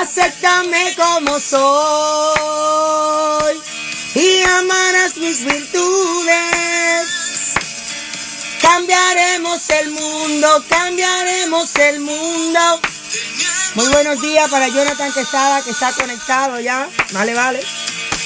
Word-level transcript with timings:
Acéptame 0.00 0.96
como 0.96 1.38
soy 1.38 1.60
y 4.14 4.42
amarás 4.44 5.18
mis 5.18 5.44
virtudes. 5.44 7.06
Cambiaremos 8.62 9.68
el 9.68 9.90
mundo, 9.90 10.64
cambiaremos 10.70 11.76
el 11.76 12.00
mundo. 12.00 12.80
Muy 13.74 13.88
buenos 13.88 14.22
días 14.22 14.48
para 14.48 14.68
Jonathan 14.68 15.12
Quesada 15.12 15.62
que 15.62 15.72
está 15.72 15.92
conectado 15.92 16.58
ya. 16.60 16.88
Vale, 17.12 17.34
vale. 17.34 17.60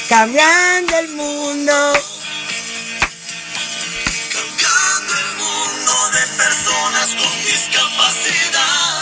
Cambiando 0.09 0.97
el 0.97 1.09
mundo. 1.09 1.93
Cambiando 4.33 5.13
el 5.19 5.35
mundo 5.39 6.11
de 6.13 6.25
personas 6.37 7.09
con 7.17 7.45
discapacidades. 7.45 8.94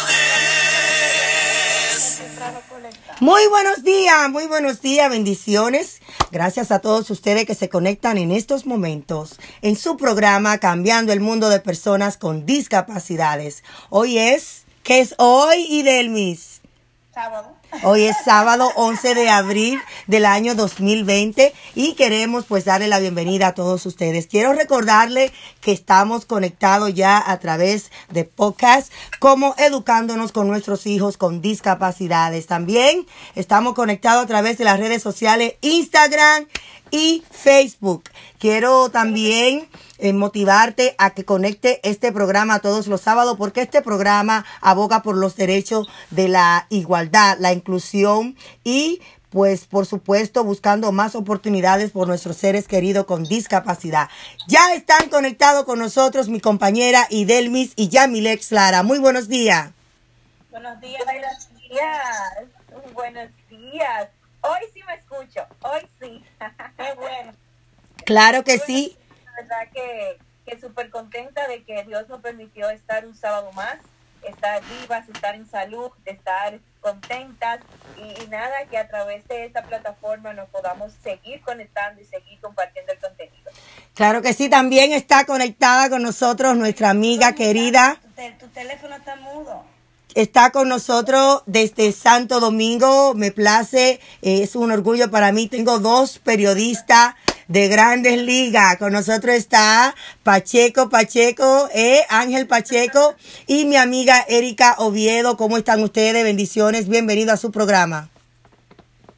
Muy 3.22 3.46
buenos 3.46 3.84
días, 3.84 4.28
muy 4.30 4.48
buenos 4.48 4.80
días, 4.80 5.08
bendiciones. 5.08 6.00
Gracias 6.32 6.72
a 6.72 6.80
todos 6.80 7.08
ustedes 7.08 7.46
que 7.46 7.54
se 7.54 7.68
conectan 7.68 8.18
en 8.18 8.32
estos 8.32 8.66
momentos 8.66 9.38
en 9.60 9.76
su 9.76 9.96
programa 9.96 10.58
Cambiando 10.58 11.12
el 11.12 11.20
Mundo 11.20 11.48
de 11.48 11.60
Personas 11.60 12.16
con 12.16 12.46
Discapacidades. 12.46 13.62
Hoy 13.90 14.18
es, 14.18 14.64
¿qué 14.82 14.98
es 14.98 15.14
hoy, 15.18 15.68
Idelmis? 15.70 16.62
Sábado. 17.14 17.61
Hoy 17.80 18.02
es 18.02 18.16
sábado 18.22 18.70
11 18.76 19.14
de 19.14 19.30
abril 19.30 19.80
del 20.06 20.26
año 20.26 20.54
2020 20.54 21.54
y 21.74 21.94
queremos 21.94 22.44
pues 22.44 22.66
darle 22.66 22.86
la 22.86 23.00
bienvenida 23.00 23.48
a 23.48 23.54
todos 23.54 23.86
ustedes. 23.86 24.26
Quiero 24.26 24.52
recordarle 24.52 25.32
que 25.62 25.72
estamos 25.72 26.26
conectados 26.26 26.92
ya 26.92 27.22
a 27.24 27.38
través 27.40 27.90
de 28.10 28.24
podcast 28.24 28.92
como 29.20 29.54
educándonos 29.56 30.32
con 30.32 30.48
nuestros 30.48 30.86
hijos 30.86 31.16
con 31.16 31.40
discapacidades. 31.40 32.46
También 32.46 33.06
estamos 33.34 33.72
conectados 33.72 34.24
a 34.24 34.28
través 34.28 34.58
de 34.58 34.64
las 34.64 34.78
redes 34.78 35.02
sociales 35.02 35.54
Instagram 35.62 36.46
y 36.92 37.24
Facebook. 37.30 38.04
Quiero 38.38 38.90
también 38.90 39.68
eh, 39.98 40.12
motivarte 40.12 40.94
a 40.98 41.10
que 41.10 41.24
conecte 41.24 41.80
este 41.82 42.12
programa 42.12 42.60
todos 42.60 42.86
los 42.86 43.00
sábados 43.00 43.36
porque 43.36 43.62
este 43.62 43.82
programa 43.82 44.44
aboga 44.60 45.02
por 45.02 45.16
los 45.16 45.34
derechos 45.34 45.88
de 46.10 46.28
la 46.28 46.66
igualdad, 46.68 47.38
la 47.40 47.52
inclusión 47.52 48.36
y 48.62 49.00
pues 49.30 49.64
por 49.64 49.86
supuesto 49.86 50.44
buscando 50.44 50.92
más 50.92 51.14
oportunidades 51.14 51.90
por 51.90 52.06
nuestros 52.06 52.36
seres 52.36 52.68
queridos 52.68 53.06
con 53.06 53.24
discapacidad. 53.24 54.10
Ya 54.46 54.74
están 54.74 55.08
conectados 55.08 55.64
con 55.64 55.78
nosotros 55.78 56.28
mi 56.28 56.40
compañera 56.40 57.06
Idelmis 57.08 57.72
y 57.74 57.88
Yamilex 57.88 58.52
Lara. 58.52 58.82
Muy 58.82 58.98
buenos 58.98 59.28
días. 59.28 59.70
Buenos 60.50 60.78
días. 60.82 61.02
Buenos 61.04 61.48
días. 61.70 62.94
Buenos 62.94 63.30
días. 63.48 64.21
Hoy 64.42 64.60
sí 64.74 64.80
me 64.86 64.94
escucho. 64.94 65.46
Hoy 65.62 65.88
sí. 66.00 66.24
Qué 66.76 66.94
bueno. 66.94 67.32
Claro 68.04 68.42
que 68.42 68.58
sí. 68.58 68.96
La 69.24 69.32
verdad 69.42 69.72
que, 69.72 70.18
que 70.44 70.60
súper 70.60 70.90
contenta 70.90 71.46
de 71.46 71.62
que 71.62 71.84
Dios 71.84 72.08
nos 72.08 72.20
permitió 72.20 72.68
estar 72.70 73.06
un 73.06 73.14
sábado 73.14 73.52
más, 73.52 73.76
estar 74.22 74.60
vivas, 74.80 75.08
estar 75.08 75.36
en 75.36 75.48
salud, 75.48 75.90
estar 76.04 76.58
contentas 76.80 77.60
y, 77.96 78.24
y 78.24 78.26
nada, 78.26 78.66
que 78.66 78.76
a 78.76 78.88
través 78.88 79.26
de 79.28 79.44
esta 79.44 79.62
plataforma 79.62 80.32
nos 80.32 80.48
podamos 80.48 80.92
seguir 81.04 81.40
conectando 81.42 82.00
y 82.00 82.04
seguir 82.04 82.40
compartiendo 82.40 82.92
el 82.92 82.98
contenido. 82.98 83.52
Claro 83.94 84.22
que 84.22 84.32
sí, 84.32 84.48
también 84.48 84.92
está 84.92 85.24
conectada 85.24 85.88
con 85.88 86.02
nosotros 86.02 86.56
nuestra 86.56 86.90
amiga 86.90 87.34
querida. 87.34 88.00
Tu, 88.16 88.46
tu 88.46 88.48
teléfono 88.48 88.96
está 88.96 89.14
mudo. 89.16 89.64
Está 90.14 90.50
con 90.50 90.68
nosotros 90.68 91.42
desde 91.46 91.90
Santo 91.90 92.38
Domingo, 92.38 93.14
me 93.14 93.32
place, 93.32 93.98
eh, 94.20 94.42
es 94.42 94.54
un 94.56 94.70
orgullo 94.70 95.10
para 95.10 95.32
mí. 95.32 95.48
Tengo 95.48 95.78
dos 95.78 96.18
periodistas 96.18 97.14
de 97.48 97.68
grandes 97.68 98.18
ligas. 98.20 98.76
Con 98.76 98.92
nosotros 98.92 99.34
está 99.34 99.94
Pacheco 100.22 100.90
Pacheco, 100.90 101.66
eh, 101.72 102.02
Ángel 102.10 102.46
Pacheco 102.46 103.14
y 103.46 103.64
mi 103.64 103.76
amiga 103.76 104.22
Erika 104.28 104.74
Oviedo. 104.76 105.38
¿Cómo 105.38 105.56
están 105.56 105.82
ustedes? 105.82 106.22
Bendiciones, 106.24 106.90
bienvenido 106.90 107.32
a 107.32 107.38
su 107.38 107.50
programa. 107.50 108.10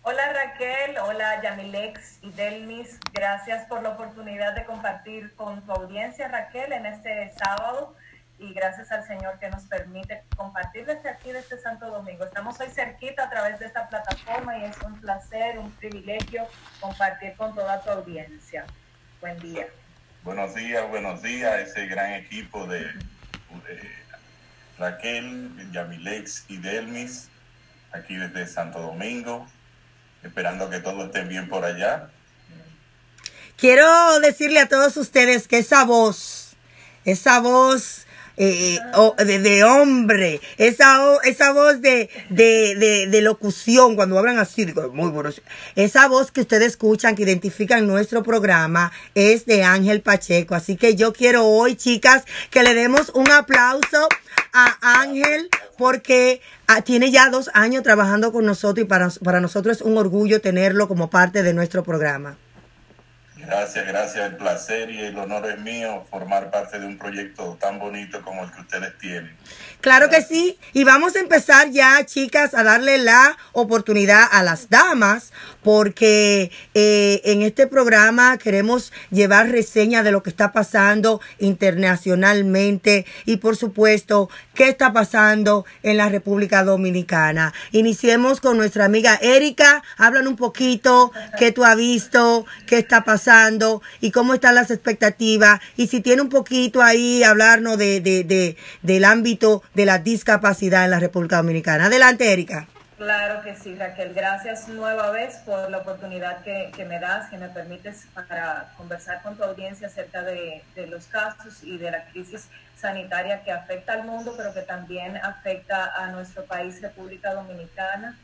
Hola 0.02 0.32
Raquel, 0.32 0.98
hola 0.98 1.42
Yamilex 1.42 2.18
y 2.22 2.30
Delmis, 2.32 3.00
gracias 3.12 3.66
por 3.66 3.82
la 3.82 3.88
oportunidad 3.88 4.54
de 4.54 4.64
compartir 4.64 5.34
con 5.34 5.64
tu 5.64 5.72
audiencia 5.72 6.28
Raquel 6.28 6.72
en 6.72 6.86
este 6.86 7.32
sábado 7.42 7.96
y 8.44 8.52
gracias 8.52 8.90
al 8.92 9.06
Señor 9.06 9.38
que 9.38 9.48
nos 9.48 9.64
permite 9.64 10.22
compartir 10.36 10.84
desde 10.84 11.08
aquí, 11.08 11.32
desde 11.32 11.58
Santo 11.58 11.86
Domingo. 11.86 12.24
Estamos 12.24 12.58
hoy 12.60 12.68
cerquita 12.68 13.24
a 13.24 13.30
través 13.30 13.58
de 13.58 13.66
esta 13.66 13.88
plataforma 13.88 14.58
y 14.58 14.64
es 14.64 14.76
un 14.84 15.00
placer, 15.00 15.58
un 15.58 15.70
privilegio 15.72 16.46
compartir 16.80 17.34
con 17.36 17.54
toda 17.54 17.80
tu 17.80 17.90
audiencia. 17.90 18.66
Buen 19.20 19.38
día. 19.40 19.66
Buenos 20.22 20.54
días, 20.54 20.88
buenos 20.88 21.22
días, 21.22 21.68
ese 21.68 21.86
gran 21.86 22.12
equipo 22.14 22.66
de, 22.66 22.80
de 22.80 23.90
Raquel, 24.78 25.70
Yamilex 25.72 26.44
y 26.48 26.58
Delmis, 26.58 27.28
aquí 27.92 28.16
desde 28.16 28.46
Santo 28.46 28.80
Domingo, 28.80 29.46
esperando 30.22 30.68
que 30.68 30.80
todos 30.80 31.06
estén 31.06 31.28
bien 31.28 31.48
por 31.48 31.64
allá. 31.64 32.08
Quiero 33.56 34.18
decirle 34.20 34.60
a 34.60 34.68
todos 34.68 34.96
ustedes 34.96 35.46
que 35.46 35.58
esa 35.58 35.84
voz, 35.84 36.56
esa 37.04 37.40
voz 37.40 38.03
eh, 38.36 38.78
o- 38.94 39.14
de, 39.16 39.38
de 39.38 39.64
hombre, 39.64 40.40
esa, 40.58 41.00
esa 41.24 41.52
voz 41.52 41.80
de, 41.80 42.10
de, 42.30 43.06
de, 43.08 43.20
locución, 43.22 43.94
cuando 43.96 44.18
hablan 44.18 44.38
así, 44.38 44.64
digo, 44.64 44.90
muy 44.92 45.10
buenos. 45.10 45.40
Esa 45.76 46.08
voz 46.08 46.30
que 46.32 46.40
ustedes 46.40 46.68
escuchan, 46.68 47.14
que 47.14 47.22
identifican 47.22 47.86
nuestro 47.86 48.22
programa, 48.22 48.92
es 49.14 49.46
de 49.46 49.62
Ángel 49.62 50.00
Pacheco. 50.00 50.54
Así 50.54 50.76
que 50.76 50.96
yo 50.96 51.12
quiero 51.12 51.46
hoy, 51.46 51.76
chicas, 51.76 52.24
que 52.50 52.62
le 52.62 52.74
demos 52.74 53.10
un 53.14 53.30
aplauso 53.30 54.08
a 54.52 55.00
Ángel 55.02 55.48
porque 55.76 56.40
ah, 56.66 56.82
tiene 56.82 57.10
ya 57.10 57.28
dos 57.30 57.50
años 57.54 57.82
trabajando 57.82 58.32
con 58.32 58.44
nosotros 58.46 58.84
y 58.84 58.88
para, 58.88 59.10
para 59.22 59.40
nosotros 59.40 59.76
es 59.78 59.82
un 59.82 59.96
orgullo 59.98 60.40
tenerlo 60.40 60.86
como 60.88 61.10
parte 61.10 61.42
de 61.42 61.52
nuestro 61.54 61.82
programa. 61.82 62.36
Gracias, 63.46 63.86
gracias, 63.86 64.30
el 64.30 64.36
placer 64.36 64.90
y 64.90 65.00
el 65.00 65.18
honor 65.18 65.46
es 65.46 65.60
mío 65.60 66.04
formar 66.10 66.50
parte 66.50 66.78
de 66.78 66.86
un 66.86 66.96
proyecto 66.96 67.58
tan 67.60 67.78
bonito 67.78 68.22
como 68.22 68.44
el 68.44 68.50
que 68.50 68.60
ustedes 68.60 68.96
tienen. 68.98 69.36
Claro 69.80 70.08
que 70.08 70.22
sí. 70.22 70.58
Y 70.72 70.84
vamos 70.84 71.14
a 71.14 71.20
empezar 71.20 71.70
ya, 71.70 72.04
chicas, 72.06 72.54
a 72.54 72.62
darle 72.62 72.96
la 72.98 73.36
oportunidad 73.52 74.26
a 74.30 74.42
las 74.42 74.70
damas, 74.70 75.32
porque 75.62 76.50
eh, 76.72 77.20
en 77.24 77.42
este 77.42 77.66
programa 77.66 78.38
queremos 78.38 78.92
llevar 79.10 79.50
reseña 79.50 80.02
de 80.02 80.12
lo 80.12 80.22
que 80.22 80.30
está 80.30 80.52
pasando 80.52 81.20
internacionalmente 81.38 83.04
y, 83.26 83.36
por 83.36 83.56
supuesto, 83.56 84.30
qué 84.54 84.68
está 84.68 84.92
pasando 84.94 85.66
en 85.82 85.98
la 85.98 86.08
República 86.08 86.64
Dominicana. 86.64 87.52
Iniciemos 87.72 88.40
con 88.40 88.56
nuestra 88.56 88.86
amiga 88.86 89.18
Erika. 89.20 89.82
Hablan 89.98 90.28
un 90.28 90.36
poquito 90.36 91.12
qué 91.38 91.52
tú 91.52 91.64
has 91.64 91.76
visto, 91.76 92.46
qué 92.66 92.78
está 92.78 93.04
pasando 93.04 93.33
y 94.00 94.10
cómo 94.10 94.34
están 94.34 94.54
las 94.54 94.70
expectativas. 94.70 95.60
Y 95.76 95.88
si 95.88 96.00
tiene 96.00 96.22
un 96.22 96.28
poquito 96.28 96.82
ahí, 96.82 97.22
hablarnos 97.24 97.78
de, 97.78 98.00
de, 98.00 98.24
de- 98.24 98.56
del 98.82 99.04
ámbito 99.04 99.62
de 99.74 99.86
la 99.86 99.98
discapacidad 99.98 100.84
en 100.84 100.90
la 100.90 101.00
República 101.00 101.36
Dominicana. 101.36 101.86
Adelante, 101.86 102.32
Erika. 102.32 102.66
Claro 102.96 103.42
que 103.42 103.56
sí, 103.56 103.74
Raquel. 103.74 104.14
Gracias 104.14 104.68
nueva 104.68 105.10
vez 105.10 105.36
por 105.44 105.68
la 105.68 105.78
oportunidad 105.78 106.42
que, 106.44 106.84
me 106.88 107.00
das, 107.00 107.28
que 107.28 107.36
me 107.38 107.48
permites 107.48 108.06
para 108.14 108.72
conversar 108.76 109.20
con 109.22 109.36
tu 109.36 109.42
audiencia 109.42 109.88
acerca 109.88 110.22
de, 110.22 110.62
de 110.76 110.86
los 110.86 111.06
casos 111.06 111.62
y 111.64 111.76
de 111.78 111.90
la 111.90 112.04
crisis 112.12 112.46
sanitaria 112.80 113.42
que 113.42 113.50
afecta 113.50 113.94
al 113.94 114.04
mundo, 114.04 114.34
pero 114.36 114.54
que 114.54 114.60
también 114.62 115.16
afecta 115.16 115.92
a 115.96 116.12
nuestro 116.12 116.44
país, 116.44 116.80
República 116.80 117.34
Dominicana. 117.34 118.16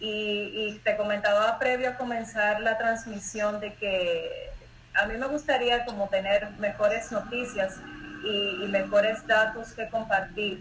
Y, 0.00 0.52
y 0.54 0.80
te 0.84 0.96
comentaba 0.96 1.58
previo 1.58 1.88
a 1.90 1.94
comenzar 1.96 2.60
la 2.60 2.78
transmisión 2.78 3.58
de 3.60 3.74
que 3.74 4.50
a 4.94 5.06
mí 5.06 5.16
me 5.16 5.26
gustaría 5.26 5.84
como 5.84 6.08
tener 6.08 6.50
mejores 6.58 7.12
noticias 7.12 7.76
y, 8.24 8.66
mejores 8.68 9.24
datos 9.26 9.72
que 9.72 9.88
compartir. 9.88 10.60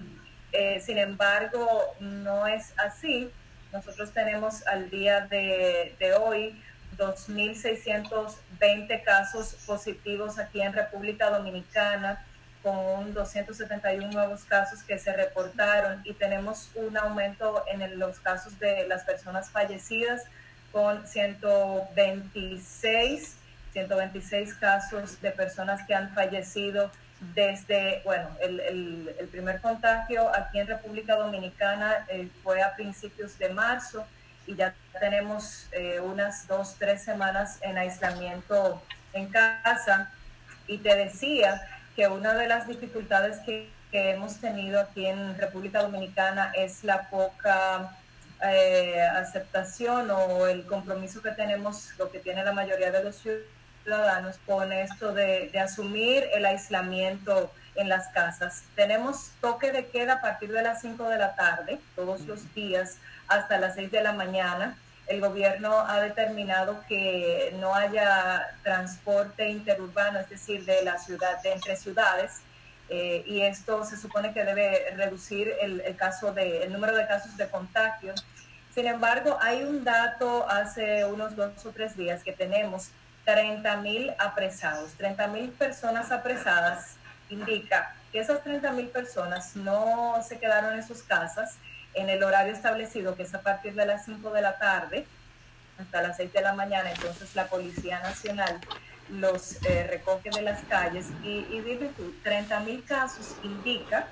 Eh, 0.51 0.79
sin 0.79 0.97
embargo, 0.97 1.95
no 1.99 2.47
es 2.47 2.73
así. 2.77 3.29
Nosotros 3.73 4.13
tenemos 4.13 4.65
al 4.67 4.89
día 4.89 5.27
de, 5.27 5.93
hoy 6.19 6.59
2.620 6.97 9.03
casos 9.03 9.55
positivos 9.65 10.39
aquí 10.39 10.61
en 10.61 10.71
República 10.73 11.29
Dominicana, 11.29 12.25
con 12.63 13.13
271 13.13 14.09
nuevos 14.11 14.45
casos 14.45 14.81
que 14.83 14.97
se 14.97 15.13
reportaron 15.13 16.01
y 16.03 16.13
tenemos 16.13 16.71
un 16.75 16.97
aumento 16.97 17.63
en 17.67 17.99
los 17.99 18.19
casos 18.19 18.57
de 18.59 18.87
las 18.87 19.03
personas 19.03 19.51
fallecidas 19.51 20.23
con 20.71 21.05
126, 21.07 23.36
126 23.77 24.55
casos 24.55 25.21
de 25.21 25.29
personas 25.29 25.85
que 25.85 25.93
han 25.93 26.09
fallecido 26.15 26.89
desde, 27.35 28.01
bueno, 28.05 28.27
el, 28.41 29.29
primer 29.31 29.61
contagio 29.61 30.33
aquí 30.33 30.59
en 30.59 30.67
República 30.67 31.15
Dominicana 31.15 32.05
eh, 32.09 32.27
fue 32.43 32.63
a 32.63 32.73
principios 32.75 33.37
de 33.37 33.49
marzo 33.49 34.05
y 34.47 34.55
ya 34.55 34.73
tenemos 34.99 35.67
eh, 35.71 35.99
unas 35.99 36.47
dos, 36.47 36.75
tres 36.79 37.03
semanas 37.03 37.59
en 37.61 37.77
aislamiento 37.77 38.81
en 39.13 39.29
casa. 39.29 40.11
Y 40.67 40.79
te 40.79 40.95
decía 40.95 41.61
que 41.95 42.07
una 42.07 42.33
de 42.33 42.47
las 42.47 42.67
dificultades 42.67 43.37
que, 43.45 43.69
que 43.91 44.11
hemos 44.11 44.37
tenido 44.37 44.79
aquí 44.79 45.05
en 45.05 45.37
República 45.37 45.83
Dominicana 45.83 46.51
es 46.55 46.83
la 46.83 47.09
poca 47.09 47.95
eh, 48.43 49.01
aceptación 49.01 50.09
o 50.09 50.47
el 50.47 50.65
compromiso 50.65 51.21
que 51.21 51.31
tenemos, 51.31 51.91
lo 51.99 52.09
que 52.09 52.19
tiene 52.19 52.43
la 52.43 52.53
mayoría 52.53 52.91
de 52.91 53.03
los 53.03 53.17
ciudadanos 53.17 53.56
con 54.45 54.73
esto 54.73 55.13
de, 55.13 55.49
de 55.51 55.59
asumir 55.59 56.25
el 56.33 56.45
aislamiento 56.45 57.51
en 57.75 57.87
las 57.87 58.07
casas. 58.09 58.63
Tenemos 58.75 59.31
toque 59.39 59.71
de 59.71 59.87
queda 59.87 60.15
a 60.15 60.21
partir 60.21 60.51
de 60.51 60.61
las 60.61 60.81
5 60.81 61.07
de 61.09 61.17
la 61.17 61.35
tarde, 61.35 61.79
todos 61.95 62.21
los 62.21 62.53
días, 62.53 62.97
hasta 63.27 63.57
las 63.59 63.75
6 63.75 63.91
de 63.91 64.03
la 64.03 64.11
mañana. 64.11 64.77
El 65.07 65.21
gobierno 65.21 65.79
ha 65.79 66.01
determinado 66.01 66.83
que 66.89 67.55
no 67.59 67.73
haya 67.73 68.49
transporte 68.63 69.47
interurbano, 69.47 70.19
es 70.19 70.29
decir, 70.29 70.65
de 70.65 70.83
la 70.83 70.97
ciudad, 70.97 71.41
de 71.41 71.53
entre 71.53 71.77
ciudades, 71.77 72.41
eh, 72.89 73.23
y 73.25 73.41
esto 73.41 73.85
se 73.85 73.97
supone 73.97 74.33
que 74.33 74.43
debe 74.43 74.91
reducir 74.95 75.53
el, 75.61 75.81
el, 75.81 75.95
caso 75.95 76.33
de, 76.33 76.63
el 76.63 76.73
número 76.73 76.95
de 76.95 77.07
casos 77.07 77.37
de 77.37 77.47
contagio. 77.47 78.13
Sin 78.73 78.85
embargo, 78.85 79.37
hay 79.41 79.63
un 79.63 79.83
dato 79.83 80.47
hace 80.49 81.05
unos 81.05 81.35
dos 81.35 81.65
o 81.65 81.71
tres 81.71 81.95
días 81.95 82.23
que 82.23 82.33
tenemos 82.33 82.91
30 83.27 83.77
mil 83.81 84.13
apresados, 84.19 84.91
30 84.93 85.27
mil 85.27 85.49
personas 85.49 86.13
apresadas, 86.13 86.95
indica 87.29 87.93
que 88.13 88.19
esas 88.19 88.41
30 88.41 88.71
mil 88.71 88.87
personas 88.87 89.53
no 89.57 90.15
se 90.25 90.39
quedaron 90.39 90.75
en 90.75 90.87
sus 90.87 91.03
casas 91.03 91.57
en 91.93 92.09
el 92.09 92.23
horario 92.23 92.53
establecido, 92.53 93.17
que 93.17 93.23
es 93.23 93.35
a 93.35 93.41
partir 93.41 93.73
de 93.73 93.85
las 93.85 94.05
5 94.05 94.31
de 94.31 94.41
la 94.41 94.57
tarde 94.57 95.05
hasta 95.77 96.01
las 96.01 96.15
6 96.15 96.31
de 96.31 96.41
la 96.41 96.53
mañana. 96.53 96.89
Entonces 96.89 97.35
la 97.35 97.47
Policía 97.47 97.99
Nacional 97.99 98.61
los 99.09 99.61
eh, 99.65 99.85
recoge 99.89 100.29
de 100.29 100.43
las 100.43 100.63
calles 100.63 101.07
y, 101.21 101.45
y 101.49 101.59
dime 101.59 101.89
tú, 101.97 102.15
30 102.23 102.61
mil 102.61 102.85
casos 102.85 103.35
indica 103.43 104.07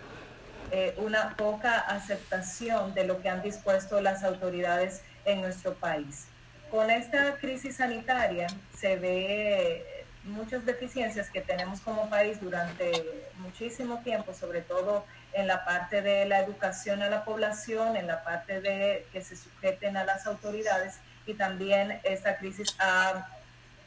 eh, 0.72 0.94
una 0.98 1.38
poca 1.38 1.80
aceptación 1.80 2.94
de 2.94 3.06
lo 3.06 3.22
que 3.22 3.30
han 3.30 3.42
dispuesto 3.42 4.02
las 4.02 4.26
autoridades 4.26 5.04
en 5.24 5.40
nuestro 5.40 5.74
país. 5.74 6.28
Con 6.76 6.92
esta 6.92 7.38
crisis 7.38 7.78
sanitaria 7.78 8.48
se 8.78 8.98
ve 8.98 10.04
muchas 10.26 10.66
deficiencias 10.66 11.30
que 11.30 11.40
tenemos 11.40 11.80
como 11.80 12.10
país 12.10 12.42
durante 12.42 12.92
muchísimo 13.38 14.00
tiempo, 14.00 14.34
sobre 14.34 14.60
todo 14.60 15.06
en 15.32 15.48
la 15.48 15.64
parte 15.64 16.02
de 16.02 16.26
la 16.26 16.42
educación 16.42 17.02
a 17.02 17.10
la 17.10 17.24
población, 17.24 17.96
en 17.96 18.08
la 18.08 18.26
parte 18.26 18.60
de 18.60 19.08
que 19.14 19.22
se 19.22 19.38
sujeten 19.38 19.96
a 19.96 20.04
las 20.04 20.28
autoridades 20.28 20.96
y 21.26 21.36
también 21.36 22.02
esta 22.04 22.36
crisis 22.36 22.76
ha 22.78 23.26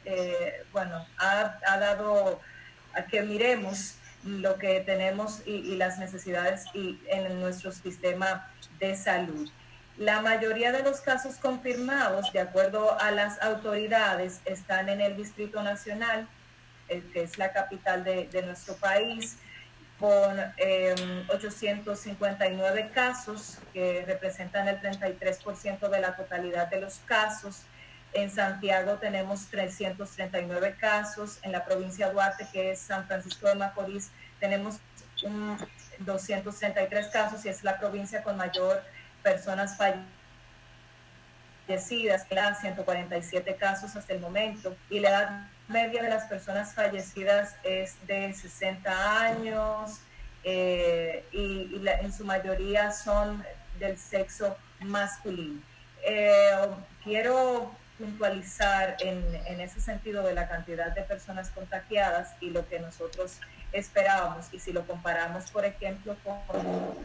eh, 0.05 0.65
bueno, 0.73 1.05
ha, 1.19 1.59
dado 1.77 2.41
a 2.95 3.03
que 3.03 3.21
miremos 3.21 3.97
lo 4.23 4.57
que 4.57 4.79
tenemos 4.79 5.43
y, 5.45 5.51
y 5.51 5.75
las 5.75 5.99
necesidades 5.99 6.65
y 6.73 6.99
en 7.05 7.39
nuestro 7.39 7.71
sistema 7.71 8.49
de 8.79 8.95
salud. 8.95 9.47
La 9.99 10.21
mayoría 10.21 10.71
de 10.71 10.81
los 10.81 11.01
casos 11.01 11.35
confirmados, 11.35 12.31
de 12.31 12.39
acuerdo 12.39 12.97
a 13.01 13.11
las 13.11 13.41
autoridades, 13.41 14.39
están 14.45 14.87
en 14.87 15.01
el 15.01 15.17
Distrito 15.17 15.61
Nacional, 15.61 16.25
eh, 16.87 17.03
que 17.11 17.23
es 17.23 17.37
la 17.37 17.51
capital 17.51 18.05
de, 18.05 18.41
nuestro 18.45 18.75
país, 18.75 19.35
con 19.99 20.39
eh, 20.55 20.95
859 21.27 22.91
casos, 22.93 23.57
que 23.73 24.05
representan 24.07 24.69
el 24.69 24.79
33% 24.79 25.89
de 25.89 25.99
la 25.99 26.15
totalidad 26.15 26.69
de 26.69 26.79
los 26.79 26.99
casos. 26.99 27.63
En 28.13 28.31
Santiago 28.31 28.93
tenemos 28.99 29.47
339 29.47 30.77
casos. 30.79 31.39
En 31.43 31.51
la 31.51 31.65
provincia 31.65 32.07
de 32.07 32.13
Duarte, 32.13 32.47
que 32.53 32.71
es 32.71 32.79
San 32.79 33.05
Francisco 33.05 33.49
de 33.49 33.55
Macorís, 33.55 34.11
tenemos 34.39 34.77
un 35.23 35.57
233 35.99 37.07
casos 37.07 37.43
y 37.43 37.49
es 37.49 37.65
la 37.65 37.77
provincia 37.77 38.23
con 38.23 38.37
mayor 38.37 38.81
personas 39.23 39.77
fallecidas, 41.67 42.27
147 42.27 43.55
casos 43.55 43.95
hasta 43.95 44.13
el 44.13 44.19
momento. 44.19 44.75
Y 44.89 44.99
la 44.99 45.09
edad 45.09 45.47
media 45.67 46.01
de 46.01 46.09
las 46.09 46.25
personas 46.25 46.73
fallecidas 46.73 47.55
es 47.63 47.95
de 48.07 48.33
60 48.33 49.21
años 49.21 49.99
eh, 50.43 51.23
y, 51.31 51.79
la, 51.79 51.99
en 51.99 52.11
su 52.11 52.25
mayoría 52.25 52.91
son 52.91 53.43
del 53.77 53.97
sexo 53.97 54.57
masculino. 54.81 55.61
Eh, 56.05 56.51
quiero 57.03 57.71
puntualizar 57.97 58.95
en, 59.01 59.23
en, 59.45 59.59
ese 59.59 59.81
sentido 59.81 60.23
de 60.23 60.33
la 60.33 60.47
cantidad 60.47 60.93
de 60.95 61.01
personas 61.01 61.49
contagiadas 61.49 62.33
y 62.39 62.49
lo 62.49 62.67
que 62.67 62.79
nosotros 62.79 63.39
esperábamos. 63.73 64.47
Y 64.53 64.59
si 64.59 64.71
lo 64.71 64.87
comparamos, 64.87 65.51
por 65.51 65.65
ejemplo, 65.65 66.15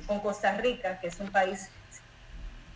con 0.07 0.21
Costa 0.21 0.53
Rica, 0.57 1.01
que 1.01 1.09
es 1.09 1.19
un 1.19 1.31
país 1.31 1.71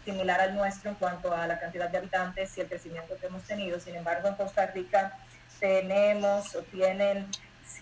similar 0.08 0.40
al 0.40 0.54
nuestro 0.54 0.88
en 0.88 0.96
cuanto 0.96 1.34
a 1.34 1.46
la 1.46 1.58
cantidad 1.58 1.90
de 1.90 1.98
habitantes 1.98 2.56
y 2.56 2.62
el 2.62 2.66
crecimiento 2.66 3.14
que 3.18 3.26
hemos 3.26 3.42
tenido. 3.42 3.78
Sin 3.78 3.94
embargo, 3.94 4.28
en 4.28 4.36
Costa 4.36 4.64
Rica 4.66 5.18
tenemos 5.60 6.54
o 6.54 6.62
tienen 6.62 7.26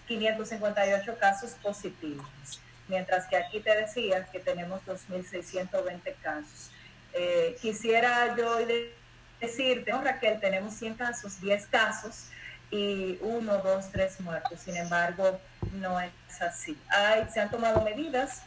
558 0.09 1.19
casos 1.21 1.53
positivos, 1.63 2.27
mientras 2.89 3.29
que 3.29 3.37
aquí 3.37 3.61
te 3.61 3.73
decía 3.77 4.25
que 4.25 4.41
tenemos 4.41 4.81
2.620 4.87 6.15
casos. 6.21 6.73
Eh, 7.13 7.57
quisiera 7.63 8.35
yo 8.37 8.59
decirte, 9.41 9.93
¿no, 9.93 10.03
Raquel, 10.03 10.41
tenemos 10.41 10.75
100 10.75 10.95
casos, 10.95 11.41
10 11.41 11.67
casos 11.69 12.25
y 12.73 13.19
1, 13.21 13.59
2, 13.59 13.93
3 13.93 14.21
muertos. 14.23 14.59
Sin 14.59 14.77
embargo, 14.77 15.41
no 15.75 16.01
es 16.01 16.11
así. 16.43 16.77
Hay, 16.89 17.29
se 17.33 17.39
han 17.39 17.53
tomado 17.53 17.83
medidas 17.83 18.43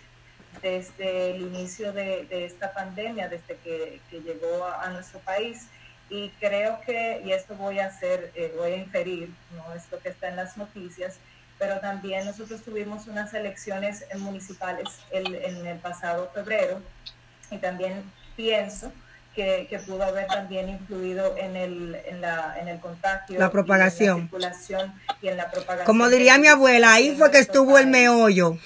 desde 0.62 1.32
el 1.32 1.42
inicio 1.42 1.94
de, 1.94 2.26
de 2.30 2.46
esta 2.46 2.74
pandemia, 2.74 3.30
desde 3.30 3.58
que, 3.58 4.02
que 4.10 4.22
llegó 4.22 4.66
a, 4.66 4.84
a, 4.84 4.90
nuestro 4.90 5.20
país. 5.20 5.68
Y 6.10 6.30
creo 6.40 6.80
que, 6.86 7.22
y 7.24 7.32
esto 7.32 7.56
voy 7.56 7.80
a 7.80 7.88
hacer, 7.88 8.32
eh, 8.36 8.54
voy 8.58 8.72
a 8.72 8.78
inferir, 8.78 9.30
no 9.56 9.74
es 9.76 9.84
lo 9.92 10.00
que 10.00 10.10
está 10.10 10.30
en 10.30 10.38
las 10.38 10.58
noticias, 10.58 11.18
pero 11.60 11.80
también 11.80 12.26
nosotros 12.26 12.64
tuvimos 12.64 13.08
unas 13.08 13.34
elecciones 13.34 14.06
municipales 14.18 14.88
el, 15.12 15.36
en 15.36 15.68
el 15.68 15.78
pasado 15.78 16.32
febrero 16.34 16.82
y 17.52 17.58
también 17.58 18.04
pienso 18.36 18.92
que, 19.36 19.68
que, 19.70 19.78
pudo 19.80 20.04
haber 20.04 20.28
también 20.28 20.70
influido 20.70 21.36
en 21.38 21.56
el, 21.56 21.98
en 22.06 22.22
la, 22.22 22.56
en 22.60 22.68
el 22.70 22.80
contagio. 22.80 23.38
La 23.38 23.52
propagación. 23.52 24.30
Y 24.32 24.36
en 24.36 24.42
la 24.42 24.54
circulación 24.54 24.94
y 25.22 25.28
en 25.28 25.38
la 25.38 25.52
propagación. 25.52 25.86
Como 25.86 26.10
diría 26.10 26.38
mi 26.38 26.48
abuela, 26.48 26.94
ahí 26.94 27.16
fue 27.16 27.30
que 27.30 27.40
estuvo 27.40 27.78
el 27.78 27.88
meollo. 27.88 28.58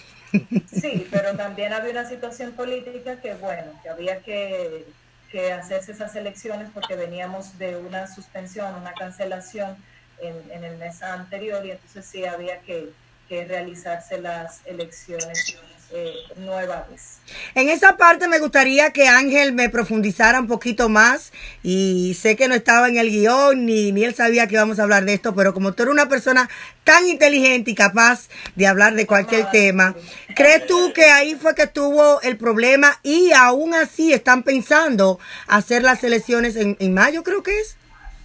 Sí, 0.72 1.08
pero 1.12 1.36
también 1.36 1.74
había 1.74 1.92
una 1.92 2.08
situación 2.10 2.54
política 2.54 3.22
que, 3.22 3.34
bueno, 3.36 3.72
que 3.82 3.90
había 3.90 4.20
que, 4.22 4.86
que 5.32 5.54
hacerse 5.54 5.92
esas 5.92 6.16
elecciones 6.16 6.70
porque 6.74 6.96
veníamos 6.96 7.58
de 7.58 7.78
una 7.78 8.08
suspensión, 8.08 8.74
una 8.76 8.94
cancelación 8.94 9.76
en, 10.20 10.36
en 10.52 10.64
el 10.64 10.78
mes 10.78 11.04
anterior 11.04 11.66
y 11.66 11.72
entonces 11.72 12.06
sí 12.06 12.26
había 12.26 12.60
que, 12.60 12.90
que 13.30 13.46
realizarse 13.46 14.20
las 14.20 14.66
elecciones 14.66 15.58
eh, 15.94 16.16
nueva 16.38 16.88
vez. 16.90 17.20
En 17.56 17.70
esa 17.70 17.98
parte 17.98 18.28
me 18.28 18.40
gustaría 18.40 18.92
que 18.92 19.08
Ángel 19.08 19.54
me 19.54 19.70
profundizara 19.70 20.40
un 20.40 20.48
poquito 20.48 20.90
más 20.90 21.32
y 21.62 22.18
sé 22.20 22.36
que 22.36 22.48
no 22.48 22.56
estaba 22.56 22.90
en 22.90 22.98
el 22.98 23.10
guion 23.10 23.66
ni, 23.66 23.92
ni 23.92 24.04
él 24.04 24.16
sabía 24.16 24.48
que 24.48 24.56
íbamos 24.56 24.80
a 24.80 24.84
hablar 24.84 25.06
de 25.06 25.14
esto, 25.14 25.36
pero 25.36 25.54
como 25.54 25.74
tú 25.74 25.84
eres 25.84 25.94
una 25.94 26.10
persona 26.10 26.50
tan 26.84 27.08
inteligente 27.08 27.72
y 27.72 27.76
capaz 27.76 28.28
de 28.56 28.68
hablar 28.68 28.96
de 28.96 29.06
cualquier 29.06 29.50
tema, 29.52 29.96
¿crees 30.36 30.66
tú 30.66 30.92
que 30.94 31.06
ahí 31.06 31.36
fue 31.36 31.56
que 31.56 31.68
tuvo 31.68 32.22
el 32.22 32.38
problema 32.38 33.00
y 33.04 33.32
aún 33.32 33.74
así 33.74 34.14
están 34.14 34.44
pensando 34.44 35.20
hacer 35.48 35.84
las 35.84 36.04
elecciones 36.04 36.56
en, 36.56 36.76
en 36.80 36.94
mayo, 36.94 37.24
creo 37.24 37.44
que 37.44 37.60
es? 37.60 37.78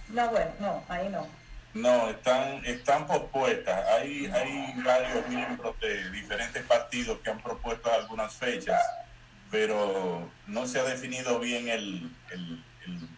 No, 0.09 0.27
bueno, 0.29 0.51
no, 0.59 0.83
ahí 0.89 1.07
no. 1.09 1.27
No, 1.73 2.09
están, 2.09 2.65
están 2.65 3.05
pospuestas. 3.05 3.85
Hay, 3.89 4.25
hay 4.25 4.73
varios 4.83 5.27
miembros 5.27 5.79
de 5.79 6.09
diferentes 6.11 6.63
partidos 6.63 7.19
que 7.19 7.29
han 7.29 7.39
propuesto 7.41 7.91
algunas 7.91 8.33
fechas, 8.33 8.81
pero 9.51 10.29
no 10.47 10.65
se 10.65 10.79
ha 10.79 10.83
definido 10.83 11.39
bien 11.39 11.69
el, 11.69 12.11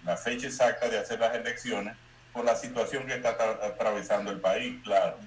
la 0.04 0.18
fecha 0.18 0.48
exacta 0.48 0.90
de 0.90 1.00
hacer 1.00 1.20
las 1.20 1.34
elecciones 1.36 1.96
por 2.34 2.46
la 2.46 2.56
situación 2.56 3.06
que 3.06 3.16
está 3.16 3.32
atravesando 3.64 4.32
el 4.32 4.40
país, 4.40 4.82
claro. 4.84 5.18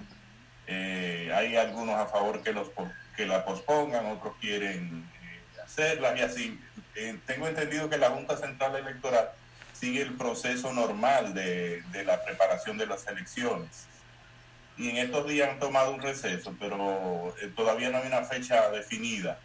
Eh, 0.67 1.31
hay 1.33 1.55
algunos 1.55 1.95
a 1.95 2.07
favor 2.07 2.41
que, 2.41 2.51
los, 2.51 2.69
que 3.15 3.25
la 3.25 3.45
pospongan, 3.45 4.05
otros 4.07 4.33
quieren 4.39 5.07
eh, 5.21 5.61
hacerla 5.63 6.17
y 6.17 6.21
así. 6.21 6.59
Eh, 6.95 7.19
tengo 7.25 7.47
entendido 7.47 7.89
que 7.89 7.97
la 7.97 8.09
Junta 8.09 8.37
Central 8.37 8.75
Electoral 8.75 9.29
sigue 9.79 10.01
el 10.01 10.13
proceso 10.15 10.73
normal 10.73 11.33
de, 11.33 11.81
de, 11.91 12.03
la 12.03 12.23
preparación 12.23 12.77
de 12.77 12.87
las 12.87 13.07
elecciones. 13.07 13.87
Y 14.77 14.89
en 14.89 14.97
estos 14.97 15.27
días 15.27 15.49
han 15.49 15.59
tomado 15.59 15.91
un 15.91 16.01
receso, 16.01 16.55
pero 16.59 17.33
eh, 17.41 17.51
todavía 17.55 17.89
no 17.89 17.97
hay 17.97 18.07
una 18.07 18.23
fecha 18.23 18.69
definida. 18.71 19.39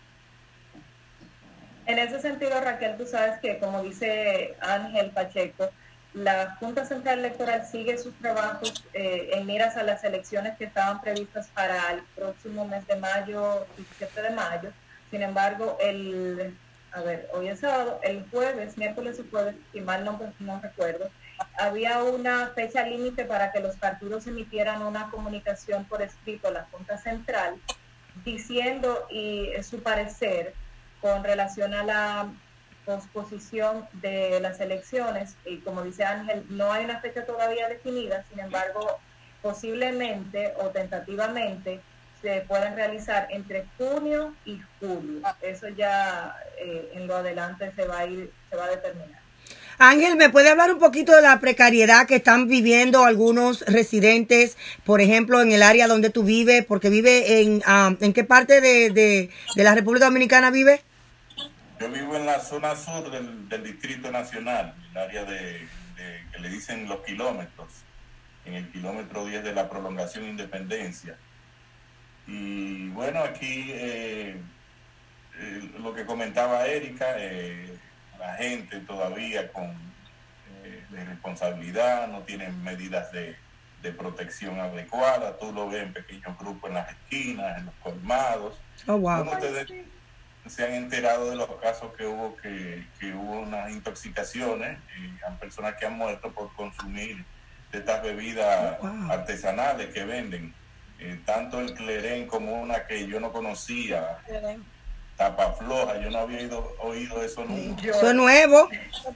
En 1.87 1.99
ese 1.99 2.21
sentido, 2.21 2.61
Raquel, 2.61 2.97
tú 2.97 3.07
sabes 3.07 3.39
que, 3.41 3.59
como 3.59 3.83
dice 3.83 4.57
Ángel 4.61 5.11
Pacheco, 5.11 5.71
la 6.15 6.57
Junta 6.59 6.85
Central 6.85 7.21
Electoral 7.21 7.67
sigue 7.67 7.97
sus 7.97 8.15
trabajos 8.15 8.85
eh, 8.93 9.31
en 9.33 9.47
miras 9.47 9.77
a 9.77 9.85
las 9.85 10.03
elecciones 10.03 10.57
que 10.57 10.65
estaban 10.65 11.01
previstas 11.01 11.49
para 11.49 11.93
el 11.93 12.03
próximo 12.17 12.67
mes 12.67 12.87
de 12.89 12.97
mayo, 12.97 13.67
17 13.77 14.23
de 14.23 14.31
mayo. 14.31 14.73
Sin 15.11 15.23
embargo, 15.23 15.79
el, 15.81 16.57
a 16.93 17.03
ver, 17.03 17.29
hoy 17.33 17.49
es 17.49 17.61
sábado, 17.61 18.01
el 18.03 18.25
jueves, 18.31 18.77
miércoles 18.77 19.19
y 19.19 19.31
jueves, 19.31 19.55
si 19.73 19.81
mal 19.81 20.05
no, 20.05 20.21
no 20.41 20.61
recuerdo, 20.61 21.09
había 21.59 22.03
una 22.03 22.49
fecha 22.49 22.87
límite 22.87 23.25
para 23.25 23.53
que 23.53 23.61
los 23.61 23.77
partidos 23.77 24.27
emitieran 24.27 24.83
una 24.83 25.11
comunicación 25.11 25.85
por 25.85 26.03
escrito 26.03 26.49
a 26.49 26.53
la 26.53 26.67
Junta 26.71 26.99
Central 26.99 27.57
diciendo 28.25 29.07
y 29.11 29.51
su 29.63 29.83
parecer 29.83 30.55
con 31.01 31.25
relación 31.25 31.75
a 31.75 31.85
la 31.85 32.33
posposición 32.85 33.87
de 33.95 34.41
las 34.41 34.61
elecciones. 34.61 35.37
Y 35.45 35.59
como 35.59 35.83
dice 35.83 36.05
Ángel, 36.05 36.45
no 36.49 36.73
hay 36.73 36.85
una 36.85 37.01
fecha 37.01 37.25
todavía 37.25 37.69
definida, 37.69 38.25
sin 38.29 38.41
embargo, 38.41 38.99
posiblemente 39.43 40.55
o 40.59 40.69
tentativamente 40.69 41.81
se 42.23 42.43
pueden 42.43 42.75
realizar 42.77 43.29
entre 43.31 43.67
junio 43.79 44.35
y 44.45 44.61
julio. 44.79 45.23
Eso 45.43 45.69
ya 45.69 46.37
eh, 46.59 46.93
en 46.95 47.07
lo 47.07 47.17
adelante 47.17 47.73
se 47.75 47.87
va 47.87 48.01
a 48.01 48.07
ir, 48.07 48.31
se 48.51 48.57
va 48.57 48.65
a 48.65 48.71
determinar. 48.71 49.21
Ángel, 49.79 50.17
¿me 50.17 50.29
puede 50.29 50.51
hablar 50.51 50.71
un 50.71 50.79
poquito 50.79 51.17
de 51.17 51.23
la 51.23 51.41
precariedad 51.41 52.07
que 52.07 52.17
están 52.17 52.49
viviendo 52.49 53.05
algunos 53.07 53.63
residentes, 53.63 54.59
por 54.85 55.01
ejemplo, 55.01 55.41
en 55.41 55.53
el 55.53 55.63
área 55.63 55.89
donde 55.89 56.11
tú 56.11 56.23
vives? 56.23 56.67
Porque 56.67 56.91
vive 56.91 57.41
en, 57.41 57.63
ah, 57.65 57.95
¿en 57.99 58.13
qué 58.13 58.23
parte 58.23 58.61
de, 58.61 58.91
de, 58.91 59.31
de 59.57 59.65
la 59.65 59.75
República 59.75 60.05
Dominicana 60.05 60.51
vive? 60.51 60.83
Yo 61.81 61.89
vivo 61.89 62.15
en 62.15 62.27
la 62.27 62.41
zona 62.41 62.77
sur 62.77 63.11
del, 63.11 63.49
del 63.49 63.65
Distrito 63.65 64.11
Nacional, 64.11 64.75
el 64.91 64.99
área 64.99 65.25
de, 65.25 65.41
de, 65.97 66.27
que 66.31 66.39
le 66.41 66.51
dicen 66.51 66.87
los 66.87 67.01
kilómetros, 67.01 67.69
en 68.45 68.55
el 68.55 68.71
kilómetro 68.71 69.25
10 69.25 69.43
de 69.45 69.55
la 69.55 69.71
prolongación 69.71 70.27
Independencia. 70.27 71.17
Y 72.33 72.89
bueno, 72.91 73.21
aquí 73.25 73.71
eh, 73.73 74.37
eh, 75.39 75.71
lo 75.81 75.93
que 75.93 76.07
comentaba 76.07 76.65
Erika, 76.67 77.07
eh, 77.17 77.77
la 78.21 78.35
gente 78.37 78.79
todavía 78.81 79.51
con 79.53 79.67
eh, 80.63 80.85
de 80.91 81.05
responsabilidad, 81.07 82.07
no 82.07 82.21
tienen 82.21 82.63
medidas 82.63 83.11
de, 83.11 83.35
de 83.83 83.93
protección 83.93 84.61
adecuada, 84.61 85.37
tú 85.39 85.53
lo 85.53 85.69
ves 85.69 85.83
en 85.83 85.93
pequeños 85.93 86.39
grupos 86.39 86.69
en 86.71 86.75
las 86.77 86.91
esquinas, 86.91 87.59
en 87.59 87.67
los 87.67 87.75
colmados. 87.83 88.57
Oh, 88.87 88.97
wow. 88.99 89.19
¿Cómo 89.19 89.33
ustedes 89.33 89.73
se 90.47 90.65
han 90.65 90.73
enterado 90.75 91.31
de 91.31 91.37
los 91.37 91.51
casos 91.61 91.93
que 91.97 92.07
hubo 92.07 92.37
que, 92.37 92.87
que 93.01 93.13
hubo 93.13 93.41
unas 93.41 93.71
intoxicaciones 93.73 94.79
y 94.99 95.03
hay 95.25 95.37
personas 95.41 95.75
que 95.75 95.87
han 95.87 95.95
muerto 95.95 96.31
por 96.33 96.55
consumir 96.55 97.25
de 97.73 97.79
estas 97.79 98.03
bebidas 98.05 98.79
Wow. 98.81 99.11
artesanales 99.11 99.93
que 99.93 100.05
venden? 100.05 100.55
Eh, 101.03 101.19
tanto 101.25 101.61
el 101.61 101.73
clerén 101.75 102.27
como 102.27 102.61
una 102.61 102.87
que 102.87 103.07
yo 103.07 103.19
no 103.21 103.33
conocía, 103.33 104.19
tapa 105.17 105.53
floja, 105.53 105.99
yo 105.99 106.11
no 106.11 106.19
había 106.19 106.43
ido- 106.43 106.77
oído 106.81 107.23
eso 107.25 107.45
nunca. 107.45 107.81
Yo- 107.83 107.93
Eso 107.95 108.09
es 108.09 108.15
nuevo. 108.15 108.69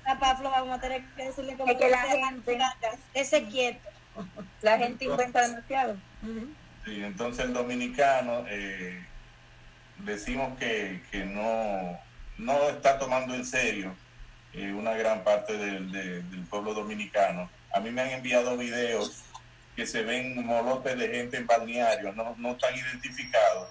Tapa 0.05 0.37
floja, 0.37 0.61
vamos 0.61 0.79
a 0.79 0.81
tener 0.81 1.03
que 1.15 1.25
decirle 1.27 1.57
como 1.57 1.71
Es 1.71 1.79
que 1.79 1.91
la 1.91 1.99
gente- 2.03 2.59
ese 3.13 3.45
quieto. 3.45 3.89
La 4.63 4.79
gente 4.79 5.05
inventa 5.05 5.47
demasiado. 5.47 5.97
Sí, 6.87 7.03
entonces 7.05 7.45
el 7.47 7.53
dominicano 7.53 8.45
eh, 8.49 9.05
decimos 9.99 10.59
que, 10.59 11.03
que 11.11 11.25
no, 11.25 11.99
no 12.39 12.69
está 12.71 12.99
tomando 12.99 13.35
en 13.35 13.45
serio 13.45 13.95
eh, 14.53 14.73
una 14.73 14.93
gran 14.95 15.23
parte 15.25 15.57
del, 15.59 15.91
de- 15.93 16.23
del 16.23 16.45
pueblo 16.45 16.73
dominicano. 16.75 17.51
A 17.75 17.81
mí 17.81 17.91
me 17.91 18.03
han 18.03 18.11
enviado 18.11 18.57
videos 18.57 19.24
que 19.77 19.87
se 19.87 20.03
ven 20.03 20.45
molotes 20.45 20.99
de 20.99 21.09
gente 21.09 21.37
en 21.37 21.47
balnearios, 21.47 22.15
no, 22.15 22.35
no 22.39 22.53
están 22.53 22.75
identificados. 22.75 23.69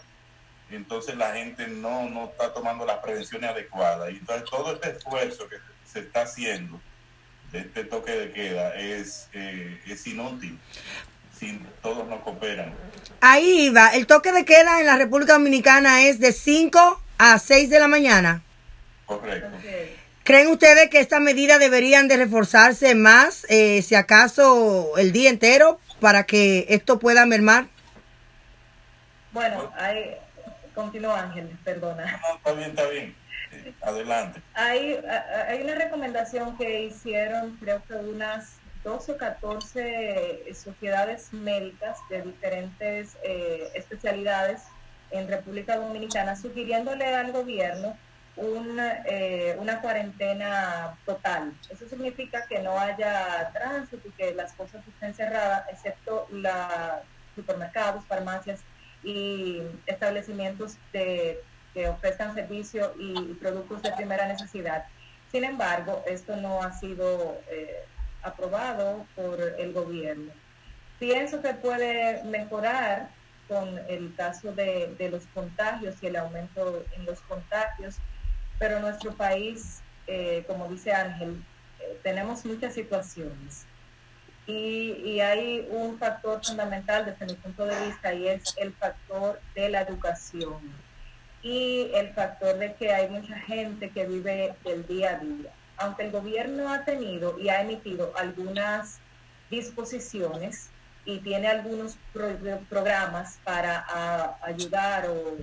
Entonces 0.69 1.15
la 1.15 1.33
gente 1.33 1.67
no, 1.67 2.09
no 2.09 2.25
está 2.25 2.53
tomando 2.53 2.85
las 2.85 2.97
prevenciones 2.97 3.49
adecuadas. 3.49 4.11
Y 4.11 4.17
entonces 4.17 4.49
todo 4.49 4.73
este 4.73 4.91
esfuerzo 4.91 5.47
que 5.47 5.57
se 5.85 5.99
está 5.99 6.23
haciendo 6.23 6.79
de 7.51 7.59
este 7.59 7.83
toque 7.83 8.11
de 8.11 8.31
queda 8.31 8.75
es, 8.75 9.29
eh, 9.33 9.79
es 9.85 10.07
inútil 10.07 10.59
si 11.39 11.59
todos 11.81 12.07
no 12.07 12.21
cooperan. 12.23 12.73
Ahí 13.21 13.69
va. 13.69 13.89
El 13.89 14.07
toque 14.07 14.31
de 14.31 14.45
queda 14.45 14.79
en 14.79 14.87
la 14.87 14.97
República 14.97 15.33
Dominicana 15.33 16.03
es 16.03 16.19
de 16.19 16.31
5 16.31 17.01
a 17.17 17.39
6 17.39 17.69
de 17.69 17.79
la 17.79 17.87
mañana. 17.87 18.41
Correcto. 19.05 19.49
¿Creen 20.23 20.47
ustedes 20.47 20.89
que 20.89 20.99
estas 20.99 21.19
medidas 21.19 21.59
deberían 21.59 22.07
de 22.07 22.15
reforzarse 22.15 22.95
más, 22.95 23.45
eh, 23.49 23.81
si 23.81 23.93
acaso 23.93 24.97
el 24.97 25.11
día 25.11 25.29
entero, 25.29 25.81
para 26.03 26.25
que 26.25 26.65
esto 26.67 26.99
pueda 26.99 27.25
mermar? 27.25 27.67
Bueno, 29.31 29.71
hay, 29.77 30.17
continúa 30.75 31.21
Ángel, 31.21 31.57
perdona. 31.63 32.19
No, 32.21 32.35
está 32.35 32.51
bien, 32.51 32.69
está 32.71 32.87
bien. 32.89 33.15
Eh, 33.53 33.73
adelante. 33.81 34.41
Hay, 34.53 34.99
hay 35.47 35.61
una 35.61 35.75
recomendación 35.75 36.57
que 36.57 36.83
hicieron, 36.83 37.55
creo 37.55 37.81
que 37.87 37.93
unas 37.93 38.57
12 38.83 39.13
o 39.13 39.17
14 39.17 40.43
sociedades 40.53 41.31
médicas 41.31 41.97
de 42.09 42.23
diferentes 42.23 43.15
eh, 43.23 43.69
especialidades 43.73 44.63
en 45.11 45.29
República 45.29 45.77
Dominicana, 45.77 46.35
sugiriéndole 46.35 47.15
al 47.15 47.31
gobierno 47.31 47.95
un, 48.35 48.79
eh, 48.79 49.55
una 49.59 49.79
cuarentena 49.81 50.97
total. 51.05 51.53
Eso 51.69 51.87
significa 51.87 52.45
que 52.47 52.59
no 52.59 52.77
haya 52.79 53.51
tránsito 53.53 54.07
y 54.07 54.11
que 54.11 54.33
las 54.33 54.53
cosas 54.53 54.85
estén 54.87 55.13
cerradas, 55.13 55.65
excepto 55.69 56.27
los 56.31 56.55
supermercados, 57.35 58.05
farmacias 58.05 58.61
y 59.03 59.61
establecimientos 59.85 60.77
que 60.91 61.41
ofrezcan 61.89 62.33
servicios 62.35 62.91
y, 62.99 63.33
productos 63.35 63.81
de 63.81 63.91
primera 63.93 64.27
necesidad. 64.27 64.85
Sin 65.31 65.43
embargo, 65.43 66.03
esto 66.07 66.35
no 66.35 66.61
ha 66.61 66.73
sido 66.73 67.39
eh, 67.49 67.83
aprobado 68.21 69.05
por 69.15 69.39
el 69.41 69.73
gobierno. 69.73 70.31
Pienso 70.99 71.41
que 71.41 71.53
puede 71.55 72.23
mejorar 72.23 73.09
con 73.47 73.79
el 73.89 74.13
caso 74.15 74.53
de 74.53 75.09
los 75.11 75.25
contagios 75.33 75.95
y 76.01 76.07
el 76.07 76.15
aumento 76.15 76.85
en 76.95 77.05
los 77.05 77.19
contagios, 77.21 77.97
pero 78.59 78.79
nuestro 78.79 79.13
país, 79.13 79.81
eh, 80.07 80.43
como 80.47 80.67
dice 80.67 80.93
Ángel, 80.93 81.43
eh, 81.79 81.99
tenemos 82.03 82.45
muchas 82.45 82.73
situaciones. 82.73 83.65
Y, 84.45 85.21
hay 85.21 85.65
un 85.69 85.97
factor 85.97 86.43
fundamental 86.45 87.05
desde 87.05 87.25
mi 87.27 87.35
punto 87.35 87.65
de 87.65 87.79
vista 87.87 88.13
y 88.13 88.27
es 88.27 88.43
el 88.57 88.73
factor 88.73 89.39
de 89.55 89.69
la 89.69 89.81
educación 89.81 90.59
y 91.41 91.89
el 91.93 92.09
factor 92.13 92.57
de 92.57 92.73
que 92.73 92.93
hay 92.93 93.09
mucha 93.09 93.37
gente 93.39 93.89
que 93.89 94.05
vive 94.05 94.53
el 94.65 94.85
día 94.85 95.11
a 95.11 95.19
día. 95.19 95.51
Aunque 95.77 96.03
el 96.03 96.11
gobierno 96.11 96.69
ha 96.73 96.83
tenido 96.83 97.39
y 97.39 97.47
ha 97.49 97.61
emitido 97.61 98.11
algunas 98.17 98.99
disposiciones 99.49 100.69
y 101.05 101.19
tiene 101.19 101.47
algunos 101.47 101.97
pro- 102.11 102.37
programas 102.69 103.39
para 103.45 103.85
a- 103.87 104.37
ayudar 104.41 105.07
o 105.09 105.37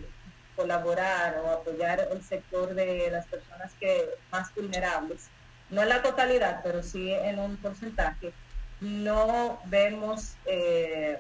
colaborar 0.61 1.39
o 1.43 1.51
apoyar 1.51 2.07
el 2.13 2.23
sector 2.23 2.75
de 2.75 3.11
las 3.11 3.27
personas 3.27 3.73
que 3.81 4.11
más 4.31 4.55
vulnerables, 4.55 5.29
no 5.71 5.83
en 5.83 5.89
la 5.89 6.03
totalidad, 6.03 6.61
pero 6.63 6.83
sí 6.83 7.11
en 7.13 7.39
un 7.39 7.57
porcentaje, 7.57 8.35
no 8.81 9.59
vemos 9.67 10.35
eh, 10.45 11.19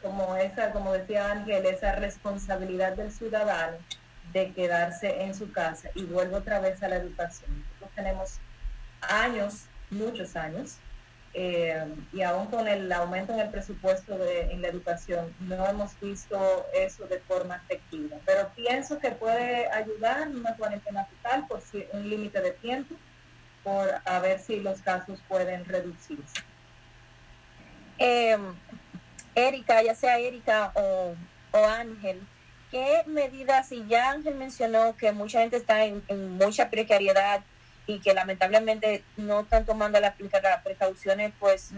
como 0.00 0.36
esa, 0.36 0.70
como 0.70 0.92
decía 0.92 1.32
Ángel, 1.32 1.66
esa 1.66 1.92
responsabilidad 1.96 2.92
del 2.92 3.10
ciudadano 3.10 3.78
de 4.32 4.52
quedarse 4.52 5.22
en 5.22 5.34
su 5.34 5.50
casa 5.50 5.88
y 5.94 6.04
vuelvo 6.04 6.36
otra 6.36 6.60
vez 6.60 6.80
a 6.84 6.88
la 6.88 6.96
educación. 6.96 7.50
Nosotros 7.58 7.90
tenemos 7.96 8.38
años, 9.00 9.64
muchos 9.90 10.36
años, 10.36 10.76
eh, 11.38 11.84
y 12.14 12.22
aún 12.22 12.46
con 12.46 12.66
el 12.66 12.90
aumento 12.90 13.34
en 13.34 13.40
el 13.40 13.50
presupuesto 13.50 14.16
de, 14.16 14.52
en 14.52 14.62
la 14.62 14.68
educación, 14.68 15.34
no 15.40 15.66
hemos 15.66 16.00
visto 16.00 16.64
eso 16.72 17.06
de 17.08 17.18
forma 17.20 17.56
efectiva. 17.56 18.16
Pero 18.24 18.48
pienso 18.56 18.98
que 18.98 19.10
puede 19.10 19.70
ayudar 19.70 20.28
una 20.28 20.56
cuarentena 20.56 21.06
total 21.06 21.46
por 21.46 21.60
si, 21.60 21.84
un 21.92 22.08
límite 22.08 22.40
de 22.40 22.52
tiempo, 22.52 22.94
por 23.62 23.86
a 24.06 24.18
ver 24.20 24.38
si 24.38 24.60
los 24.60 24.80
casos 24.80 25.20
pueden 25.28 25.66
reducirse. 25.66 26.40
Eh, 27.98 28.38
Erika, 29.34 29.82
ya 29.82 29.94
sea 29.94 30.18
Erika 30.18 30.72
o, 30.74 31.14
o 31.52 31.66
Ángel, 31.66 32.26
¿qué 32.70 33.02
medidas, 33.04 33.68
si 33.68 33.86
ya 33.86 34.10
Ángel 34.10 34.36
mencionó 34.36 34.96
que 34.96 35.12
mucha 35.12 35.40
gente 35.40 35.58
está 35.58 35.84
en, 35.84 36.02
en 36.08 36.38
mucha 36.38 36.70
precariedad 36.70 37.42
y 37.86 38.00
que 38.00 38.14
lamentablemente 38.14 39.04
no 39.16 39.40
están 39.40 39.64
tomando 39.64 40.00
las, 40.00 40.14
las 40.18 40.62
precauciones 40.62 41.32
pues 41.38 41.70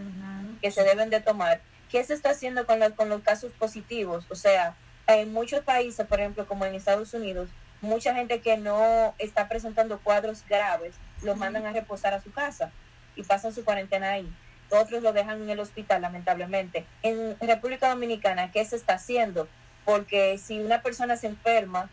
que 0.60 0.70
se 0.70 0.82
deben 0.84 1.10
de 1.10 1.20
tomar, 1.20 1.60
¿qué 1.90 2.02
se 2.04 2.14
está 2.14 2.30
haciendo 2.30 2.66
con, 2.66 2.78
los- 2.80 2.92
con 2.92 3.08
los 3.08 3.22
casos 3.22 3.52
positivos? 3.58 4.24
O 4.30 4.34
sea, 4.34 4.74
en 5.06 5.32
muchos 5.32 5.60
países, 5.64 6.06
por 6.06 6.20
ejemplo, 6.20 6.46
como 6.46 6.64
en 6.64 6.74
Estados 6.74 7.12
Unidos, 7.14 7.48
mucha 7.80 8.14
gente 8.14 8.40
que 8.40 8.56
no 8.56 9.14
está 9.18 9.48
presentando 9.48 9.98
cuadros 10.00 10.44
graves, 10.48 10.94
los 11.22 11.36
mandan 11.36 11.66
a 11.66 11.72
reposar 11.72 12.14
a 12.14 12.20
su 12.20 12.32
casa 12.32 12.70
y 13.16 13.22
pasan 13.22 13.52
su 13.52 13.64
cuarentena 13.64 14.10
ahí. 14.12 14.28
Otros 14.70 15.02
lo 15.02 15.12
dejan 15.12 15.42
en 15.42 15.50
el 15.50 15.60
hospital, 15.60 16.02
lamentablemente. 16.02 16.84
En 17.02 17.36
República 17.40 17.88
Dominicana, 17.88 18.50
¿qué 18.52 18.64
se 18.64 18.76
está 18.76 18.94
haciendo? 18.94 19.48
Porque 19.84 20.36
si 20.38 20.60
una 20.60 20.82
persona 20.82 21.16
se 21.16 21.26
enferma, 21.28 21.88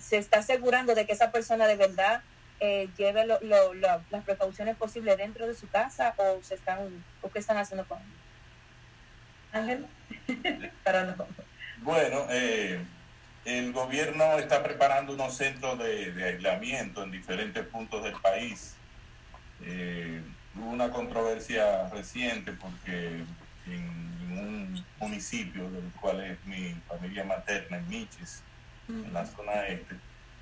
se 0.00 0.18
está 0.18 0.38
asegurando 0.38 0.94
de 0.94 1.06
que 1.06 1.12
esa 1.12 1.32
persona 1.32 1.66
de 1.66 1.76
verdad 1.76 2.22
eh, 2.64 2.88
lleve 2.96 3.26
lo- 3.26 3.38
lo- 3.42 3.74
lo- 3.74 4.02
las 4.10 4.24
precauciones 4.24 4.74
posibles 4.76 5.18
dentro 5.18 5.46
de 5.46 5.54
su 5.54 5.68
casa 5.68 6.14
o 6.16 6.42
se 6.42 6.54
están 6.54 6.78
o 7.20 7.28
qué 7.30 7.38
están 7.38 7.58
haciendo 7.58 7.84
con 7.86 7.98
Ángel, 9.52 9.86
para 10.84 11.04
no. 11.04 11.26
Bueno, 11.82 12.26
eh, 12.30 12.80
el 13.44 13.72
gobierno 13.72 14.38
está 14.38 14.62
preparando 14.62 15.12
unos 15.12 15.36
centros 15.36 15.78
de, 15.78 16.12
de 16.12 16.24
aislamiento 16.24 17.02
en 17.02 17.10
diferentes 17.10 17.64
puntos 17.66 18.02
del 18.02 18.14
país. 18.14 18.74
Eh, 19.62 20.22
hubo 20.56 20.70
una 20.70 20.90
controversia 20.90 21.88
reciente 21.90 22.52
porque 22.52 23.22
en, 23.66 23.76
en 24.30 24.38
un 24.38 24.84
municipio 24.98 25.70
del 25.70 25.90
cual 26.00 26.20
es 26.24 26.42
mi 26.46 26.74
familia 26.88 27.24
materna, 27.24 27.76
en 27.76 27.88
Miches, 27.88 28.42
en 28.88 29.12
la 29.12 29.24
zona 29.26 29.66
este, 29.68 29.94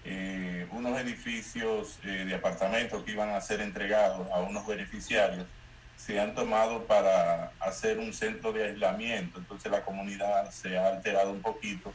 eh, 0.04 0.66
unos 0.72 1.00
edificios 1.00 1.98
eh, 2.04 2.24
de 2.26 2.34
apartamentos 2.34 3.02
que 3.04 3.12
iban 3.12 3.30
a 3.30 3.40
ser 3.40 3.60
entregados 3.60 4.30
a 4.32 4.40
unos 4.40 4.66
beneficiarios 4.66 5.46
se 5.96 6.18
han 6.18 6.34
tomado 6.34 6.84
para 6.84 7.52
hacer 7.60 7.98
un 7.98 8.12
centro 8.12 8.52
de 8.52 8.64
aislamiento. 8.64 9.38
Entonces 9.38 9.70
la 9.70 9.84
comunidad 9.84 10.50
se 10.50 10.76
ha 10.76 10.88
alterado 10.88 11.30
un 11.30 11.40
poquito 11.40 11.92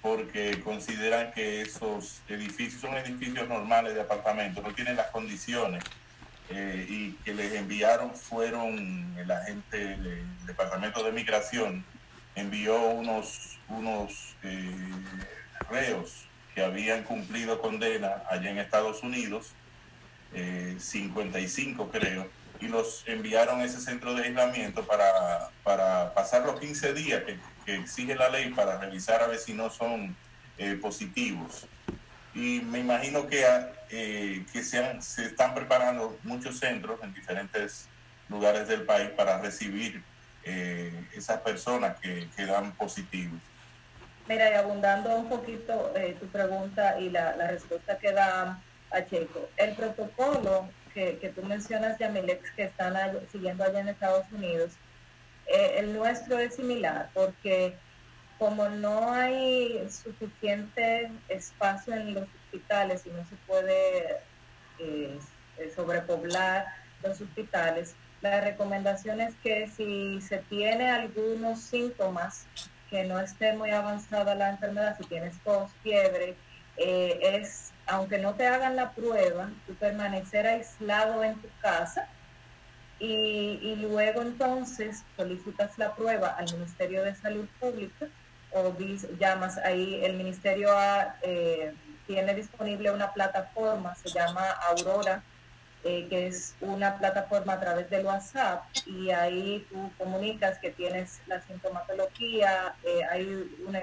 porque 0.00 0.60
consideran 0.60 1.30
que 1.32 1.60
esos 1.60 2.22
edificios 2.28 2.80
son 2.80 2.96
edificios 2.96 3.46
normales 3.48 3.94
de 3.94 4.00
apartamentos, 4.00 4.64
no 4.64 4.72
tienen 4.72 4.96
las 4.96 5.08
condiciones 5.08 5.84
eh, 6.48 6.86
y 6.88 7.12
que 7.22 7.34
les 7.34 7.52
enviaron 7.54 8.14
fueron 8.14 9.14
el 9.18 9.30
agente 9.30 9.76
del 9.76 10.46
Departamento 10.46 11.02
de 11.04 11.12
Migración 11.12 11.84
envió 12.34 12.80
unos, 12.80 13.58
unos 13.68 14.36
eh, 14.42 14.74
reos 15.68 16.26
habían 16.62 17.04
cumplido 17.04 17.60
condena 17.60 18.22
allá 18.30 18.50
en 18.50 18.58
Estados 18.58 19.02
Unidos, 19.02 19.52
eh, 20.34 20.76
55 20.78 21.90
creo, 21.90 22.28
y 22.60 22.68
los 22.68 23.04
enviaron 23.06 23.60
a 23.60 23.64
ese 23.64 23.80
centro 23.80 24.14
de 24.14 24.24
aislamiento 24.24 24.86
para, 24.86 25.50
para 25.62 26.12
pasar 26.14 26.44
los 26.44 26.60
15 26.60 26.94
días 26.94 27.22
que, 27.24 27.38
exige 27.66 28.16
la 28.16 28.28
ley 28.28 28.50
para 28.50 28.78
revisar 28.78 29.22
a 29.22 29.28
ver 29.28 29.38
si 29.38 29.52
no 29.52 29.70
son 29.70 30.16
eh, 30.58 30.74
positivos. 30.74 31.68
Y 32.34 32.62
me 32.62 32.80
imagino 32.80 33.28
que, 33.28 33.44
ah, 33.46 33.70
eh, 33.90 34.44
que 34.52 34.64
se, 34.64 34.80
están 35.24 35.54
preparando 35.54 36.18
muchos 36.24 36.58
centros 36.58 36.98
en 37.04 37.14
diferentes 37.14 37.86
lugares 38.28 38.66
del 38.66 38.82
país 38.82 39.10
para 39.10 39.40
recibir 39.40 40.02
eh, 40.42 41.04
esas 41.14 41.40
personas 41.42 41.98
que, 42.00 42.28
que 42.36 42.46
dan. 42.46 42.72
Mira, 44.30 44.48
y 44.48 44.54
abundando 44.54 45.16
un 45.16 45.28
poquito 45.28 45.92
eh, 45.96 46.16
tu 46.20 46.26
pregunta 46.28 47.00
y 47.00 47.10
la, 47.10 47.32
respuesta 47.48 47.98
que 47.98 48.12
da 48.12 48.62
Pacheco, 48.88 49.48
el 49.56 49.74
protocolo 49.74 50.68
que, 50.94 51.18
que 51.18 51.30
tú 51.30 51.42
mencionas, 51.42 51.98
Yamilex, 51.98 52.52
que 52.52 52.62
están 52.62 52.94
siguiendo 53.32 53.64
allá 53.64 53.80
en 53.80 53.88
Estados 53.88 54.30
Unidos, 54.30 54.74
eh, 55.48 55.78
el 55.78 55.92
nuestro 55.92 56.38
es 56.38 56.54
similar, 56.54 57.10
porque 57.12 57.74
como 58.38 58.68
no 58.68 59.12
hay 59.12 59.84
suficiente 59.90 61.10
espacio 61.28 61.94
en 61.94 62.14
los 62.14 62.28
hospitales 62.44 63.04
y 63.06 63.08
no 63.08 63.26
se 63.26 63.34
puede 63.48 64.18
eh, 64.78 65.18
sobrepoblar 65.74 66.66
los 67.02 67.20
hospitales, 67.20 67.96
la 68.20 68.40
recomendación 68.40 69.20
es 69.22 69.34
que 69.42 69.66
si 69.66 70.20
se 70.20 70.38
tiene 70.38 70.88
algunos 70.88 71.62
síntomas 71.62 72.46
que 72.90 73.04
no 73.04 73.18
esté 73.20 73.52
muy 73.52 73.70
avanzada 73.70 74.34
la 74.34 74.50
enfermedad, 74.50 74.96
si 74.98 75.04
tienes 75.04 75.38
tos, 75.44 75.70
fiebre, 75.82 76.34
eh, 76.76 77.20
es, 77.40 77.72
aunque 77.86 78.18
no 78.18 78.34
te 78.34 78.46
hagan 78.46 78.74
la 78.76 78.90
prueba, 78.90 79.50
tú 79.66 79.74
permanecer 79.74 80.46
aislado 80.46 81.22
en 81.22 81.34
tu 81.40 81.48
casa 81.62 82.06
y, 82.98 83.58
y 83.62 83.76
luego 83.76 84.22
entonces 84.22 85.04
solicitas 85.16 85.78
la 85.78 85.94
prueba 85.94 86.28
al 86.28 86.52
Ministerio 86.52 87.02
de 87.02 87.14
Salud 87.14 87.46
Pública 87.58 88.06
o 88.52 88.70
dis- 88.72 89.06
llamas 89.18 89.56
ahí, 89.58 90.00
el 90.04 90.14
Ministerio 90.14 90.76
ha, 90.76 91.16
eh, 91.22 91.72
tiene 92.06 92.34
disponible 92.34 92.90
una 92.90 93.12
plataforma, 93.12 93.94
se 93.94 94.10
llama 94.10 94.42
Aurora, 94.68 95.22
eh, 95.82 96.06
que 96.10 96.26
es 96.26 96.54
una 96.60 96.98
plataforma 96.98 97.54
a 97.54 97.60
través 97.60 97.88
del 97.88 98.04
WhatsApp 98.04 98.64
y 98.84 99.10
ahí 99.10 99.66
tú 99.70 99.90
comunicas 99.96 100.58
que 100.58 100.70
tienes 100.70 101.22
la 101.26 101.40
sintomatología, 101.40 102.74
eh, 102.84 103.00
hay 103.10 103.24
un, 103.66 103.78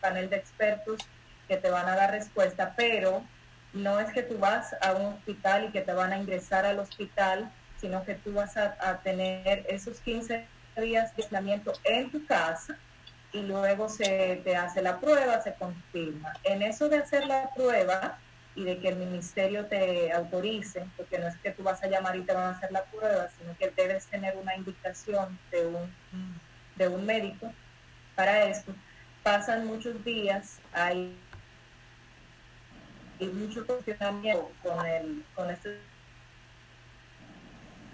panel 0.00 0.28
de 0.28 0.36
expertos 0.36 1.00
que 1.46 1.56
te 1.56 1.70
van 1.70 1.88
a 1.88 1.94
dar 1.94 2.10
respuesta, 2.10 2.74
pero 2.76 3.22
no 3.72 4.00
es 4.00 4.12
que 4.12 4.24
tú 4.24 4.38
vas 4.38 4.74
a 4.80 4.94
un 4.94 5.14
hospital 5.14 5.66
y 5.66 5.70
que 5.70 5.82
te 5.82 5.92
van 5.92 6.12
a 6.12 6.18
ingresar 6.18 6.66
al 6.66 6.80
hospital, 6.80 7.52
sino 7.80 8.04
que 8.04 8.16
tú 8.16 8.32
vas 8.34 8.56
a, 8.56 8.76
a 8.80 8.98
tener 9.02 9.64
esos 9.68 10.00
15 10.00 10.44
días 10.78 11.14
de 11.14 11.22
aislamiento 11.22 11.72
en 11.84 12.10
tu 12.10 12.26
casa 12.26 12.76
y 13.32 13.42
luego 13.42 13.88
se 13.88 14.40
te 14.42 14.56
hace 14.56 14.82
la 14.82 14.98
prueba, 14.98 15.40
se 15.40 15.54
confirma. 15.54 16.32
En 16.42 16.62
eso 16.62 16.88
de 16.88 16.98
hacer 16.98 17.26
la 17.26 17.50
prueba 17.54 18.18
y 18.54 18.64
de 18.64 18.78
que 18.78 18.88
el 18.88 18.96
ministerio 18.96 19.66
te 19.66 20.12
autorice, 20.12 20.86
porque 20.96 21.18
no 21.18 21.28
es 21.28 21.36
que 21.38 21.50
tú 21.52 21.62
vas 21.62 21.82
a 21.82 21.88
llamar 21.88 22.16
y 22.16 22.22
te 22.22 22.34
van 22.34 22.44
a 22.44 22.50
hacer 22.50 22.70
la 22.70 22.84
prueba, 22.84 23.28
sino 23.38 23.56
que 23.56 23.70
debes 23.70 24.06
tener 24.06 24.36
una 24.36 24.54
indicación 24.56 25.38
de 25.50 25.66
un, 25.66 25.94
de 26.76 26.88
un 26.88 27.06
médico 27.06 27.52
para 28.14 28.44
esto. 28.44 28.74
Pasan 29.22 29.66
muchos 29.66 30.04
días, 30.04 30.58
hay, 30.72 31.16
hay 33.20 33.26
mucho 33.28 33.66
cuestionamiento 33.66 34.50
con, 34.62 34.84
el, 34.84 35.24
con 35.34 35.50
este 35.50 35.78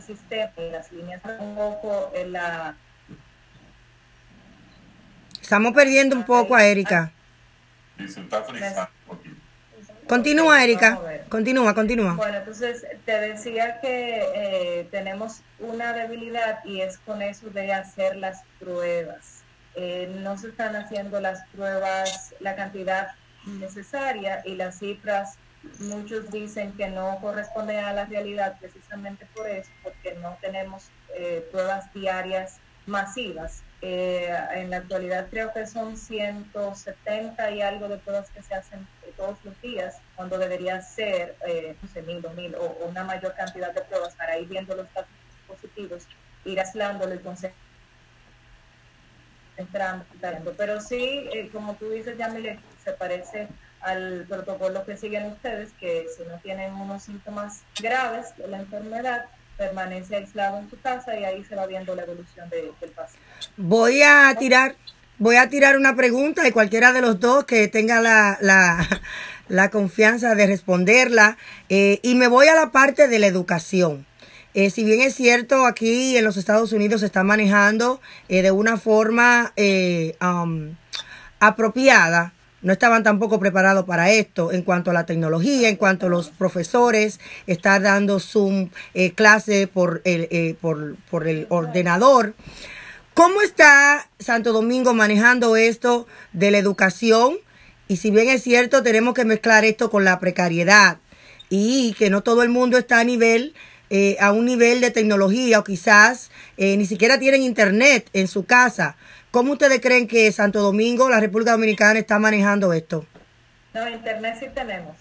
sistema 0.04 0.52
y 0.56 0.70
las 0.70 0.90
líneas 0.90 1.20
un 1.38 1.54
poco 1.54 2.10
en 2.14 2.32
la 2.32 2.76
Estamos 5.48 5.72
perdiendo 5.72 6.14
un 6.14 6.24
poco 6.24 6.54
a 6.54 6.66
Erika. 6.66 7.10
Y 7.98 8.06
se 8.06 8.20
está. 8.20 8.44
Continúa, 10.08 10.64
Erika. 10.64 10.98
Continúa, 11.28 11.74
continúa. 11.74 12.14
Bueno, 12.14 12.38
entonces 12.38 12.86
te 13.04 13.20
decía 13.20 13.78
que 13.80 14.22
eh, 14.34 14.88
tenemos 14.90 15.42
una 15.58 15.92
debilidad 15.92 16.64
y 16.64 16.80
es 16.80 16.96
con 16.98 17.20
eso 17.20 17.50
de 17.50 17.74
hacer 17.74 18.16
las 18.16 18.42
pruebas. 18.58 19.42
Eh, 19.74 20.10
no 20.22 20.38
se 20.38 20.48
están 20.48 20.74
haciendo 20.76 21.20
las 21.20 21.46
pruebas 21.48 22.34
la 22.40 22.56
cantidad 22.56 23.08
necesaria 23.44 24.42
y 24.44 24.54
las 24.54 24.78
cifras, 24.78 25.36
muchos 25.80 26.30
dicen 26.30 26.72
que 26.72 26.88
no 26.88 27.18
corresponden 27.20 27.84
a 27.84 27.92
la 27.92 28.06
realidad 28.06 28.56
precisamente 28.58 29.26
por 29.34 29.46
eso, 29.48 29.70
porque 29.82 30.14
no 30.14 30.36
tenemos 30.40 30.90
eh, 31.14 31.46
pruebas 31.50 31.92
diarias 31.92 32.60
masivas. 32.88 33.62
Eh, 33.80 34.36
en 34.54 34.70
la 34.70 34.78
actualidad 34.78 35.28
creo 35.30 35.52
que 35.52 35.64
son 35.66 35.96
170 35.96 37.50
y 37.52 37.62
algo 37.62 37.88
de 37.88 37.98
pruebas 37.98 38.28
que 38.30 38.42
se 38.42 38.54
hacen 38.54 38.88
todos 39.18 39.36
los 39.44 39.60
días, 39.60 39.98
cuando 40.16 40.38
debería 40.38 40.80
ser, 40.80 41.36
eh, 41.46 41.76
no 41.82 41.88
sé, 41.88 42.02
mil 42.02 42.24
o 42.24 42.30
mil 42.30 42.54
o, 42.54 42.78
una 42.88 43.04
mayor 43.04 43.34
cantidad 43.34 43.74
de 43.74 43.82
pruebas 43.82 44.14
para 44.14 44.38
ir 44.38 44.48
viendo 44.48 44.74
los 44.74 44.88
casos 44.88 45.10
positivos, 45.46 46.06
ir 46.44 46.58
aislándolo 46.58 47.14
y 47.14 47.18
concentrando. 49.58 50.54
Pero 50.56 50.80
sí, 50.80 51.28
eh, 51.34 51.50
como 51.52 51.74
tú 51.74 51.90
dices, 51.90 52.16
Yamile, 52.16 52.60
se 52.82 52.92
parece 52.92 53.48
al 53.80 54.24
protocolo 54.28 54.84
que 54.84 54.96
siguen 54.96 55.26
ustedes, 55.26 55.72
que 55.74 56.06
si 56.16 56.24
no 56.24 56.38
tienen 56.38 56.72
unos 56.74 57.02
síntomas 57.02 57.62
graves 57.80 58.36
de 58.36 58.46
la 58.48 58.58
enfermedad, 58.58 59.26
permanece 59.58 60.16
aislado 60.16 60.58
en 60.58 60.70
su 60.70 60.80
casa 60.80 61.18
y 61.18 61.24
ahí 61.24 61.44
se 61.44 61.54
va 61.56 61.66
viendo 61.66 61.94
la 61.94 62.04
evolución 62.04 62.48
de- 62.48 62.72
del 62.80 62.90
paciente. 62.90 63.26
Voy 63.56 64.02
a 64.02 64.34
tirar, 64.38 64.76
voy 65.18 65.36
a 65.36 65.48
tirar 65.48 65.76
una 65.76 65.96
pregunta 65.96 66.46
y 66.48 66.52
cualquiera 66.52 66.92
de 66.92 67.00
los 67.02 67.18
dos 67.20 67.44
que 67.44 67.68
tenga 67.68 68.00
la, 68.00 68.38
la, 68.40 68.86
la 69.48 69.68
confianza 69.70 70.34
de 70.36 70.46
responderla. 70.46 71.36
Eh, 71.68 71.98
y 72.02 72.14
me 72.14 72.28
voy 72.28 72.46
a 72.48 72.54
la 72.54 72.70
parte 72.70 73.08
de 73.08 73.18
la 73.18 73.26
educación. 73.26 74.06
Eh, 74.54 74.70
si 74.70 74.82
bien 74.84 75.00
es 75.02 75.14
cierto, 75.14 75.66
aquí 75.66 76.16
en 76.16 76.24
los 76.24 76.36
Estados 76.36 76.72
Unidos 76.72 77.00
se 77.00 77.06
está 77.06 77.22
manejando 77.22 78.00
eh, 78.28 78.42
de 78.42 78.50
una 78.50 78.76
forma 78.78 79.52
eh, 79.56 80.16
um, 80.22 80.74
apropiada, 81.40 82.32
no 82.62 82.72
estaban 82.72 83.02
tampoco 83.02 83.38
preparados 83.38 83.84
para 83.84 84.10
esto 84.10 84.52
en 84.52 84.62
cuanto 84.62 84.90
a 84.90 84.94
la 84.94 85.06
tecnología, 85.06 85.68
en 85.68 85.76
cuanto 85.76 86.06
a 86.06 86.08
los 86.08 86.30
profesores, 86.30 87.20
estar 87.46 87.82
dando 87.82 88.20
Zoom 88.20 88.70
eh, 88.94 89.12
clase 89.12 89.66
por 89.66 90.02
el, 90.04 90.28
eh, 90.30 90.56
por, 90.60 90.96
por 91.10 91.28
el 91.28 91.46
ordenador. 91.50 92.34
¿Cómo 93.14 93.42
está 93.42 94.08
Santo 94.20 94.52
Domingo 94.52 94.94
manejando 94.94 95.56
esto 95.56 96.06
de 96.32 96.52
la 96.52 96.58
educación 96.58 97.38
Y 97.88 97.96
si 97.96 98.10
bien 98.12 98.28
es 98.28 98.44
cierto, 98.44 98.82
tenemos 98.82 99.14
que 99.14 99.24
mezclar 99.24 99.64
esto 99.64 99.90
con 99.90 100.04
la 100.04 100.20
precariedad 100.20 100.98
y 101.50 101.94
que 101.94 102.10
no 102.10 102.22
todo 102.22 102.42
el 102.42 102.48
mundo 102.48 102.78
está 102.78 103.00
a 103.00 103.04
nivel, 103.04 103.54
eh, 103.90 104.16
a 104.20 104.30
un 104.32 104.44
nivel 104.44 104.80
de 104.80 104.90
tecnología 104.90 105.58
o 105.58 105.64
quizás 105.64 106.30
eh, 106.58 106.76
ni 106.76 106.86
siquiera 106.86 107.18
tienen 107.18 107.42
internet 107.42 108.08
en 108.12 108.28
su 108.28 108.44
casa. 108.44 108.96
¿Cómo 109.30 109.52
ustedes 109.52 109.80
creen 109.80 110.08
que 110.08 110.30
Santo 110.32 110.60
Domingo, 110.60 111.08
la 111.10 111.20
República 111.20 111.52
Dominicana, 111.52 111.98
está 111.98 112.18
manejando 112.18 112.72
esto? 112.72 113.06
No, 113.74 113.88
internet 113.88 114.36
sí 114.40 114.46
tenemos. 114.54 114.96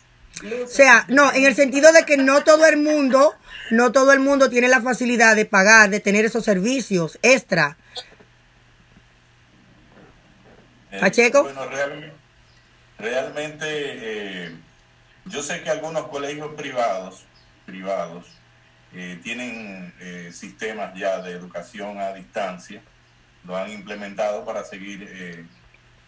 O 0.64 0.68
sea, 0.68 1.06
no, 1.08 1.34
en 1.34 1.46
el 1.46 1.56
sentido 1.56 1.92
de 1.94 2.04
que 2.04 2.18
no 2.18 2.44
todo 2.44 2.68
el 2.68 2.78
mundo, 2.78 3.34
no 3.72 3.92
todo 3.92 4.12
el 4.14 4.20
mundo 4.20 4.50
tiene 4.50 4.68
la 4.68 4.82
facilidad 4.82 5.36
de 5.36 5.46
pagar, 5.46 5.90
de 5.90 6.00
tener 6.00 6.26
esos 6.26 6.44
servicios 6.46 7.18
extra. 7.24 7.78
Eh, 10.92 11.00
Pacheco. 11.00 11.44
Bueno, 11.44 11.66
real- 11.70 12.14
realmente 13.00 13.66
eh, 13.68 14.52
yo 15.26 15.42
sé 15.42 15.62
que 15.64 15.70
algunos 15.70 16.08
colegios 16.08 16.54
privados, 16.56 17.24
privados 17.66 18.26
eh, 18.94 19.20
tienen 19.24 19.94
eh, 20.00 20.32
sistemas 20.34 20.94
ya 20.96 21.20
de 21.22 21.32
educación 21.32 22.00
a 22.00 22.14
distancia, 22.14 22.82
lo 23.48 23.56
han 23.58 23.72
implementado 23.72 24.44
para 24.46 24.64
seguir 24.66 25.08
eh, 25.10 25.46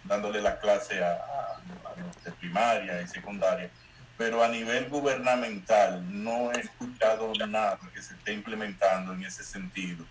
dándole 0.04 0.41
las 0.41 0.56
clases 0.60 1.02
a, 1.02 1.58
los 1.97 2.23
de 2.23 2.32
primaria 2.34 3.02
y 3.02 3.08
secundaria, 3.08 3.69
pero 4.17 4.43
a 4.43 4.47
nivel 4.49 4.89
gubernamental 4.89 6.04
no 6.23 6.52
he 6.52 6.60
escuchado 6.60 7.34
nada 7.47 7.80
que 7.93 8.02
se 8.02 8.13
esté 8.13 8.34
implementando 8.34 9.13
en 9.13 9.23
ese 9.23 9.43
sentido. 9.43 10.06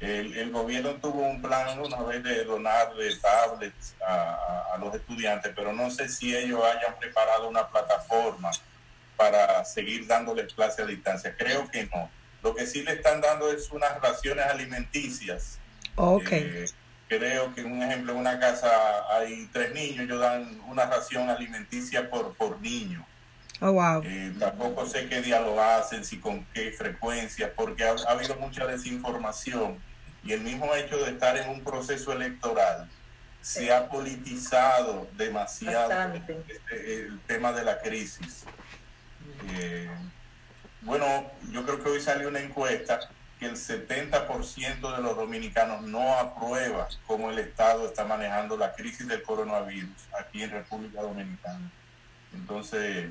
El, 0.00 0.52
gobierno 0.52 0.94
tuvo 0.94 1.22
un 1.22 1.42
plan 1.42 1.78
una 1.80 2.00
vez 2.02 2.22
de 2.22 2.44
donarle 2.44 3.16
tablets 3.16 3.96
a- 4.06 4.74
a 4.74 4.78
los 4.78 4.94
estudiantes, 4.94 5.52
pero 5.56 5.72
no 5.72 5.90
sé 5.90 6.08
si 6.08 6.36
ellos 6.36 6.62
hayan 6.64 6.96
preparado 7.00 7.48
una 7.48 7.66
plataforma 7.68 8.50
para 9.16 9.64
seguir 9.64 10.06
dándoles 10.06 10.54
clases 10.54 10.84
a 10.84 10.86
distancia. 10.86 11.34
Creo 11.36 11.68
que 11.68 11.86
no. 11.86 12.08
Lo 12.44 12.54
que 12.54 12.64
sí 12.66 12.84
le 12.84 12.92
están 12.92 13.20
dando 13.20 13.50
es 13.50 13.70
unas 13.72 14.00
raciones 14.00 14.46
alimenticias. 14.46 15.57
Ok. 15.98 16.32
Eh, 16.32 16.64
creo 17.08 17.54
que, 17.54 17.64
un 17.64 17.82
ejemplo, 17.82 18.12
en 18.12 18.18
una 18.18 18.38
casa 18.38 18.70
hay 19.10 19.48
tres 19.52 19.72
niños, 19.74 20.04
ellos 20.04 20.20
dan 20.20 20.60
una 20.68 20.86
ración 20.86 21.28
alimenticia 21.28 22.08
por, 22.08 22.34
por 22.34 22.60
niño. 22.60 23.04
Oh, 23.60 23.72
wow. 23.72 24.02
Eh, 24.04 24.32
tampoco 24.38 24.86
sé 24.86 25.08
qué 25.08 25.20
día 25.20 25.40
lo 25.40 25.60
hacen, 25.60 26.04
si 26.04 26.18
con 26.18 26.44
qué 26.54 26.70
frecuencia, 26.70 27.52
porque 27.54 27.84
ha, 27.84 27.94
ha 28.06 28.12
habido 28.12 28.36
mucha 28.36 28.66
desinformación 28.66 29.78
y 30.22 30.32
el 30.32 30.42
mismo 30.42 30.72
hecho 30.74 30.96
de 30.98 31.10
estar 31.10 31.36
en 31.36 31.48
un 31.50 31.62
proceso 31.62 32.12
electoral 32.12 32.88
se 33.40 33.72
ha 33.72 33.88
politizado 33.88 35.08
demasiado 35.16 36.14
este, 36.14 36.94
el 36.94 37.18
tema 37.20 37.52
de 37.52 37.64
la 37.64 37.80
crisis. 37.80 38.44
Eh, 39.54 39.88
bueno, 40.82 41.30
yo 41.50 41.64
creo 41.64 41.82
que 41.82 41.88
hoy 41.90 42.00
salió 42.00 42.28
una 42.28 42.40
encuesta 42.40 43.00
que 43.38 43.46
el 43.46 43.56
70% 43.56 44.96
de 44.96 45.02
los 45.02 45.16
dominicanos 45.16 45.82
no 45.82 46.12
aprueba 46.18 46.88
cómo 47.06 47.30
el 47.30 47.38
Estado 47.38 47.86
está 47.86 48.04
manejando 48.04 48.56
la 48.56 48.72
crisis 48.72 49.06
del 49.06 49.22
coronavirus 49.22 49.90
aquí 50.18 50.42
en 50.42 50.50
República 50.50 51.02
Dominicana. 51.02 51.70
Entonces, 52.34 53.10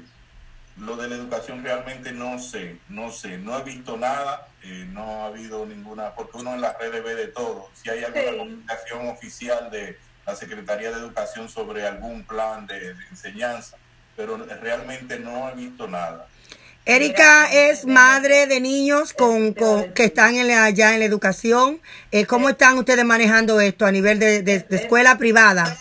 lo 0.77 0.95
de 0.95 1.07
la 1.09 1.15
educación 1.15 1.63
realmente 1.63 2.11
no 2.11 2.37
sé, 2.39 2.77
no 2.89 3.11
sé, 3.11 3.37
no 3.37 3.57
he 3.57 3.63
visto 3.63 3.97
nada, 3.97 4.47
eh, 4.63 4.85
no 4.91 5.23
ha 5.23 5.27
habido 5.27 5.65
ninguna, 5.65 6.13
porque 6.13 6.37
uno 6.37 6.53
en 6.53 6.61
las 6.61 6.77
redes 6.77 7.03
ve 7.03 7.15
de 7.15 7.27
todo. 7.27 7.69
Si 7.73 7.89
hay 7.89 8.03
alguna 8.03 8.31
Sí. 8.31 8.37
comunicación 8.37 9.07
oficial 9.07 9.71
de 9.71 9.97
la 10.25 10.35
Secretaría 10.35 10.91
de 10.91 10.97
Educación 10.97 11.49
sobre 11.49 11.87
algún 11.87 12.23
plan 12.25 12.67
de, 12.67 12.93
de 12.93 13.07
enseñanza, 13.09 13.77
pero 14.15 14.37
realmente 14.37 15.19
no 15.19 15.49
he 15.49 15.55
visto 15.55 15.87
nada. 15.87 16.27
Erika 16.87 17.51
es 17.51 17.85
madre 17.85 18.47
de 18.47 18.59
niños 18.61 19.13
con, 19.13 19.53
con- 19.53 19.93
que 19.93 20.05
están 20.05 20.35
en 20.35 20.47
la, 20.47 20.69
ya 20.69 20.93
en 20.93 20.99
la 20.99 21.05
educación. 21.05 21.81
Eh, 22.11 22.25
¿Cómo 22.25 22.49
están 22.49 22.77
ustedes 22.77 23.03
manejando 23.03 23.59
esto 23.59 23.85
a 23.85 23.91
nivel 23.91 24.19
de, 24.19 24.41
de- 24.41 24.65
escuela 24.69 25.17
privada? 25.17 25.77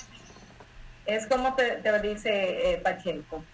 Es 1.06 1.26
como 1.28 1.54
te, 1.54 1.76
te 1.76 2.00
dice 2.00 2.72
eh, 2.72 2.80
Pacheco. 2.82 3.44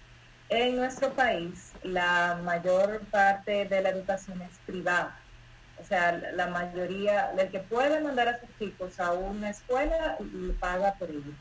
En 0.49 0.77
nuestro 0.77 1.13
país, 1.13 1.73
la 1.83 2.39
mayor 2.43 3.01
parte 3.11 3.67
de 3.67 3.83
la 3.83 3.91
educación 3.91 4.41
es 4.43 4.59
privada. 4.67 5.19
O 5.79 5.85
sea, 5.85 6.13
la 6.35 6.47
mayoría, 6.47 7.33
el 7.37 7.51
que 7.51 7.59
puede 7.59 8.01
mandar 8.01 8.29
a 8.29 8.41
sus 8.41 8.49
chicos 8.59 8.99
a 9.01 9.13
una 9.13 9.51
escuela, 9.51 10.17
paga 10.61 10.95
por 10.95 11.11
ello. 11.11 11.33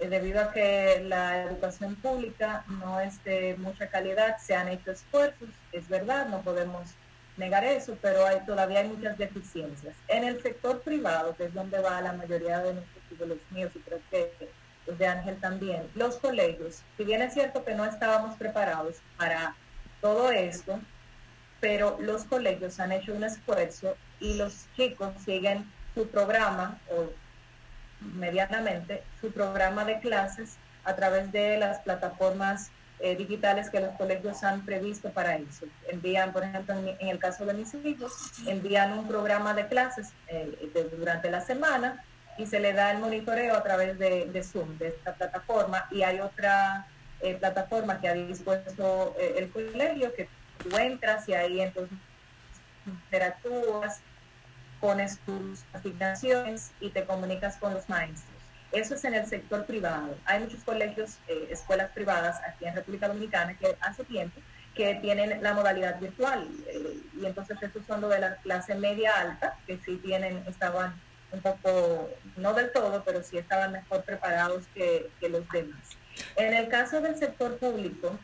Eh, 0.00 0.08
debido 0.08 0.40
a 0.40 0.50
que 0.50 1.04
la 1.06 1.42
educación 1.42 1.94
pública 1.96 2.64
no 2.68 3.00
es 3.00 3.22
de 3.22 3.54
mucha 3.58 3.88
calidad, 3.88 4.38
se 4.38 4.54
han 4.54 4.68
hecho 4.68 4.92
esfuerzos, 4.92 5.50
es 5.72 5.88
verdad, 5.88 6.26
no 6.28 6.40
podemos 6.40 6.94
negar 7.36 7.64
eso, 7.64 7.96
pero 8.00 8.24
hay, 8.24 8.40
todavía 8.46 8.80
hay 8.80 8.88
muchas 8.88 9.18
deficiencias. 9.18 9.94
En 10.08 10.24
el 10.24 10.42
sector 10.42 10.80
privado, 10.80 11.36
que 11.36 11.44
es 11.44 11.54
donde 11.54 11.80
va 11.80 12.00
la 12.00 12.14
mayoría 12.14 12.60
de 12.60 12.74
nuestros 12.74 13.04
hijos, 13.12 13.28
los 13.28 13.38
míos, 13.50 13.72
y 13.74 13.78
creo 13.80 14.00
que 14.10 14.32
los 14.86 14.98
de 14.98 15.06
Ángel 15.06 15.38
también, 15.38 15.82
los 15.94 16.16
colegios, 16.16 16.82
si 16.96 17.04
bien 17.04 17.20
es 17.20 17.34
cierto 17.34 17.62
que 17.64 17.74
no 17.74 17.84
estábamos 17.84 18.36
preparados 18.38 18.96
para 19.18 19.54
todo 20.00 20.30
esto, 20.30 20.80
pero 21.60 21.98
los 22.00 22.24
colegios 22.24 22.80
han 22.80 22.92
hecho 22.92 23.12
un 23.12 23.24
esfuerzo 23.24 23.96
y 24.18 24.34
los 24.34 24.66
chicos 24.76 25.12
siguen 25.22 25.70
su 25.94 26.08
programa, 26.08 26.78
o 26.90 27.10
medianamente, 28.00 29.02
su 29.20 29.30
programa 29.32 29.84
de 29.84 30.00
clases 30.00 30.56
a 30.84 30.94
través 30.96 31.30
de 31.32 31.58
las 31.58 31.80
plataformas 31.80 32.70
eh, 33.02 33.16
digitales 33.16 33.70
que 33.70 33.80
los 33.80 33.96
colegios 33.96 34.42
han 34.44 34.64
previsto 34.64 35.10
para 35.10 35.36
eso. 35.36 35.66
Envían, 35.88 36.32
por 36.32 36.44
ejemplo, 36.44 36.74
en, 36.74 37.08
el 37.08 37.18
caso 37.18 37.46
de 37.46 37.54
mis 37.54 37.72
hijos, 37.74 38.12
envían 38.46 38.98
un 38.98 39.08
programa 39.08 39.54
de 39.54 39.66
clases 39.68 40.12
eh, 40.28 40.70
durante 40.98 41.30
la 41.30 41.40
semana 41.40 42.04
y 42.36 42.46
se 42.46 42.60
le 42.60 42.72
da 42.72 42.90
el 42.90 42.98
monitoreo 42.98 43.54
a 43.54 43.62
través 43.62 43.98
de, 43.98 44.42
Zoom, 44.42 44.76
de 44.78 44.88
esta 44.88 45.14
plataforma, 45.14 45.86
y 45.90 46.02
hay 46.02 46.20
otra 46.20 46.86
eh, 47.20 47.34
plataforma 47.34 48.00
que 48.00 48.08
ha 48.08 48.14
dispuesto 48.14 49.14
el 49.18 49.50
colegio 49.50 50.14
que 50.14 50.28
tú 50.58 50.76
entras 50.76 51.28
y 51.28 51.34
ahí 51.34 51.60
entonces 51.60 51.98
interactúas, 52.86 54.00
pones 54.80 55.18
tus 55.20 55.62
asignaciones 55.72 56.72
y 56.80 56.90
te 56.90 57.04
comunicas 57.04 57.56
con 57.56 57.74
los 57.74 57.88
maestros. 57.88 58.24
Eso 58.72 58.94
es 58.94 59.04
en 59.04 59.14
el 59.14 59.26
sector 59.26 59.66
privado. 59.66 60.16
Hay 60.24 60.40
muchos 60.40 60.62
colegios, 60.62 61.18
eh, 61.28 61.48
escuelas 61.50 61.90
privadas 61.90 62.40
aquí 62.46 62.66
en 62.66 62.74
República 62.74 63.08
Dominicana 63.08 63.56
que 63.58 63.76
hace 63.80 64.04
tiempo 64.04 64.40
que 64.74 64.94
tienen 64.96 65.42
la 65.42 65.52
modalidad 65.52 65.98
virtual 65.98 66.48
eh, 66.68 67.00
y 67.20 67.26
entonces 67.26 67.60
esos 67.60 67.84
son 67.86 68.00
los 68.00 68.10
de 68.10 68.20
la 68.20 68.36
clase 68.36 68.76
media 68.76 69.12
alta 69.20 69.58
que 69.66 69.78
sí 69.84 69.96
tienen, 69.96 70.44
estaban 70.46 70.94
un 71.32 71.40
poco, 71.40 72.08
no 72.36 72.54
del 72.54 72.72
todo, 72.72 73.02
pero 73.04 73.22
sí 73.22 73.38
estaban 73.38 73.72
mejor 73.72 74.02
preparados 74.04 74.64
que, 74.74 75.10
que 75.20 75.28
los 75.28 75.48
demás. 75.50 75.80
En 76.36 76.54
el 76.54 76.68
caso 76.68 77.00
del 77.00 77.16
sector 77.16 77.56
público, 77.58 78.18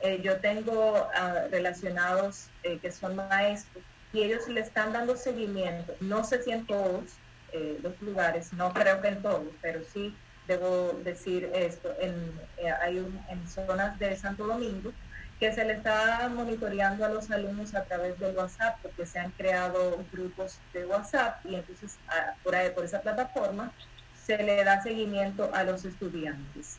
eh, 0.00 0.20
yo 0.22 0.38
tengo 0.38 1.08
ah, 1.14 1.46
relacionados 1.50 2.48
eh, 2.62 2.78
que 2.78 2.92
son 2.92 3.16
maestros 3.16 3.82
y 4.12 4.22
ellos 4.22 4.48
le 4.48 4.60
están 4.60 4.92
dando 4.92 5.16
seguimiento. 5.16 5.94
No 6.00 6.24
sé 6.24 6.42
si 6.42 6.50
en 6.50 6.66
todos 6.66 7.04
eh, 7.52 7.78
los 7.82 8.00
lugares, 8.00 8.52
no 8.52 8.72
creo 8.72 9.00
que 9.00 9.08
en 9.08 9.22
todos, 9.22 9.48
pero 9.60 9.80
sí 9.92 10.14
debo 10.46 10.98
decir 11.04 11.50
esto. 11.54 11.94
En, 12.00 12.14
eh, 12.56 12.70
hay 12.70 12.98
un, 12.98 13.20
en 13.28 13.48
zonas 13.48 13.98
de 13.98 14.16
Santo 14.16 14.46
Domingo 14.46 14.92
que 15.38 15.52
se 15.52 15.64
le 15.64 15.74
está 15.74 16.28
monitoreando 16.34 17.04
a 17.04 17.08
los 17.08 17.30
alumnos 17.30 17.74
a 17.74 17.84
través 17.84 18.18
del 18.18 18.36
WhatsApp, 18.36 18.78
porque 18.82 19.06
se 19.06 19.20
han 19.20 19.30
creado 19.32 20.04
grupos 20.10 20.58
de 20.72 20.84
WhatsApp 20.84 21.44
y 21.46 21.54
entonces 21.54 21.96
ah, 22.08 22.34
por, 22.42 22.54
esa 22.84 23.00
plataforma 23.00 23.72
se 24.26 24.42
le 24.42 24.64
da 24.64 24.82
seguimiento 24.82 25.50
a 25.54 25.62
los 25.62 25.84
estudiantes. 25.84 26.78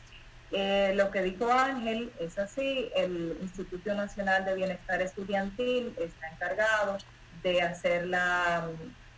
Eh, 0.52 0.92
lo 0.94 1.10
que 1.10 1.22
dijo 1.22 1.50
Ángel 1.50 2.12
es 2.18 2.38
así, 2.38 2.90
el 2.96 3.38
Instituto 3.40 3.94
Nacional 3.94 4.44
de 4.44 4.54
Bienestar 4.54 5.00
Estudiantil 5.00 5.94
está 5.98 6.28
encargado 6.28 6.98
de 7.42 7.62
hacer 7.62 8.06
la 8.06 8.68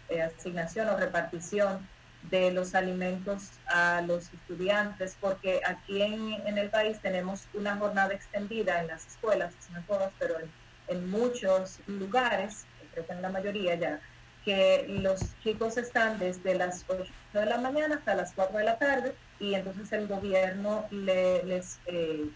eh, 0.08 0.22
asignación 0.22 0.88
o 0.88 0.96
repartición 0.96 1.88
de 2.30 2.52
los 2.52 2.74
alimentos 2.74 3.50
a 3.66 4.00
los 4.02 4.32
estudiantes, 4.32 5.16
porque 5.20 5.60
aquí 5.66 6.02
en, 6.02 6.34
en, 6.46 6.56
el 6.56 6.70
país 6.70 7.00
tenemos 7.00 7.48
una 7.52 7.76
jornada 7.76 8.14
extendida 8.14 8.80
en 8.80 8.86
las 8.86 9.06
escuelas, 9.06 9.54
no 9.72 9.82
todas, 9.82 10.12
pero 10.18 10.38
en, 10.38 10.50
en 10.88 11.10
muchos 11.10 11.80
lugares, 11.86 12.64
creo 12.92 13.06
que 13.06 13.12
en 13.12 13.22
la 13.22 13.28
mayoría 13.28 13.74
ya, 13.74 14.00
que 14.44 14.86
los 14.88 15.20
chicos 15.42 15.76
están 15.76 16.18
desde 16.18 16.54
las 16.54 16.84
8 16.88 17.04
de 17.32 17.46
la 17.46 17.58
mañana 17.58 17.96
hasta 17.96 18.14
las 18.14 18.32
4 18.34 18.58
de 18.58 18.64
la 18.64 18.78
tarde 18.78 19.14
y 19.38 19.54
entonces 19.54 19.92
el 19.92 20.08
gobierno 20.08 20.86
le, 20.90 21.42
les, 21.44 21.78
eh, 21.86 22.28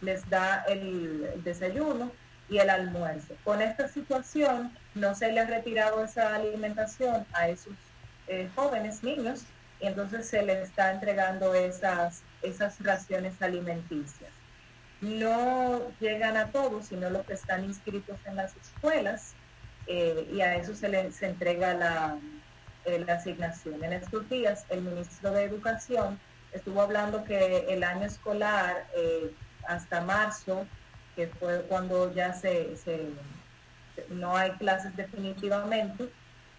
les 0.00 0.28
da 0.28 0.64
el 0.68 1.42
desayuno 1.44 2.12
y 2.48 2.58
el 2.58 2.70
almuerzo. 2.70 3.34
Con 3.44 3.62
esta 3.62 3.88
situación 3.88 4.72
no 4.94 5.14
se 5.14 5.32
le 5.32 5.40
ha 5.40 5.46
retirado 5.46 6.04
esa 6.04 6.34
alimentación 6.34 7.26
a 7.32 7.48
esos 7.48 7.74
eh, 8.26 8.48
jóvenes, 8.54 9.02
niños, 9.02 9.44
y 9.80 9.86
entonces 9.86 10.28
se 10.28 10.42
les 10.42 10.68
está 10.68 10.92
entregando 10.92 11.54
esas 11.54 12.22
esas 12.42 12.80
raciones 12.80 13.40
alimenticias. 13.40 14.30
No 15.00 15.80
llegan 16.00 16.36
a 16.36 16.50
todos, 16.50 16.86
sino 16.86 17.10
los 17.10 17.24
que 17.26 17.34
están 17.34 17.64
inscritos 17.64 18.18
en 18.26 18.36
las 18.36 18.54
escuelas, 18.56 19.34
eh, 19.86 20.28
y 20.32 20.40
a 20.40 20.56
eso 20.56 20.74
se 20.74 20.88
les 20.88 21.16
se 21.16 21.26
entrega 21.26 21.74
la, 21.74 22.18
eh, 22.84 23.02
la 23.04 23.14
asignación. 23.14 23.82
En 23.82 23.92
estos 23.92 24.28
días, 24.28 24.64
el 24.68 24.82
ministro 24.82 25.32
de 25.32 25.44
Educación 25.44 26.20
estuvo 26.52 26.82
hablando 26.82 27.24
que 27.24 27.66
el 27.68 27.82
año 27.82 28.06
escolar 28.06 28.86
eh, 28.94 29.32
hasta 29.66 30.02
marzo, 30.02 30.66
que 31.16 31.26
fue 31.28 31.62
cuando 31.68 32.12
ya 32.14 32.32
se, 32.32 32.76
se- 32.76 33.10
no 34.08 34.36
hay 34.36 34.52
clases 34.52 34.94
definitivamente, 34.96 36.08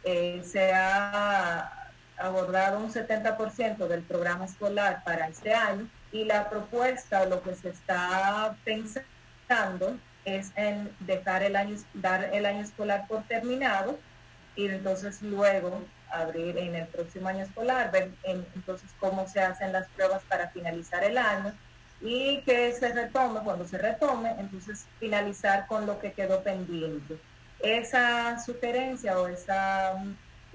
eh, 0.03 0.41
se 0.43 0.71
ha 0.73 1.89
abordado 2.17 2.79
un 2.79 2.91
70% 2.91 3.87
del 3.87 4.03
programa 4.03 4.45
escolar 4.45 5.03
para 5.03 5.27
este 5.27 5.53
año 5.53 5.87
y 6.11 6.25
la 6.25 6.49
propuesta 6.49 7.21
o 7.23 7.25
lo 7.25 7.41
que 7.41 7.55
se 7.55 7.69
está 7.69 8.55
pensando 8.63 9.97
es 10.25 10.51
en 10.55 10.95
dejar 10.99 11.43
el 11.43 11.55
año, 11.55 11.75
dar 11.95 12.29
el 12.33 12.45
año 12.45 12.61
escolar 12.61 13.07
por 13.07 13.23
terminado 13.23 13.97
y 14.55 14.67
entonces 14.67 15.21
luego 15.21 15.81
abrir 16.11 16.57
en 16.59 16.75
el 16.75 16.85
próximo 16.87 17.27
año 17.27 17.43
escolar, 17.43 17.91
ver 17.91 18.11
en- 18.23 18.45
entonces 18.55 18.91
cómo 18.99 19.27
se 19.27 19.41
hacen 19.41 19.73
las 19.73 19.87
pruebas 19.89 20.21
para 20.29 20.49
finalizar 20.49 21.03
el 21.03 21.17
año 21.17 21.53
y 22.03 22.41
que 22.41 22.73
se 22.73 22.91
retome, 22.91 23.39
cuando 23.43 23.65
se 23.65 23.77
retome, 23.77 24.35
entonces 24.37 24.85
finalizar 24.99 25.67
con 25.67 25.85
lo 25.85 25.99
que 25.99 26.11
quedó 26.11 26.43
pendiente. 26.43 27.17
Esa 27.59 28.37
sugerencia 28.39 29.17
o 29.17 29.27
esa 29.27 29.93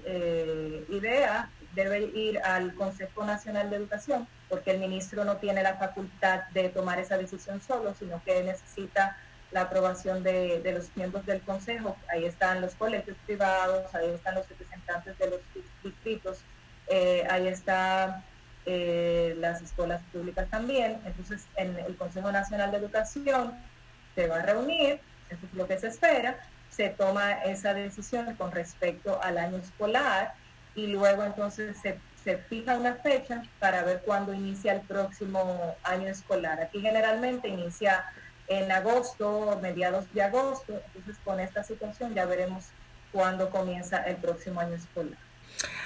eh, 0.05 0.85
idea 0.89 1.49
debe 1.73 2.01
ir 2.01 2.37
al 2.39 2.75
Consejo 2.75 3.25
Nacional 3.25 3.71
de 3.71 3.77
Educación, 3.77 4.27
porque 4.47 4.71
el 4.71 4.79
ministro 4.79 5.25
no 5.25 5.37
tiene 5.37 5.63
la 5.63 5.75
facultad 5.75 6.43
de 6.53 6.69
tomar 6.69 6.99
esa 6.99 7.17
decisión 7.17 7.61
solo, 7.61 7.95
sino 7.97 8.23
que 8.23 8.43
necesita 8.43 9.17
la 9.51 9.61
aprobación 9.61 10.21
de, 10.21 10.61
de 10.61 10.71
los 10.73 10.95
miembros 10.95 11.25
del 11.25 11.41
Consejo. 11.41 11.97
Ahí 12.11 12.25
están 12.25 12.61
los 12.61 12.75
colegios 12.75 13.17
privados, 13.25 13.93
ahí 13.95 14.09
están 14.11 14.35
los 14.35 14.47
representantes 14.47 15.17
de 15.17 15.29
los 15.31 15.39
distritos, 15.83 16.41
eh, 16.87 17.25
ahí 17.27 17.47
están 17.47 18.23
eh, 18.65 19.35
las 19.39 19.61
escuelas 19.61 20.01
públicas 20.11 20.49
también. 20.49 20.99
Entonces, 21.05 21.45
en 21.55 21.77
el 21.79 21.95
Consejo 21.95 22.31
Nacional 22.31 22.71
de 22.71 22.77
Educación 22.77 23.53
se 24.15 24.27
va 24.27 24.37
a 24.37 24.41
reunir, 24.41 24.99
eso 25.29 25.45
es 25.45 25.53
lo 25.53 25.67
que 25.67 25.77
se 25.77 25.87
espera, 25.87 26.39
se 26.69 26.89
toma 26.89 27.31
esa 27.43 27.73
decisión 27.73 28.35
con 28.35 28.51
respecto 28.51 29.21
al 29.21 29.37
año 29.37 29.57
escolar 29.57 30.33
y 30.75 30.87
luego 30.87 31.23
entonces 31.23 31.77
se, 31.81 31.99
se 32.23 32.37
fija 32.37 32.75
una 32.75 32.95
fecha 32.95 33.43
para 33.59 33.83
ver 33.83 34.01
cuándo 34.05 34.33
inicia 34.33 34.73
el 34.73 34.81
próximo 34.81 35.75
año 35.83 36.07
escolar. 36.07 36.61
Aquí 36.61 36.81
generalmente 36.81 37.47
inicia 37.47 38.05
en 38.47 38.71
agosto, 38.71 39.59
mediados 39.61 40.11
de 40.13 40.23
agosto, 40.23 40.81
entonces 40.87 41.17
con 41.23 41.39
esta 41.39 41.63
situación 41.63 42.13
ya 42.13 42.25
veremos 42.25 42.65
cuándo 43.11 43.49
comienza 43.49 44.03
el 44.03 44.17
próximo 44.17 44.59
año 44.59 44.75
escolar. 44.75 45.28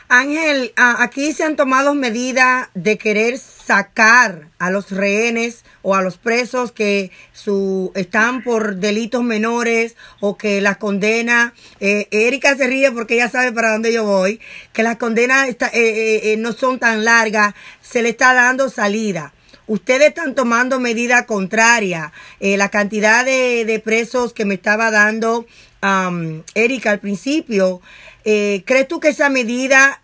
Ángel, 0.09 0.73
aquí 0.75 1.33
se 1.33 1.43
han 1.43 1.55
tomado 1.55 1.95
medidas 1.95 2.67
de 2.75 2.97
querer 2.97 3.39
sacar 3.39 4.49
a 4.59 4.69
los 4.69 4.91
rehenes 4.91 5.63
o 5.81 5.95
a 5.95 6.01
los 6.01 6.17
presos 6.17 6.71
que 6.71 7.09
su, 7.31 7.91
están 7.95 8.43
por 8.43 8.75
delitos 8.75 9.23
menores 9.23 9.95
o 10.19 10.37
que 10.37 10.61
las 10.61 10.77
condena. 10.77 11.53
Eh, 11.79 12.07
Erika 12.11 12.55
se 12.55 12.67
ríe 12.67 12.91
porque 12.91 13.15
ella 13.15 13.29
sabe 13.29 13.51
para 13.51 13.71
dónde 13.71 13.91
yo 13.93 14.03
voy, 14.03 14.39
que 14.71 14.83
las 14.83 14.97
condenas 14.97 15.47
está- 15.49 15.67
eh, 15.69 15.71
eh, 15.73 16.33
eh, 16.33 16.37
no 16.37 16.51
son 16.53 16.77
tan 16.79 17.03
largas, 17.05 17.55
se 17.81 18.03
le 18.03 18.09
está 18.09 18.33
dando 18.33 18.69
salida. 18.69 19.33
Ustedes 19.65 20.09
están 20.09 20.35
tomando 20.35 20.79
medidas 20.79 21.25
contrarias. 21.25 22.11
Eh, 22.41 22.57
la 22.57 22.69
cantidad 22.69 23.23
de, 23.25 23.81
presos 23.83 24.33
que 24.33 24.45
me 24.45 24.55
estaba 24.55 24.91
dando 24.91 25.47
Erika 26.53 26.91
al 26.91 26.99
principio, 26.99 27.81
eh, 28.25 28.63
¿crees 28.65 28.87
tú 28.87 28.99
que 28.99 29.09
esa 29.09 29.29
medida 29.29 30.01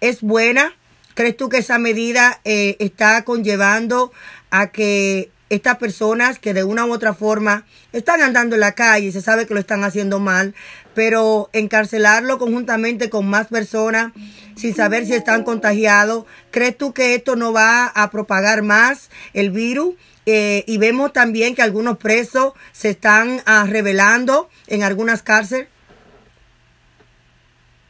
es 0.00 0.20
buena? 0.20 0.74
¿Crees 1.14 1.36
tú 1.36 1.48
que 1.48 1.58
esa 1.58 1.78
medida 1.78 2.40
eh, 2.44 2.76
está 2.78 3.24
conllevando 3.24 4.12
a 4.50 4.68
que 4.68 5.30
estas 5.50 5.78
personas 5.78 6.38
que 6.38 6.54
de 6.54 6.64
una 6.64 6.84
u 6.84 6.92
otra 6.92 7.14
forma 7.14 7.64
están 7.92 8.20
andando 8.20 8.54
en 8.54 8.60
la 8.60 8.74
calle 8.74 9.12
se 9.12 9.22
sabe 9.22 9.46
que 9.46 9.54
lo 9.54 9.60
están 9.60 9.82
haciendo 9.82 10.18
mal, 10.18 10.54
pero 10.94 11.48
encarcelarlo 11.52 12.38
conjuntamente 12.38 13.08
con 13.08 13.26
más 13.26 13.48
personas 13.48 14.12
sin 14.56 14.74
saber 14.74 15.06
si 15.06 15.14
están 15.14 15.44
contagiados, 15.44 16.24
¿crees 16.50 16.76
tú 16.76 16.92
que 16.92 17.14
esto 17.14 17.36
no 17.36 17.52
va 17.52 17.86
a 17.86 18.10
propagar 18.10 18.62
más 18.62 19.08
el 19.32 19.50
virus? 19.50 19.94
Eh, 20.26 20.64
y 20.66 20.76
vemos 20.76 21.12
también 21.12 21.54
que 21.54 21.62
algunos 21.62 21.96
presos 21.96 22.52
se 22.72 22.90
están 22.90 23.40
ah, 23.46 23.64
revelando 23.66 24.50
en 24.66 24.82
algunas 24.82 25.22
cárceles. 25.22 25.68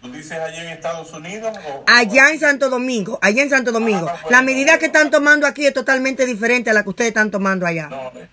¿Tú 0.00 0.12
dices 0.12 0.32
allá 0.32 0.62
en 0.62 0.68
Estados 0.68 1.12
Unidos? 1.12 1.58
O, 1.68 1.84
Allá 1.87 2.30
en 2.30 2.38
Santo 2.38 2.70
Domingo, 2.70 3.18
allá 3.20 3.42
en 3.42 3.50
Santo 3.50 3.72
Domingo. 3.72 4.08
Ah. 4.08 4.20
La 4.30 4.42
medida 4.42 4.78
que 4.78 4.87
están 4.87 5.11
tomando 5.11 5.46
aquí 5.46 5.66
es 5.66 5.74
totalmente 5.74 6.24
diferente 6.24 6.70
a 6.70 6.72
la 6.72 6.84
que 6.84 6.90
ustedes 6.90 7.08
están 7.08 7.30
tomando 7.30 7.66
allá. 7.66 7.88
No, 7.88 8.12
eh, 8.14 8.28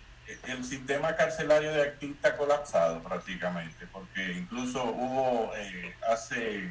el 0.48 0.64
sistema 0.64 1.16
carcelario 1.16 1.74
de 1.74 1.82
aquí 1.82 2.12
está 2.12 2.38
colapsado 2.38 3.02
prácticamente, 3.02 3.88
porque 3.92 4.34
incluso 4.34 4.84
hubo 4.84 5.52
eh, 5.56 5.96
hace, 6.08 6.70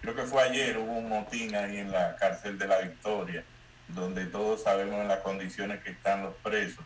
creo 0.00 0.14
que 0.14 0.22
fue 0.22 0.42
ayer, 0.44 0.78
hubo 0.78 0.98
un 0.98 1.08
motín 1.08 1.56
ahí 1.56 1.78
en 1.78 1.90
la 1.90 2.14
cárcel 2.16 2.58
de 2.58 2.68
la 2.68 2.78
Victoria, 2.80 3.42
donde 3.88 4.26
todos 4.26 4.62
sabemos 4.62 5.00
en 5.00 5.08
las 5.08 5.20
condiciones 5.20 5.82
que 5.82 5.90
están 5.90 6.22
los 6.22 6.34
presos, 6.36 6.84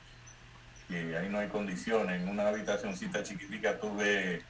que 0.88 1.16
ahí 1.18 1.28
no 1.28 1.38
hay 1.38 1.48
condiciones, 1.48 2.22
en 2.22 2.28
una 2.28 2.48
habitacioncita 2.48 3.22
chiquitica 3.22 3.78
tú 3.78 3.94
ves 3.96 4.42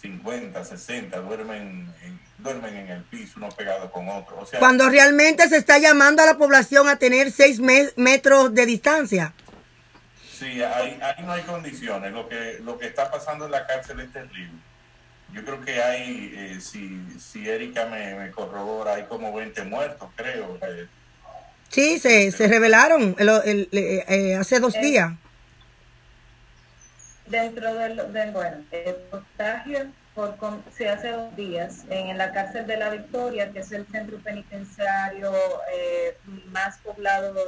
50, 0.00 0.64
60, 0.64 1.18
duermen 1.20 1.92
en, 2.02 2.25
duermen 2.38 2.76
en 2.76 2.88
el 2.90 3.02
piso, 3.04 3.34
uno 3.36 3.48
pegado 3.50 3.90
con 3.90 4.08
otro. 4.08 4.38
O 4.38 4.46
sea, 4.46 4.58
Cuando 4.58 4.88
realmente 4.88 5.48
se 5.48 5.56
está 5.56 5.78
llamando 5.78 6.22
a 6.22 6.26
la 6.26 6.36
población 6.36 6.88
a 6.88 6.96
tener 6.96 7.30
seis 7.32 7.60
me- 7.60 7.90
metros 7.96 8.54
de 8.54 8.66
distancia. 8.66 9.32
Sí, 10.38 10.62
ahí, 10.62 10.98
ahí 11.02 11.24
no 11.24 11.32
hay 11.32 11.42
condiciones. 11.42 12.12
Lo 12.12 12.28
que, 12.28 12.58
lo 12.62 12.78
que 12.78 12.86
está 12.86 13.10
pasando 13.10 13.46
en 13.46 13.52
la 13.52 13.66
cárcel 13.66 14.00
es 14.00 14.12
terrible. 14.12 14.52
Yo 15.32 15.44
creo 15.44 15.60
que 15.64 15.82
hay, 15.82 16.32
eh, 16.36 16.60
si, 16.60 17.00
si 17.18 17.48
Erika 17.48 17.86
me, 17.86 18.14
me 18.14 18.30
corrobora, 18.30 18.94
hay 18.94 19.04
como 19.04 19.32
20 19.34 19.62
muertos, 19.64 20.08
creo. 20.14 20.58
eh, 20.62 20.86
Sí, 21.68 21.98
se, 21.98 22.30
se 22.30 22.46
revelaron 22.46 23.16
el- 23.18 23.28
el- 23.28 23.68
eh, 23.72 24.36
hace 24.36 24.60
dos 24.60 24.74
días. 24.80 25.12
Dentro 27.26 27.74
del, 27.74 28.12
del- 28.12 28.30
bueno, 28.30 28.58
el 28.70 28.96
contagio 29.10 29.86
por, 30.16 30.34
se 30.72 30.88
hace 30.88 31.10
dos 31.10 31.36
días 31.36 31.84
en 31.90 32.16
la 32.16 32.32
cárcel 32.32 32.66
de 32.66 32.78
la 32.78 32.88
Victoria, 32.88 33.52
que 33.52 33.58
es 33.58 33.70
el 33.70 33.86
centro 33.86 34.18
penitenciario 34.18 35.30
eh, 35.72 36.16
más 36.46 36.78
poblado 36.78 37.34
de 37.34 37.44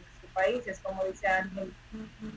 nuestro 0.00 0.28
país, 0.34 0.66
es 0.66 0.80
como 0.80 1.04
dice 1.04 1.28
Ángel, 1.28 1.72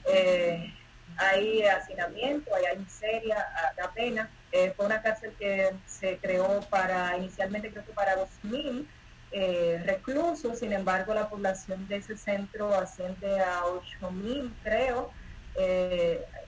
eh, 0.07 0.71
hay 1.17 1.63
hacinamiento, 1.63 2.51
hay, 2.55 2.77
miseria, 2.77 3.43
ah, 3.55 3.73
da 3.75 3.91
pena. 3.91 4.29
Eh, 4.51 4.71
fue 4.75 4.85
una 4.85 5.01
cárcel 5.01 5.33
que 5.39 5.71
se 5.87 6.17
creó 6.17 6.61
para, 6.69 7.17
inicialmente 7.17 7.71
creo 7.71 7.83
que 7.83 7.93
para 7.93 8.15
2.000 8.17 8.85
eh, 9.31 9.81
reclusos, 9.85 10.59
sin 10.59 10.73
embargo 10.73 11.13
la 11.13 11.27
población 11.27 11.87
de 11.87 11.97
ese 11.97 12.17
centro 12.17 12.73
asciende 12.75 13.39
a 13.39 13.61
8.000 14.01 14.51
creo. 14.63 15.11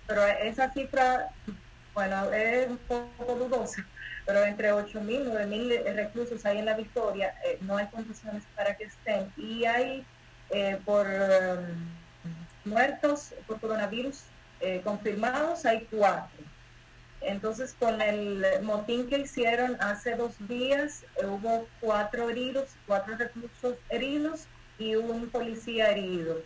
Pero 0.05 0.27
esa 0.27 0.71
cifra, 0.71 1.29
bueno, 1.93 2.31
es 2.31 2.69
un 2.69 2.77
poco 2.77 3.35
dudosa, 3.35 3.85
pero 4.25 4.43
entre 4.43 4.71
8.000 4.71 5.31
9.000 5.31 5.95
reclusos 5.95 6.45
hay 6.45 6.59
en 6.59 6.65
la 6.65 6.75
Victoria, 6.75 7.35
eh, 7.45 7.57
no 7.61 7.77
hay 7.77 7.87
condiciones 7.87 8.43
para 8.55 8.75
que 8.75 8.85
estén 8.85 9.31
y 9.37 9.65
hay 9.65 10.05
eh, 10.49 10.79
por 10.85 11.07
um, 11.07 12.69
muertos 12.69 13.33
por 13.47 13.59
coronavirus 13.59 14.23
eh, 14.59 14.81
confirmados, 14.83 15.65
hay 15.65 15.87
cuatro. 15.91 16.43
Entonces, 17.21 17.75
con 17.79 18.01
el 18.01 18.45
motín 18.63 19.07
que 19.07 19.19
hicieron 19.19 19.77
hace 19.81 20.15
dos 20.15 20.35
días, 20.47 21.03
eh, 21.17 21.25
hubo 21.25 21.67
cuatro 21.79 22.29
heridos, 22.29 22.69
cuatro 22.85 23.17
reclusos 23.17 23.77
heridos 23.89 24.45
y 24.77 24.95
un 24.95 25.29
policía 25.29 25.91
herido. 25.91 26.41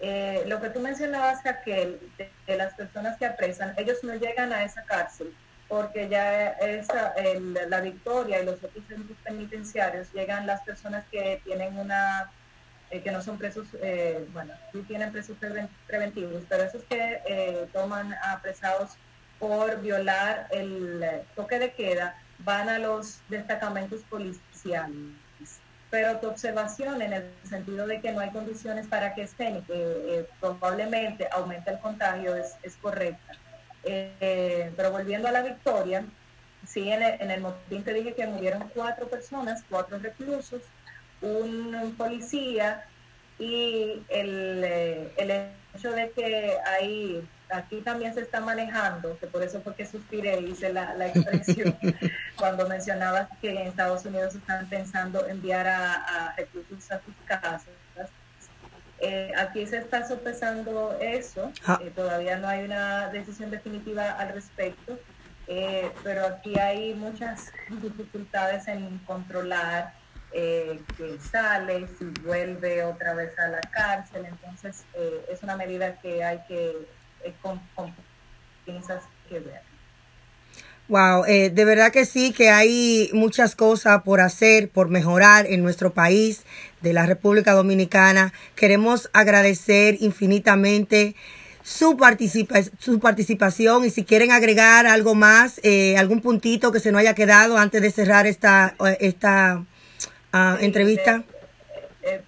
Eh, 0.00 0.44
lo 0.46 0.60
que 0.60 0.70
tú 0.70 0.80
mencionabas, 0.80 1.44
Raquel, 1.44 2.00
de, 2.16 2.56
las 2.56 2.74
personas 2.74 3.18
que 3.18 3.26
apresan, 3.26 3.74
ellos 3.76 3.98
no 4.02 4.14
llegan 4.14 4.52
a 4.52 4.64
esa 4.64 4.82
cárcel 4.84 5.34
porque 5.68 6.08
ya 6.08 6.48
esa, 6.48 7.14
la 7.68 7.80
Victoria 7.80 8.42
y 8.42 8.44
los 8.44 8.56
otros 8.56 8.84
centros 8.88 9.16
penitenciarios 9.22 10.12
llegan 10.12 10.44
las 10.44 10.62
personas 10.62 11.04
que 11.12 11.40
tienen 11.44 11.78
una, 11.78 12.28
eh, 12.90 13.00
que 13.02 13.12
no 13.12 13.22
son 13.22 13.38
presos, 13.38 13.68
eh, 13.80 14.26
bueno, 14.32 14.52
sí 14.72 14.82
tienen 14.88 15.12
presos 15.12 15.36
preven- 15.38 15.68
preventivos, 15.86 16.42
pero 16.48 16.64
esos 16.64 16.82
que 16.84 17.20
eh, 17.24 17.68
toman 17.72 18.12
apresados 18.14 18.96
por 19.38 19.80
violar 19.80 20.48
el 20.50 21.02
eh, 21.04 21.22
toque 21.36 21.60
de 21.60 21.72
queda 21.72 22.16
van 22.38 22.68
a 22.68 22.80
los 22.80 23.20
destacamentos 23.28 24.00
policiales. 24.10 25.19
Pero 25.90 26.18
tu 26.18 26.28
observación 26.28 27.02
en 27.02 27.12
el 27.12 27.24
sentido 27.48 27.86
de 27.86 28.00
que 28.00 28.12
no 28.12 28.20
hay 28.20 28.30
condiciones 28.30 28.86
para 28.86 29.14
que 29.14 29.22
estén 29.22 29.62
que 29.62 29.74
eh, 29.74 30.28
probablemente 30.40 31.28
aumente 31.32 31.70
el 31.70 31.78
contagio 31.80 32.36
es, 32.36 32.56
es 32.62 32.76
correcta. 32.76 33.34
Eh, 33.82 34.70
pero 34.76 34.92
volviendo 34.92 35.28
a 35.28 35.32
la 35.32 35.42
victoria, 35.42 36.04
sí, 36.66 36.90
en 36.90 37.02
el, 37.02 37.20
en 37.20 37.30
el 37.30 37.40
motín 37.40 37.82
te 37.82 37.92
dije 37.92 38.14
que 38.14 38.26
murieron 38.26 38.70
cuatro 38.74 39.08
personas, 39.08 39.64
cuatro 39.68 39.98
reclusos, 39.98 40.62
un 41.22 41.94
policía 41.98 42.84
y 43.40 44.02
el, 44.10 44.62
eh, 44.64 45.12
el 45.16 45.30
hecho 45.74 45.90
de 45.92 46.10
que 46.10 46.56
hay, 46.66 47.26
aquí 47.52 47.80
también 47.80 48.14
se 48.14 48.20
está 48.20 48.40
manejando, 48.40 49.18
que 49.18 49.26
por 49.26 49.42
eso 49.42 49.60
fue 49.60 49.74
que 49.74 49.86
suspiré 49.86 50.40
hice 50.40 50.72
la, 50.72 50.94
la 50.94 51.08
expresión 51.08 51.76
cuando 52.36 52.68
mencionabas 52.68 53.28
que 53.40 53.50
en 53.50 53.66
Estados 53.68 54.04
Unidos 54.04 54.34
están 54.34 54.66
pensando 54.68 55.26
enviar 55.26 55.66
a, 55.66 55.94
a 55.94 56.36
reclusos 56.36 56.90
a 56.90 57.00
sus 57.00 57.14
casas. 57.26 57.66
Eh, 59.02 59.32
aquí 59.38 59.66
se 59.66 59.78
está 59.78 60.06
sopesando 60.06 60.98
eso, 61.00 61.50
Ah. 61.66 61.80
eh, 61.82 61.90
todavía 61.94 62.36
no 62.36 62.46
hay 62.48 62.64
una 62.64 63.08
decisión 63.08 63.50
definitiva 63.50 64.10
al 64.12 64.34
respecto, 64.34 64.98
eh, 65.46 65.90
pero 66.04 66.26
aquí 66.26 66.58
hay 66.58 66.92
muchas 66.94 67.50
dificultades 67.70 68.68
en 68.68 68.98
controlar 69.06 69.94
eh, 70.32 70.80
que 70.98 71.18
sale, 71.18 71.88
si 71.98 72.04
vuelve 72.22 72.84
otra 72.84 73.14
vez 73.14 73.36
a 73.38 73.48
la 73.48 73.60
cárcel, 73.62 74.26
entonces 74.26 74.84
eh, 74.94 75.24
es 75.30 75.42
una 75.42 75.56
medida 75.56 75.96
que 75.98 76.22
hay 76.22 76.40
que 76.46 76.86
eh, 77.24 77.32
con, 77.42 77.60
con 77.74 77.94
pinzas 78.64 79.02
que 79.28 79.40
ver. 79.40 79.60
Wow, 80.88 81.24
eh, 81.26 81.50
de 81.50 81.64
verdad 81.64 81.92
que 81.92 82.04
sí, 82.04 82.32
que 82.32 82.50
hay 82.50 83.10
muchas 83.12 83.54
cosas 83.54 84.02
por 84.02 84.20
hacer, 84.20 84.70
por 84.70 84.88
mejorar 84.88 85.46
en 85.46 85.62
nuestro 85.62 85.92
país 85.94 86.44
de 86.80 86.92
la 86.92 87.06
República 87.06 87.52
Dominicana. 87.52 88.32
Queremos 88.56 89.08
agradecer 89.12 89.96
infinitamente 90.00 91.14
su, 91.62 91.96
participa 91.96 92.56
su 92.78 92.98
participación 92.98 93.84
y 93.84 93.90
si 93.90 94.04
quieren 94.04 94.32
agregar 94.32 94.86
algo 94.86 95.14
más, 95.14 95.60
eh, 95.62 95.96
algún 95.96 96.20
puntito 96.22 96.72
que 96.72 96.80
se 96.80 96.90
nos 96.90 97.00
haya 97.00 97.14
quedado 97.14 97.56
antes 97.58 97.82
de 97.82 97.90
cerrar 97.92 98.26
esta, 98.26 98.74
eh, 98.84 98.96
esta 99.00 99.64
ah, 100.32 100.58
Sí, 100.58 100.64
entrevista. 100.66 101.22
eh, 101.22 101.24
eh, 102.02 102.22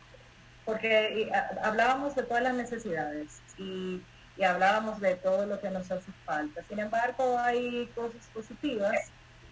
porque 0.64 1.28
hablábamos 1.64 2.14
de 2.14 2.22
todas 2.22 2.42
las 2.44 2.54
necesidades 2.54 3.42
y, 3.58 4.00
y 4.42 4.44
hablábamos 4.44 4.98
de 4.98 5.14
todo 5.14 5.46
lo 5.46 5.60
que 5.60 5.70
nos 5.70 5.88
hace 5.92 6.10
falta. 6.24 6.64
Sin 6.68 6.80
embargo, 6.80 7.38
hay 7.38 7.86
cosas 7.94 8.26
positivas, 8.34 8.92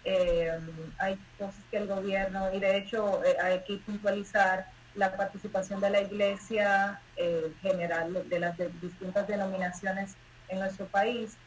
eh, 0.03 0.51
hay 0.97 1.17
cosas 1.39 1.63
que 1.71 1.77
el 1.77 1.87
gobierno, 1.87 2.53
y 2.53 2.59
de 2.59 2.75
hecho 2.75 3.23
eh, 3.23 3.37
hay 3.41 3.61
que 3.61 3.77
puntualizar 3.77 4.65
la 4.95 5.15
participación 5.15 5.79
de 5.79 5.91
la 5.91 6.01
Iglesia 6.01 6.99
eh, 7.15 7.53
general, 7.61 8.27
de 8.27 8.39
las 8.41 8.57
distintas 8.81 9.29
denominaciones 9.29 10.15
en 10.49 10.59
nuestro 10.59 10.87
país, 10.87 11.37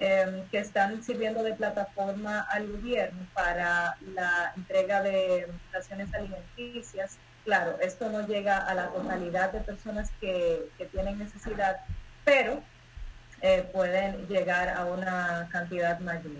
eh, 0.00 0.44
que 0.50 0.58
están 0.58 1.02
sirviendo 1.02 1.42
de 1.42 1.52
plataforma 1.52 2.40
al 2.40 2.72
gobierno 2.72 3.26
para 3.34 3.98
la 4.14 4.54
entrega 4.56 5.02
de 5.02 5.46
raciones 5.74 6.08
alimenticias. 6.14 7.18
Claro, 7.44 7.76
esto 7.82 8.08
no 8.08 8.26
llega 8.26 8.56
a 8.56 8.74
la 8.74 8.88
totalidad 8.88 9.52
de 9.52 9.60
personas 9.60 10.10
que, 10.22 10.70
que 10.78 10.86
tienen 10.86 11.18
necesidad, 11.18 11.80
pero 12.26 12.60
eh, 13.40 13.64
pueden 13.72 14.26
llegar 14.26 14.68
a 14.68 14.84
una 14.84 15.48
cantidad 15.50 16.00
mayor. 16.00 16.32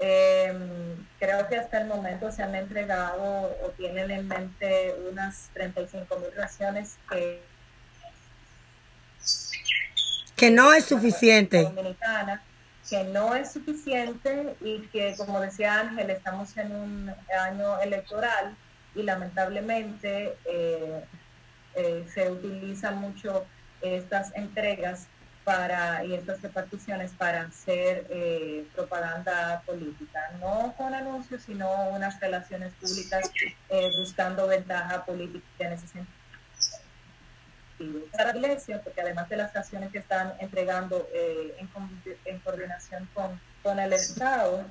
Eh, 0.00 0.96
creo 1.18 1.46
que 1.48 1.56
hasta 1.56 1.80
el 1.82 1.86
momento 1.86 2.32
se 2.32 2.42
han 2.42 2.54
entregado 2.54 3.56
o 3.62 3.68
tienen 3.76 4.10
en 4.10 4.26
mente 4.26 4.94
unas 5.10 5.50
35 5.52 6.18
mil 6.18 6.30
raciones 6.34 6.96
que 7.10 7.42
Que 10.34 10.50
no 10.50 10.72
es 10.72 10.86
suficiente. 10.86 11.64
Dominicana, 11.64 12.40
que 12.88 13.04
no 13.04 13.34
es 13.34 13.52
suficiente 13.52 14.54
y 14.62 14.80
que, 14.92 15.14
como 15.16 15.40
decía 15.40 15.80
Ángel, 15.80 16.08
estamos 16.10 16.56
en 16.56 16.74
un 16.74 17.14
año 17.38 17.78
electoral 17.80 18.56
y 18.94 19.02
lamentablemente 19.02 20.36
eh, 20.46 21.04
eh, 21.74 22.06
se 22.12 22.30
utilizan 22.30 22.98
mucho 23.00 23.44
estas 23.82 24.34
entregas 24.34 25.06
para 25.48 26.04
y 26.04 26.12
estas 26.12 26.42
reparticiones 26.42 27.12
para 27.12 27.44
hacer 27.44 28.06
eh, 28.10 28.66
propaganda 28.74 29.62
política, 29.64 30.30
no 30.40 30.74
con 30.76 30.92
anuncios, 30.92 31.42
sino 31.42 31.88
unas 31.88 32.20
relaciones 32.20 32.74
públicas 32.74 33.30
eh, 33.70 33.90
buscando 33.96 34.46
ventaja 34.46 35.06
política 35.06 35.46
en 35.60 35.72
ese 35.72 35.86
sentido. 35.88 36.12
Para 38.12 38.34
la 38.34 38.38
iglesia, 38.40 38.82
porque 38.84 39.00
además 39.00 39.30
de 39.30 39.36
las 39.38 39.56
acciones 39.56 39.90
que 39.90 40.00
están 40.00 40.34
entregando 40.40 41.08
eh, 41.14 41.56
en, 41.58 41.70
en 42.26 42.38
coordinación 42.40 43.08
con, 43.14 43.40
con 43.62 43.78
el 43.78 43.94
Estado, 43.94 44.66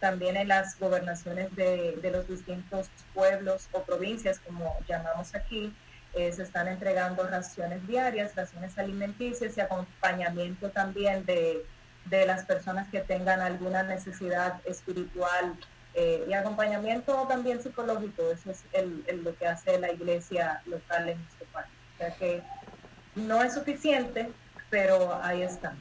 también 0.00 0.36
en 0.36 0.48
las 0.48 0.78
gobernaciones 0.78 1.56
de, 1.56 1.96
de 2.02 2.10
los 2.10 2.28
distintos 2.28 2.90
pueblos 3.14 3.70
o 3.72 3.84
provincias, 3.84 4.38
como 4.40 4.76
llamamos 4.86 5.34
aquí, 5.34 5.74
eh, 6.14 6.32
se 6.32 6.42
están 6.42 6.68
entregando 6.68 7.26
raciones 7.26 7.86
diarias, 7.86 8.34
raciones 8.34 8.76
alimenticias 8.78 9.56
y 9.56 9.60
acompañamiento 9.60 10.70
también 10.70 11.24
de, 11.24 11.64
de 12.06 12.26
las 12.26 12.44
personas 12.44 12.88
que 12.88 13.00
tengan 13.00 13.40
alguna 13.40 13.82
necesidad 13.82 14.60
espiritual 14.66 15.54
eh, 15.94 16.24
y 16.28 16.32
acompañamiento 16.34 17.26
también 17.28 17.62
psicológico. 17.62 18.30
Eso 18.30 18.50
es 18.50 18.62
el- 18.72 19.04
lo 19.24 19.36
que 19.36 19.46
hace 19.46 19.78
la 19.78 19.90
iglesia 19.92 20.62
local 20.66 21.08
en 21.08 21.18
nuestro 21.20 21.46
país. 21.52 21.68
O 21.94 21.98
sea 21.98 22.14
que 22.14 22.42
no 23.16 23.42
es 23.42 23.54
suficiente, 23.54 24.30
pero 24.70 25.20
ahí 25.22 25.42
está. 25.42 25.74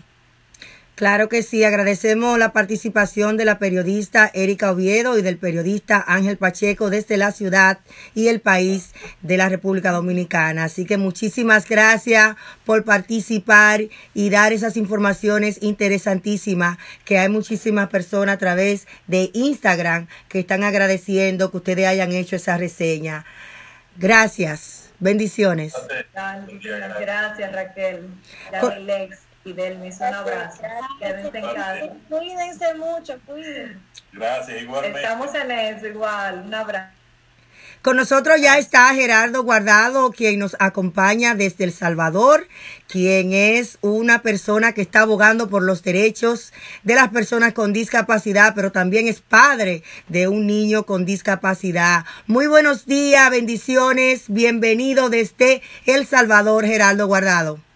Claro 0.99 1.29
que 1.29 1.43
sí, 1.43 1.63
agradecemos 1.63 2.37
la 2.37 2.51
participación 2.51 3.37
de 3.37 3.45
la 3.45 3.57
periodista 3.57 4.29
Erika 4.33 4.69
Oviedo 4.69 5.17
y 5.17 5.21
del 5.21 5.37
periodista 5.37 6.03
Ángel 6.05 6.35
Pacheco 6.35 6.89
desde 6.89 7.15
la 7.15 7.31
ciudad 7.31 7.79
y 8.15 8.27
el 8.27 8.41
país 8.41 8.91
de 9.21 9.37
la 9.37 9.47
República 9.47 9.91
Dominicana. 9.91 10.65
Así 10.65 10.83
que 10.83 10.97
muchísimas 10.97 11.69
gracias 11.69 12.35
por 12.65 12.83
participar 12.83 13.83
y 14.13 14.29
dar 14.29 14.51
esas 14.51 14.75
informaciones 14.75 15.59
interesantísimas 15.63 16.77
que 17.05 17.17
hay 17.17 17.29
muchísimas 17.29 17.87
personas 17.87 18.35
a 18.35 18.39
través 18.39 18.85
de 19.07 19.31
Instagram 19.33 20.07
que 20.27 20.39
están 20.39 20.65
agradeciendo 20.65 21.49
que 21.49 21.55
ustedes 21.55 21.87
hayan 21.87 22.11
hecho 22.11 22.35
esa 22.35 22.57
reseña. 22.57 23.23
Gracias, 23.95 24.89
bendiciones. 24.99 25.71
Gracias, 26.13 27.51
Raquel. 27.53 28.09
Lex 28.81 29.28
y 29.49 29.53
Delmis, 29.53 29.97
un 29.99 30.13
abrazo. 30.13 30.61
Quédense 30.99 31.37
en 31.37 31.53
casa. 31.53 31.89
Cuídense 32.09 32.73
mucho, 32.75 33.19
cuídense. 33.25 33.77
Gracias, 34.13 34.61
igualmente. 34.61 35.01
Estamos 35.01 35.35
en 35.35 35.51
eso 35.51 35.87
igual. 35.87 36.43
Un 36.45 36.53
abrazo. 36.53 36.99
Con 37.81 37.95
nosotros 37.95 38.41
ya 38.41 38.57
está 38.57 38.93
Gerardo 38.93 39.43
Guardado, 39.43 40.11
quien 40.11 40.39
nos 40.39 40.57
acompaña 40.59 41.33
desde 41.33 41.63
El 41.63 41.71
Salvador, 41.71 42.45
quien 42.87 43.31
es 43.31 43.77
una 43.79 44.21
persona 44.21 44.73
que 44.73 44.81
está 44.81 45.01
abogando 45.01 45.49
por 45.49 45.63
los 45.63 45.81
derechos 45.81 46.51
de 46.83 46.95
las 46.95 47.07
personas 47.07 47.53
con 47.53 47.71
discapacidad, 47.71 48.53
pero 48.53 48.73
también 48.73 49.07
es 49.07 49.21
padre 49.21 49.83
de 50.09 50.27
un 50.27 50.45
niño 50.45 50.85
con 50.85 51.05
discapacidad. 51.05 52.03
Muy 52.27 52.47
buenos 52.47 52.85
días, 52.85 53.31
bendiciones, 53.31 54.25
bienvenido 54.27 55.09
desde 55.09 55.61
El 55.85 56.05
Salvador, 56.05 56.65
Gerardo 56.65 57.07
Guardado. 57.07 57.68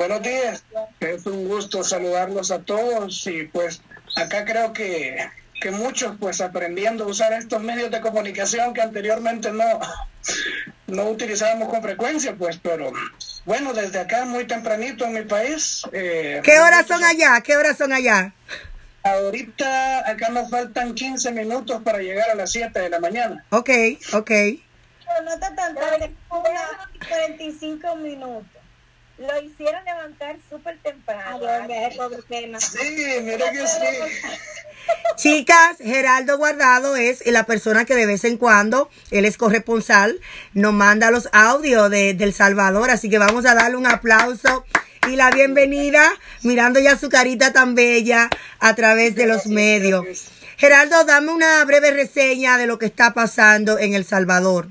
Buenos 0.00 0.22
días, 0.22 0.64
es 1.00 1.26
un 1.26 1.46
gusto 1.46 1.84
saludarlos 1.84 2.50
a 2.50 2.60
todos 2.60 3.26
y 3.26 3.42
pues 3.48 3.82
acá 4.16 4.46
creo 4.46 4.72
que, 4.72 5.18
que 5.60 5.70
muchos 5.72 6.16
pues 6.18 6.40
aprendiendo 6.40 7.04
a 7.04 7.08
usar 7.08 7.34
estos 7.34 7.62
medios 7.62 7.90
de 7.90 8.00
comunicación 8.00 8.72
que 8.72 8.80
anteriormente 8.80 9.52
no, 9.52 9.78
no 10.86 11.04
utilizábamos 11.04 11.68
con 11.68 11.82
frecuencia 11.82 12.34
pues, 12.34 12.58
pero 12.62 12.90
bueno, 13.44 13.74
desde 13.74 13.98
acá 14.00 14.24
muy 14.24 14.46
tempranito 14.46 15.04
en 15.04 15.12
mi 15.12 15.22
país. 15.24 15.82
eh, 15.92 16.40
¿Qué 16.42 16.58
horas 16.58 16.86
son 16.86 17.04
allá? 17.04 17.38
¿Qué 17.42 17.58
horas 17.58 17.76
son 17.76 17.92
allá? 17.92 18.32
Ahorita 19.02 20.10
acá 20.10 20.30
nos 20.30 20.48
faltan 20.48 20.94
15 20.94 21.30
minutos 21.32 21.82
para 21.82 21.98
llegar 21.98 22.30
a 22.30 22.34
las 22.36 22.50
7 22.52 22.80
de 22.80 22.88
la 22.88 23.00
mañana. 23.00 23.44
Ok, 23.50 23.68
ok. 24.14 24.30
Pero 24.30 25.22
no 25.24 25.34
está 25.34 25.54
tan 25.54 25.74
tarde, 25.74 26.10
una 26.30 26.88
45 27.06 27.96
minutos. 27.96 28.59
Lo 29.20 29.38
hicieron 29.42 29.84
levantar 29.84 30.36
súper 30.48 30.78
temprano. 30.78 31.40
Sí, 32.58 33.04
mira 33.22 33.52
que 33.52 33.66
sí. 33.66 34.26
Chicas, 35.16 35.76
Geraldo 35.78 36.38
Guardado 36.38 36.96
es 36.96 37.22
la 37.26 37.44
persona 37.44 37.84
que 37.84 37.94
de 37.94 38.06
vez 38.06 38.24
en 38.24 38.38
cuando, 38.38 38.88
él 39.10 39.26
es 39.26 39.36
corresponsal, 39.36 40.18
nos 40.54 40.72
manda 40.72 41.10
los 41.10 41.28
audios 41.32 41.90
de, 41.90 42.14
del 42.14 42.32
Salvador, 42.32 42.90
así 42.90 43.10
que 43.10 43.18
vamos 43.18 43.44
a 43.44 43.54
darle 43.54 43.76
un 43.76 43.86
aplauso 43.86 44.64
y 45.06 45.16
la 45.16 45.30
bienvenida, 45.30 46.02
mirando 46.42 46.80
ya 46.80 46.96
su 46.96 47.10
carita 47.10 47.52
tan 47.52 47.74
bella 47.74 48.30
a 48.58 48.74
través 48.74 49.14
de 49.16 49.26
los 49.26 49.46
medios. 49.46 50.30
Geraldo, 50.56 51.04
dame 51.04 51.30
una 51.30 51.62
breve 51.66 51.90
reseña 51.90 52.56
de 52.56 52.66
lo 52.66 52.78
que 52.78 52.86
está 52.86 53.12
pasando 53.12 53.78
en 53.78 53.92
El 53.92 54.06
Salvador. 54.06 54.68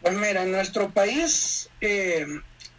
Pues 0.00 0.14
mira, 0.14 0.44
en 0.44 0.52
nuestro 0.52 0.90
país 0.90 1.68
eh, 1.82 2.26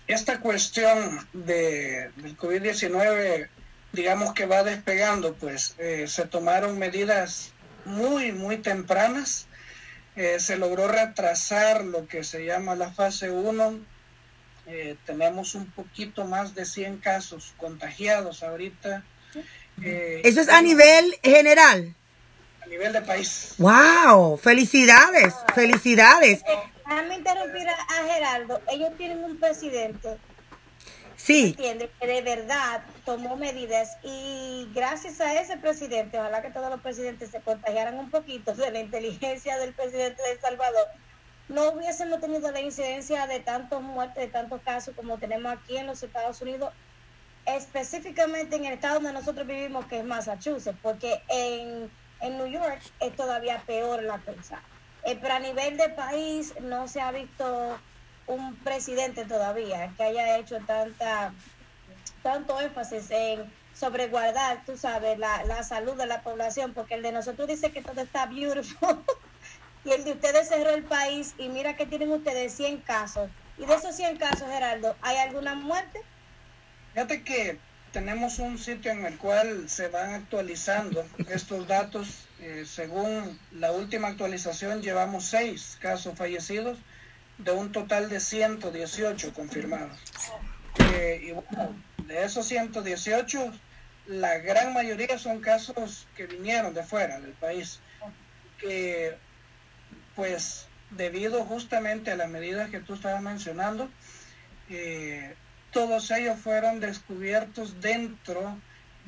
esta 0.09 0.39
cuestión 0.39 1.27
de, 1.33 2.09
del 2.15 2.35
COVID-19, 2.35 3.47
digamos 3.93 4.33
que 4.33 4.47
va 4.47 4.63
despegando, 4.63 5.35
pues 5.35 5.75
eh, 5.77 6.05
se 6.07 6.25
tomaron 6.25 6.79
medidas 6.79 7.51
muy, 7.85 8.31
muy 8.31 8.57
tempranas. 8.57 9.45
Eh, 10.15 10.39
se 10.39 10.57
logró 10.57 10.87
retrasar 10.87 11.85
lo 11.85 12.07
que 12.07 12.23
se 12.23 12.43
llama 12.43 12.75
la 12.75 12.91
fase 12.91 13.29
1. 13.29 13.79
Eh, 14.65 14.95
tenemos 15.05 15.53
un 15.53 15.69
poquito 15.69 16.25
más 16.25 16.55
de 16.55 16.65
100 16.65 16.97
casos 16.97 17.53
contagiados 17.57 18.41
ahorita. 18.41 19.03
Eso 19.79 20.41
es 20.41 20.49
a 20.49 20.63
nivel 20.63 21.15
general. 21.21 21.93
a 22.63 22.65
nivel 22.65 22.93
de 22.93 23.01
país. 23.01 23.53
¡Wow! 23.59 24.37
¡Felicidades! 24.37 25.35
¡Felicidades! 25.53 26.41
Déjame 26.89 27.15
interrumpir 27.15 27.69
a, 27.69 27.73
a 27.73 28.07
Gerardo. 28.07 28.61
Ellos 28.67 28.97
tienen 28.97 29.23
un 29.23 29.39
presidente, 29.39 30.17
Sí, 31.19 31.47
entiende, 31.47 31.91
que 31.99 32.07
de 32.07 32.21
verdad 32.21 32.81
tomó 33.03 33.35
medidas 33.35 33.97
y 34.03 34.69
gracias 34.73 35.19
a 35.19 35.39
ese 35.39 35.57
presidente, 35.57 36.17
ojalá 36.17 36.41
que 36.41 36.49
todos 36.49 36.69
los 36.69 36.79
presidentes 36.79 37.29
se 37.29 37.41
contagiaran 37.41 37.99
un 37.99 38.09
poquito 38.09 38.55
de 38.55 38.71
la 38.71 38.79
inteligencia 38.79 39.57
del 39.57 39.73
presidente 39.73 40.21
de 40.23 40.31
El 40.31 40.39
Salvador, 40.39 40.87
no 41.49 41.71
hubiésemos 41.71 42.21
tenido 42.21 42.49
la 42.51 42.61
incidencia 42.61 43.27
de 43.27 43.41
tantos 43.41 43.81
muertes, 43.81 44.23
de 44.23 44.27
tantos 44.31 44.61
casos 44.61 44.95
como 44.95 45.17
tenemos 45.17 45.51
aquí 45.51 45.75
en 45.75 45.87
los 45.87 46.01
Estados 46.01 46.41
Unidos, 46.41 46.73
específicamente 47.45 48.55
en 48.55 48.65
el 48.65 48.73
estado 48.75 48.95
donde 48.95 49.11
nosotros 49.11 49.45
vivimos, 49.45 49.85
que 49.87 49.99
es 49.99 50.05
Massachusetts, 50.05 50.79
porque 50.81 51.21
en, 51.27 51.91
en 52.21 52.37
New 52.37 52.47
York 52.47 52.81
es 53.01 53.13
todavía 53.17 53.61
peor 53.67 54.03
la 54.03 54.19
cosa. 54.19 54.61
Eh, 55.03 55.17
pero 55.21 55.35
a 55.35 55.39
nivel 55.39 55.77
de 55.77 55.89
país 55.89 56.53
no 56.61 56.87
se 56.87 57.01
ha 57.01 57.11
visto 57.11 57.79
un 58.27 58.55
presidente 58.57 59.25
todavía 59.25 59.91
que 59.97 60.03
haya 60.03 60.37
hecho 60.37 60.59
tanta 60.65 61.33
tanto 62.21 62.59
énfasis 62.59 63.09
en 63.11 63.51
sobreguardar, 63.73 64.63
tú 64.65 64.77
sabes, 64.77 65.17
la, 65.17 65.43
la 65.45 65.63
salud 65.63 65.95
de 65.95 66.05
la 66.05 66.21
población, 66.21 66.73
porque 66.73 66.95
el 66.95 67.01
de 67.01 67.13
nosotros 67.13 67.47
dice 67.47 67.71
que 67.71 67.81
todo 67.81 68.01
está 68.01 68.25
beautiful 68.25 68.99
y 69.85 69.91
el 69.91 70.03
de 70.03 70.11
ustedes 70.11 70.49
cerró 70.49 70.71
el 70.71 70.83
país 70.83 71.33
y 71.37 71.47
mira 71.47 71.77
que 71.77 71.85
tienen 71.85 72.11
ustedes 72.11 72.53
100 72.53 72.79
casos. 72.79 73.29
Y 73.57 73.65
de 73.65 73.75
esos 73.75 73.95
100 73.95 74.17
casos, 74.17 74.47
Gerardo, 74.49 74.95
¿hay 75.01 75.17
alguna 75.17 75.55
muerte? 75.55 76.01
Fíjate 76.93 77.23
que 77.23 77.59
tenemos 77.91 78.39
un 78.39 78.57
sitio 78.57 78.91
en 78.91 79.05
el 79.05 79.17
cual 79.17 79.69
se 79.69 79.87
van 79.87 80.13
actualizando 80.13 81.05
estos 81.29 81.67
datos. 81.67 82.25
Eh, 82.41 82.63
según 82.65 83.37
la 83.51 83.71
última 83.71 84.07
actualización, 84.07 84.81
llevamos 84.81 85.25
seis 85.25 85.77
casos 85.81 86.17
fallecidos 86.17 86.77
de 87.37 87.51
un 87.51 87.71
total 87.71 88.09
de 88.09 88.19
118 88.19 89.33
confirmados. 89.33 89.97
Eh, 90.93 91.21
y 91.27 91.31
bueno, 91.31 91.75
de 92.05 92.23
esos 92.23 92.45
118, 92.47 93.51
la 94.07 94.37
gran 94.37 94.73
mayoría 94.73 95.17
son 95.17 95.41
casos 95.41 96.07
que 96.15 96.27
vinieron 96.27 96.73
de 96.73 96.83
fuera 96.83 97.19
del 97.19 97.33
país, 97.33 97.79
que 98.57 99.15
pues 100.15 100.67
debido 100.91 101.43
justamente 101.45 102.11
a 102.11 102.15
las 102.15 102.29
medidas 102.29 102.69
que 102.69 102.79
tú 102.79 102.93
estabas 102.93 103.21
mencionando, 103.21 103.89
eh, 104.69 105.35
todos 105.71 106.09
ellos 106.11 106.39
fueron 106.39 106.79
descubiertos 106.79 107.79
dentro 107.81 108.57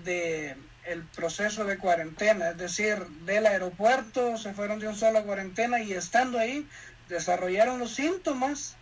de 0.03 0.55
el 0.86 1.03
proceso 1.03 1.65
de 1.65 1.77
cuarentena, 1.77 2.49
es 2.49 2.57
decir, 2.57 2.97
del 3.25 3.45
aeropuerto 3.45 4.38
se 4.38 4.53
fueron 4.53 4.79
de 4.79 4.88
un 4.88 4.95
solo 4.95 5.19
a 5.19 5.23
cuarentena 5.23 5.82
y 5.82 5.93
estando 5.93 6.39
ahí 6.39 6.67
desarrollaron 7.07 7.79
los 7.79 7.93
síntomas. 7.93 8.75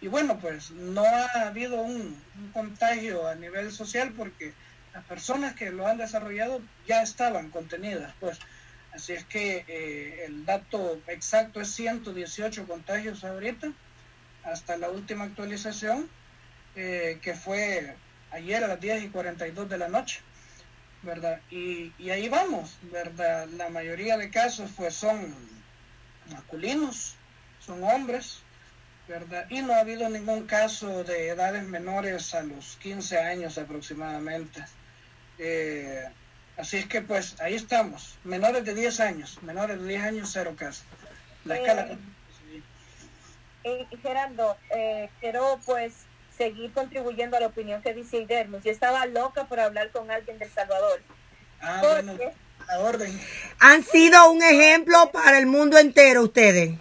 Y 0.00 0.08
bueno, 0.08 0.38
pues 0.40 0.70
no 0.70 1.04
ha 1.04 1.46
habido 1.46 1.80
un, 1.82 2.20
contagio 2.52 3.28
a 3.28 3.34
nivel 3.34 3.70
social 3.70 4.12
porque 4.16 4.52
las 4.94 5.04
personas 5.04 5.54
que 5.54 5.70
lo 5.70 5.86
han 5.86 5.98
desarrollado 5.98 6.60
ya 6.86 7.02
estaban 7.02 7.50
contenidas, 7.50 8.12
pues. 8.20 8.38
Así 8.92 9.14
es 9.14 9.24
que 9.24 9.64
eh, 9.68 10.24
el 10.26 10.44
dato 10.44 11.00
exacto 11.06 11.62
es 11.62 11.68
118 11.68 12.66
contagios 12.66 13.24
ahorita 13.24 13.72
hasta 14.44 14.76
la 14.76 14.90
última 14.90 15.24
actualización 15.24 16.10
eh, 16.74 17.18
que 17.22 17.34
fue 17.34 17.94
ayer 18.32 18.64
a 18.64 18.68
las 18.68 18.80
10 18.80 19.04
y 19.04 19.08
42 19.08 19.68
de 19.68 19.78
la 19.78 19.88
noche, 19.88 20.20
¿verdad? 21.02 21.40
Y, 21.50 21.92
y 21.98 22.10
ahí 22.10 22.28
vamos, 22.28 22.76
¿verdad? 22.82 23.48
La 23.56 23.68
mayoría 23.68 24.16
de 24.16 24.30
casos 24.30 24.70
pues 24.76 24.94
son 24.94 25.34
masculinos, 26.30 27.14
son 27.60 27.82
hombres, 27.84 28.40
¿verdad? 29.08 29.46
Y 29.50 29.62
no 29.62 29.72
ha 29.74 29.80
habido 29.80 30.08
ningún 30.08 30.46
caso 30.46 31.04
de 31.04 31.28
edades 31.28 31.64
menores 31.64 32.34
a 32.34 32.42
los 32.42 32.76
15 32.76 33.18
años 33.18 33.58
aproximadamente. 33.58 34.64
Eh, 35.38 36.04
así 36.56 36.76
es 36.78 36.86
que 36.86 37.02
pues 37.02 37.40
ahí 37.40 37.54
estamos, 37.54 38.16
menores 38.24 38.64
de 38.64 38.74
10 38.74 39.00
años, 39.00 39.42
menores 39.42 39.80
de 39.80 39.88
10 39.88 40.02
años, 40.02 40.30
cero 40.32 40.54
casos. 40.56 40.84
La 41.44 41.56
Eh, 41.56 41.60
escala... 41.60 41.98
Eh, 43.64 43.86
Gerardo, 44.02 44.56
eh, 44.74 45.08
quiero 45.20 45.60
pues 45.64 45.92
seguir 46.42 46.72
contribuyendo 46.72 47.36
a 47.36 47.40
la 47.40 47.46
opinión 47.46 47.82
que 47.82 47.94
dice 47.94 48.18
Idermus. 48.18 48.64
Yo 48.64 48.70
estaba 48.70 49.06
loca 49.06 49.44
por 49.44 49.60
hablar 49.60 49.90
con 49.90 50.10
alguien 50.10 50.38
del 50.38 50.50
Salvador. 50.50 51.00
Ah, 51.60 51.78
Porque, 51.80 52.02
bueno, 52.02 52.32
la 52.66 52.78
orden. 52.80 53.20
han 53.60 53.82
sido 53.84 54.30
un 54.30 54.42
ejemplo 54.42 55.10
para 55.12 55.38
el 55.38 55.46
mundo 55.46 55.78
entero 55.78 56.22
ustedes. 56.22 56.76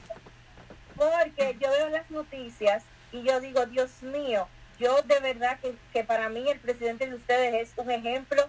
porque 0.96 1.58
yo 1.60 1.70
veo 1.72 1.90
las 1.90 2.10
noticias 2.12 2.84
y 3.12 3.24
yo 3.24 3.40
digo, 3.40 3.66
Dios 3.66 3.90
mío, 4.02 4.48
yo 4.80 5.02
de 5.04 5.20
verdad 5.20 5.60
que, 5.60 5.76
que 5.94 6.04
para 6.04 6.30
mí 6.30 6.48
el 6.50 6.60
presidente 6.60 7.08
de 7.08 7.16
ustedes 7.16 7.54
es 7.70 7.74
un 7.78 7.92
ejemplo 7.92 8.48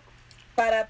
para, 0.55 0.89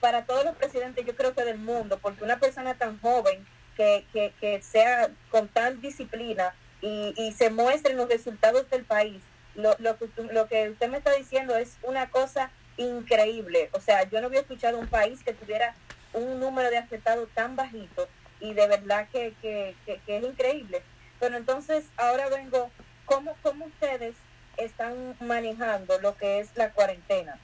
para 0.00 0.24
todos 0.24 0.44
los 0.44 0.56
presidentes, 0.56 1.04
yo 1.06 1.14
creo 1.16 1.34
que 1.34 1.44
del 1.44 1.58
mundo, 1.58 1.98
porque 2.00 2.24
una 2.24 2.38
persona 2.38 2.74
tan 2.74 2.98
joven 3.00 3.44
que, 3.76 4.04
que, 4.12 4.32
que 4.40 4.62
sea 4.62 5.10
con 5.30 5.48
tan 5.48 5.80
disciplina 5.80 6.54
y, 6.80 7.12
y 7.16 7.32
se 7.32 7.50
muestren 7.50 7.96
los 7.96 8.08
resultados 8.08 8.68
del 8.70 8.84
país, 8.84 9.20
lo, 9.54 9.76
lo, 9.78 9.96
lo 10.32 10.48
que 10.48 10.70
usted 10.70 10.88
me 10.88 10.98
está 10.98 11.12
diciendo 11.14 11.56
es 11.56 11.76
una 11.82 12.10
cosa 12.10 12.50
increíble. 12.76 13.70
O 13.72 13.80
sea, 13.80 14.08
yo 14.08 14.20
no 14.20 14.28
había 14.28 14.40
escuchado 14.40 14.78
un 14.78 14.88
país 14.88 15.22
que 15.22 15.34
tuviera 15.34 15.74
un 16.12 16.40
número 16.40 16.70
de 16.70 16.78
afectados 16.78 17.28
tan 17.34 17.56
bajito 17.56 18.08
y 18.40 18.54
de 18.54 18.66
verdad 18.66 19.08
que, 19.12 19.34
que, 19.42 19.74
que, 19.84 20.00
que 20.06 20.16
es 20.16 20.24
increíble. 20.24 20.82
Pero 21.18 21.36
entonces 21.36 21.84
ahora 21.96 22.28
vengo, 22.28 22.70
¿cómo, 23.04 23.36
cómo 23.42 23.66
ustedes 23.66 24.16
están 24.56 25.14
manejando 25.20 26.00
lo 26.00 26.16
que 26.16 26.40
es 26.40 26.56
la 26.56 26.72
cuarentena? 26.72 27.38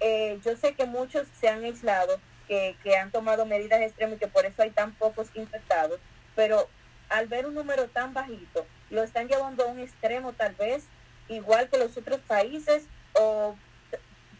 Eh, 0.00 0.40
yo 0.44 0.56
sé 0.56 0.74
que 0.74 0.86
muchos 0.86 1.28
se 1.38 1.48
han 1.48 1.62
aislado, 1.62 2.18
que, 2.48 2.74
que 2.82 2.96
han 2.96 3.10
tomado 3.10 3.44
medidas 3.44 3.82
extremas 3.82 4.16
y 4.16 4.20
que 4.20 4.28
por 4.28 4.46
eso 4.46 4.62
hay 4.62 4.70
tan 4.70 4.94
pocos 4.94 5.28
infectados, 5.34 6.00
pero 6.34 6.68
al 7.10 7.26
ver 7.26 7.46
un 7.46 7.54
número 7.54 7.88
tan 7.88 8.14
bajito, 8.14 8.66
lo 8.88 9.02
están 9.02 9.28
llevando 9.28 9.64
a 9.64 9.66
un 9.66 9.80
extremo 9.80 10.32
tal 10.32 10.54
vez 10.54 10.84
igual 11.30 11.68
que 11.68 11.78
los 11.78 11.96
otros 11.96 12.20
países 12.20 12.84
o 13.14 13.56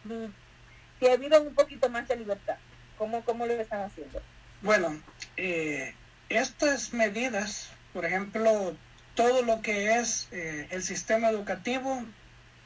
mm, 0.03 0.25
que 0.99 1.17
viven 1.17 1.47
un 1.47 1.55
poquito 1.55 1.89
más 1.89 2.07
de 2.07 2.17
libertad. 2.17 2.57
¿Cómo, 2.97 3.23
cómo 3.25 3.47
lo 3.47 3.53
están 3.53 3.81
haciendo? 3.81 4.21
Bueno, 4.61 5.01
eh, 5.37 5.95
estas 6.29 6.93
medidas, 6.93 7.69
por 7.93 8.05
ejemplo, 8.05 8.75
todo 9.15 9.41
lo 9.41 9.61
que 9.61 9.97
es 9.97 10.27
eh, 10.31 10.67
el 10.69 10.83
sistema 10.83 11.29
educativo, 11.29 12.05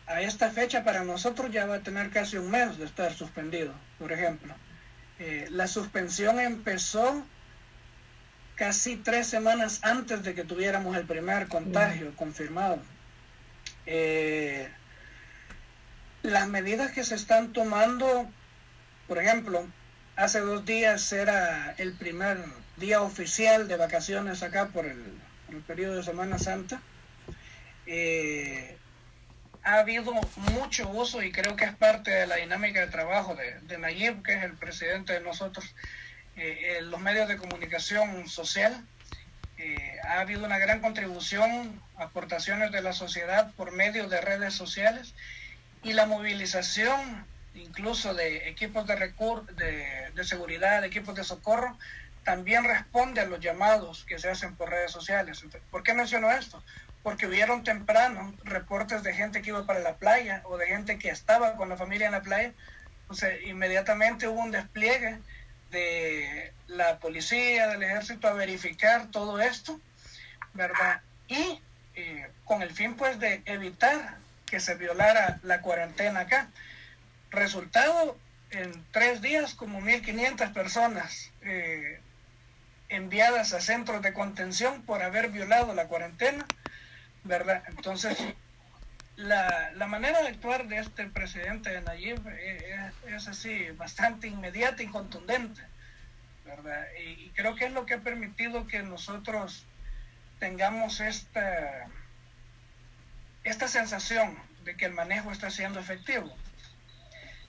a 0.07 0.21
esta 0.21 0.51
fecha 0.51 0.84
para 0.84 1.03
nosotros 1.03 1.51
ya 1.51 1.65
va 1.65 1.76
a 1.76 1.80
tener 1.80 2.11
casi 2.11 2.38
un 2.38 2.51
mes 2.51 2.78
de 2.78 2.86
estar 2.86 3.13
suspendido, 3.13 3.73
por 3.97 4.11
ejemplo. 4.11 4.53
Eh, 5.19 5.47
la 5.49 5.67
suspensión 5.67 6.39
empezó 6.39 7.26
casi 8.55 8.97
tres 8.97 9.28
semanas 9.28 9.80
antes 9.84 10.23
de 10.23 10.36
que 10.36 10.43
tuviéramos 10.43 10.95
el 10.95 11.05
primer 11.05 11.47
contagio 11.47 12.13
confirmado. 12.15 12.80
Eh, 13.86 14.69
las 16.23 16.47
medidas 16.47 16.91
que 16.91 17.03
se 17.03 17.15
están 17.15 17.53
tomando, 17.53 18.29
por 19.07 19.19
ejemplo, 19.19 19.67
hace 20.15 20.39
dos 20.39 20.65
días 20.65 21.11
era 21.13 21.75
el 21.77 21.93
primer 21.93 22.38
día 22.77 23.01
oficial 23.01 23.67
de 23.67 23.77
vacaciones 23.77 24.43
acá 24.43 24.69
por 24.69 24.86
el, 24.86 25.21
periodo 25.67 25.97
de 25.97 26.03
Semana 26.03 26.38
Santa. 26.38 26.81
Eh, 27.86 28.75
ha 29.63 29.79
habido 29.79 30.11
mucho 30.53 30.89
uso 30.89 31.23
y 31.23 31.31
creo 31.31 31.55
que 31.55 31.65
es 31.65 31.75
parte 31.75 32.11
de 32.11 32.27
la 32.27 32.36
dinámica 32.36 32.81
de 32.81 32.88
trabajo 32.88 33.36
de, 33.36 33.77
Nayib, 33.77 34.21
que 34.21 34.33
es 34.33 34.43
el 34.43 34.53
presidente 34.53 35.13
de 35.13 35.21
nosotros, 35.21 35.73
eh, 36.36 36.79
los 36.83 36.99
medios 36.99 37.27
de 37.27 37.38
comunicación 37.38 38.27
social. 38.27 38.86
Eh, 39.58 39.97
ha 40.03 40.20
habido 40.20 40.45
una 40.45 40.58
gran 40.58 40.82
contribución, 40.82 41.82
aportaciones 41.97 42.72
de 42.72 42.82
la 42.82 42.93
sociedad 42.93 43.51
por 43.53 43.72
medio 43.72 44.08
de 44.10 44.22
redes 44.22 44.53
sociales 44.53 45.14
y 45.84 45.93
la 45.93 46.06
movilización 46.06 47.26
incluso 47.53 48.14
de 48.14 48.49
equipos 48.49 48.86
de, 48.86 48.97
recur 48.97 49.45
de, 49.56 50.12
de 50.14 50.24
seguridad, 50.26 50.82
de 50.82 50.88
equipos 50.88 51.16
de 51.16 51.24
socorro, 51.24 51.78
también 52.26 52.66
responde 52.66 53.22
a 53.22 53.26
los 53.26 53.39
llamados 53.39 54.03
que 54.06 54.20
se 54.20 54.30
hacen 54.30 54.56
por 54.56 54.70
redes 54.70 54.91
sociales. 54.91 55.41
Entonces, 55.41 55.62
¿Por 55.72 55.84
qué 55.84 55.93
menciono 55.93 56.30
esto? 56.32 56.62
porque 57.06 57.28
vieron 57.28 57.64
temprano 57.64 58.34
reportes 58.43 59.03
de 59.03 59.14
gente 59.14 59.43
que 59.43 59.51
iba 59.51 59.64
para 59.68 59.80
la 59.80 59.97
playa 59.97 60.41
o 60.45 60.58
de 60.58 60.66
gente 60.66 60.97
que 60.97 61.10
estaba 61.10 61.56
con 61.56 61.70
la 61.70 61.78
familia 61.78 62.08
en 62.08 62.14
la 62.14 62.24
playa. 62.24 62.51
Entonces, 63.01 63.45
inmediatamente 63.45 64.28
hubo 64.28 64.41
un 64.41 64.49
despliegue 64.49 65.20
de 65.72 66.53
la 66.68 66.99
policía, 66.99 67.68
del 67.68 67.84
ejército 67.84 68.28
a 68.28 68.34
verificar 68.34 69.07
todo 69.11 69.39
esto, 69.39 69.80
¿verdad? 70.53 71.01
Y 71.28 71.59
eh, 71.95 72.30
con 72.43 72.61
el 72.61 72.72
fin, 72.72 72.95
pues, 72.95 73.20
de 73.20 73.41
evitar 73.45 74.18
que 74.45 74.59
se 74.59 74.76
violara 74.76 75.39
la 75.43 75.61
cuarentena 75.61 76.22
acá. 76.22 76.49
Resultado, 77.32 78.18
en 78.51 78.86
tres 78.91 79.22
días, 79.22 79.53
como 79.55 79.82
1.500 79.82 80.53
personas 80.53 81.32
eh, 81.41 81.99
enviadas 82.89 83.53
a 83.53 83.61
centros 83.61 84.01
de 84.01 84.13
contención 84.13 84.84
por 84.84 85.01
haber 85.01 85.30
violado 85.30 85.74
la 85.74 85.88
cuarentena, 85.88 86.45
¿verdad? 87.24 87.63
Entonces, 87.68 88.18
la, 89.16 89.72
la 89.76 89.88
manera 89.88 90.22
de 90.22 90.30
actuar 90.30 90.68
de 90.68 90.80
este 90.80 91.07
presidente 91.07 91.70
de 91.70 91.82
Nayib 91.82 92.28
es, 92.28 92.93
es, 93.07 93.28
así, 93.28 93.72
bastante 93.72 94.28
inmediata 94.28 94.84
y 94.84 94.88
contundente, 94.88 95.61
¿verdad? 96.43 96.86
Y, 96.99 97.26
y, 97.26 97.32
creo 97.36 97.55
que 97.55 97.66
es 97.66 97.72
lo 97.72 97.86
que 97.86 97.95
ha 97.95 97.99
permitido 97.99 98.68
que 98.68 98.84
nosotros 98.84 99.66
tengamos 100.39 100.99
esta, 100.99 101.88
esta 103.43 103.68
sensación 103.68 104.38
de 104.63 104.76
que 104.76 104.86
el 104.86 104.93
manejo 104.93 105.32
está 105.32 105.49
siendo 105.49 105.80
efectivo. 105.80 106.36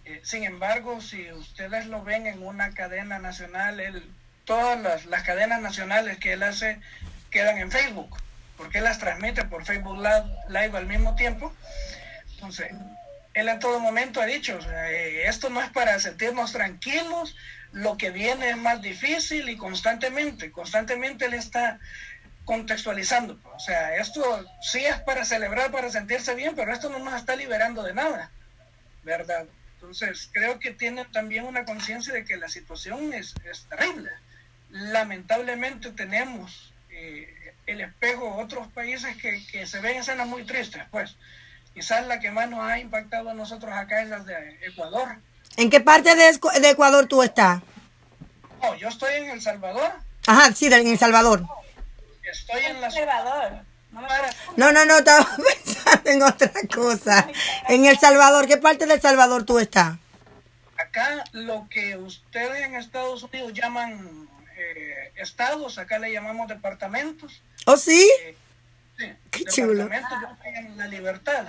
Eh, 0.05 0.21
sin 0.23 0.45
embargo, 0.45 1.01
si 1.01 1.33
ustedes 1.33 1.87
lo 1.87 2.05
ven 2.05 2.27
en 2.27 2.43
una 2.43 2.71
cadena 2.75 3.19
nacional, 3.19 3.81
él, 3.81 4.09
todas 4.45 4.81
las, 4.81 5.07
las, 5.07 5.25
cadenas 5.25 5.61
nacionales 5.61 6.19
que 6.19 6.35
él 6.35 6.45
hace 6.45 6.81
quedan 7.31 7.59
en 7.59 7.73
Facebook, 7.73 8.17
porque 8.57 8.79
él 8.79 8.85
las 8.85 8.99
transmite 8.99 9.45
por 9.45 9.65
Facebook 9.65 9.99
Live, 9.99 10.77
al 10.77 10.87
mismo 10.87 11.15
tiempo. 11.15 11.55
Entonces, 12.35 12.71
él 13.35 13.49
en 13.49 13.59
todo 13.59 13.81
momento 13.81 14.21
ha 14.21 14.27
dicho, 14.27 14.59
eh, 14.71 15.25
esto 15.27 15.51
no 15.51 15.63
es 15.63 15.71
para 15.71 15.99
sentirnos 15.99 16.53
tranquilos, 16.53 17.37
lo 17.73 17.97
que 17.97 18.11
viene 18.11 18.51
es 18.51 18.57
más 18.57 18.81
difícil 18.81 19.49
y 19.49 19.57
constantemente, 19.57 20.51
constantemente 20.51 21.27
él 21.27 21.35
está 21.35 21.79
contextualizando. 22.45 23.39
O 23.55 23.59
sea, 23.59 23.97
esto 23.97 24.47
sí 24.63 24.85
es 24.85 24.99
para 25.01 25.25
celebrar, 25.25 25.71
para 25.71 25.91
sentirse 25.91 26.35
bien, 26.35 26.55
pero 26.55 26.73
esto 26.73 26.89
no 26.89 26.99
nos 27.01 27.15
está 27.15 27.37
liberando 27.37 27.83
de 27.83 27.93
nada, 27.93 28.31
¿verdad? 29.03 29.47
Entonces, 29.75 30.31
creo 30.33 30.59
que 30.59 30.71
tienen 30.71 31.11
también 31.13 31.45
una 31.45 31.65
conciencia 31.67 32.15
de 32.15 32.25
que 32.25 32.37
la 32.39 32.49
situación 32.49 33.13
es, 33.13 33.35
es 33.45 33.67
terrible. 33.69 34.11
Lamentablemente 34.71 35.91
tenemos 35.93 36.73
eh, 36.89 37.36
el 37.67 37.81
espejo 37.81 38.37
de 38.37 38.45
otros 38.45 38.69
países 38.69 39.17
que, 39.17 39.45
que, 39.51 39.67
se 39.67 39.81
ven 39.81 39.97
escenas 39.97 40.27
muy 40.27 40.45
tristes, 40.45 40.83
pues. 40.91 41.17
Quizás 41.75 42.07
la 42.07 42.21
que 42.21 42.31
más 42.31 42.49
nos 42.49 42.61
ha 42.61 42.79
impactado 42.79 43.31
a 43.31 43.35
nosotros 43.35 43.73
acá 43.73 44.03
es 44.03 44.09
la 44.09 44.21
de 44.21 44.59
Ecuador. 44.63 45.19
¿En 45.57 45.69
qué 45.69 45.81
parte 45.81 46.15
de, 46.15 46.39
de 46.61 46.71
Ecuador 46.71 47.07
tú 47.07 47.23
estás? 47.23 47.61
No, 48.63 48.75
yo 48.77 48.89
estoy 48.89 49.15
en 49.15 49.31
El 49.31 49.43
Salvador. 49.43 49.93
Ajá, 50.27 50.53
sí, 50.53 50.67
en 50.67 50.87
El 50.87 50.99
Salvador. 50.99 51.45
Estoy 52.23 52.65
en 52.65 52.81
la 52.81 52.91
Salvador. 52.91 53.53
No, 54.57 54.73
no, 54.73 54.85
no, 54.85 54.99
estaba 54.99 55.27
pensando 55.65 56.11
en 56.11 56.23
otra 56.23 56.53
cosa. 56.75 57.29
En 57.69 57.87
El 57.87 57.99
Salvador, 57.99 58.47
¿qué 58.47 58.57
parte 58.57 58.87
de 58.87 58.95
El 58.95 59.01
Salvador 59.01 59.45
tú 59.45 59.59
estás? 59.59 59.97
Acá 60.79 61.25
lo 61.33 61.67
que 61.71 61.97
ustedes 61.97 62.65
en 62.65 62.75
Estados 62.75 63.23
Unidos 63.23 63.53
llaman 63.55 64.29
eh, 64.77 65.13
estados, 65.17 65.79
acá 65.79 65.99
le 65.99 66.13
llamamos 66.13 66.49
departamentos. 66.49 67.43
¿Oh, 67.65 67.79
sí? 67.79 68.07
Eh, 68.25 68.37
sí 68.99 69.13
Qué 69.31 69.45
chulo. 69.45 69.89
En 70.45 70.77
La 70.77 70.87
Libertad, 70.87 71.47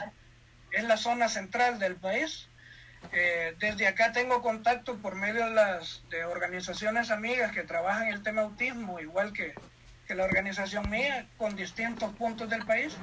es 0.72 0.84
la 0.86 0.96
zona 0.96 1.28
central 1.28 1.78
del 1.78 1.98
país. 1.98 2.48
Eh, 3.12 3.54
desde 3.60 3.88
acá 3.88 4.14
tengo 4.14 4.42
contacto 4.42 4.98
por 4.98 5.16
medio 5.16 5.46
de 5.46 5.52
las 5.54 6.02
de 6.10 6.24
organizaciones 6.24 7.12
amigas 7.12 7.52
que 7.52 7.64
trabajan 7.64 8.08
el 8.08 8.24
tema 8.24 8.44
autismo, 8.44 9.00
igual 9.00 9.34
que, 9.34 9.54
que 10.08 10.16
la 10.16 10.24
organización 10.24 10.90
mía, 10.90 11.28
con 11.38 11.56
distintos 11.58 12.16
puntos 12.16 12.50
del 12.50 12.66
país, 12.66 12.96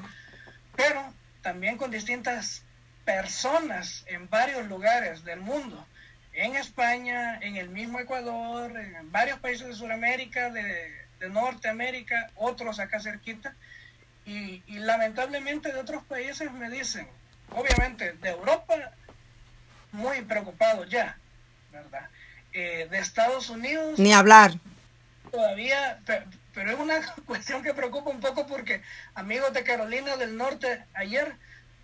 pero 0.75 1.13
también 1.43 1.77
con 1.77 1.91
distintas 1.91 2.63
personas 3.05 4.05
en 4.07 4.31
varios 4.31 4.67
lugares 4.69 5.23
del 5.25 5.41
mundo, 5.41 5.87
en 6.35 6.57
España, 6.57 7.39
en 7.41 7.57
el 7.57 7.69
mismo 7.69 8.01
Ecuador, 8.01 8.77
en 8.77 9.11
varios 9.13 9.39
países 9.39 9.67
de 9.67 9.75
Sudamérica, 9.75 10.51
de, 10.51 10.93
de 11.21 11.29
Norteamérica, 11.29 12.31
otros 12.35 12.79
acá 12.81 13.01
cerquita, 13.01 13.55
y, 14.27 14.63
y 14.67 14.79
lamentablemente 14.79 15.73
de 15.73 15.79
otros 15.79 16.03
países 16.05 16.51
me 16.53 16.71
dicen, 16.71 17.07
obviamente 17.51 18.13
de 18.15 18.31
Europa, 18.31 18.75
muy 19.93 20.23
preocupados 20.23 20.89
ya, 20.89 21.17
¿verdad? 21.73 22.09
Eh, 22.53 22.89
de 22.91 22.99
Estados 22.99 23.49
Unidos. 23.49 23.99
Ni 23.99 24.13
hablar. 24.13 24.53
Todavía, 25.31 26.01
pero, 26.05 26.27
pero, 26.53 26.71
es 26.73 26.79
una 26.79 27.01
cuestión 27.27 27.63
que 27.63 27.75
preocupa 27.75 28.11
un 28.11 28.21
poco 28.21 28.47
porque 28.47 28.83
amigos 29.15 29.53
de 29.53 29.63
Carolina 29.63 30.17
del 30.17 30.37
Norte 30.37 30.85
ayer 30.95 31.35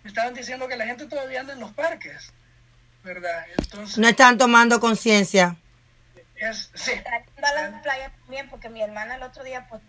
me 0.03 0.09
estaban 0.09 0.33
diciendo 0.33 0.67
que 0.67 0.77
la 0.77 0.85
gente 0.85 1.07
todavía 1.07 1.41
anda 1.41 1.53
en 1.53 1.59
los 1.59 1.73
parques, 1.73 2.33
¿verdad? 3.03 3.45
Entonces. 3.57 3.97
No 3.97 4.07
están 4.07 4.37
tomando 4.37 4.79
conciencia. 4.79 5.55
Es, 6.35 6.71
sí. 6.73 6.91
a 6.91 7.69
la 7.69 7.81
playa 7.81 8.11
también 8.21 8.49
porque 8.49 8.69
mi 8.69 8.81
hermana 8.81 9.15
el 9.15 9.23
otro 9.23 9.43
día 9.43 9.67
pues 9.69 9.81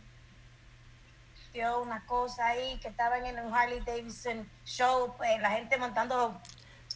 dio 1.53 1.81
una 1.83 2.05
cosa 2.07 2.49
ahí 2.49 2.79
que 2.81 2.89
estaban 2.89 3.25
en 3.27 3.39
un 3.39 3.55
Harley 3.55 3.81
Davidson 3.81 4.49
show, 4.65 5.15
pues, 5.17 5.41
la 5.41 5.51
gente 5.51 5.77
montando 5.77 6.41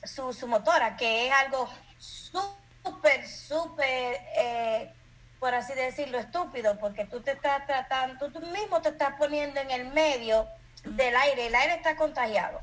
su, 0.03 0.33
su 0.33 0.47
motora, 0.47 0.97
que 0.97 1.27
es 1.27 1.33
algo 1.33 1.69
súper, 1.99 3.27
súper, 3.27 4.19
eh, 4.37 4.93
por 5.39 5.55
así 5.55 5.75
decirlo, 5.75 6.19
estúpido, 6.19 6.79
porque 6.79 7.05
tú 7.05 7.21
te 7.21 7.33
estás 7.33 7.67
tratando, 7.67 8.31
tú 8.31 8.41
mismo 8.41 8.81
te 8.81 8.91
estás 8.91 9.15
poniendo 9.19 9.61
en 9.61 9.71
el 9.71 9.89
medio 9.89 10.47
del 10.85 11.15
aire, 11.17 11.49
el 11.49 11.55
aire 11.55 11.75
está 11.75 11.97
contagiado. 11.97 12.61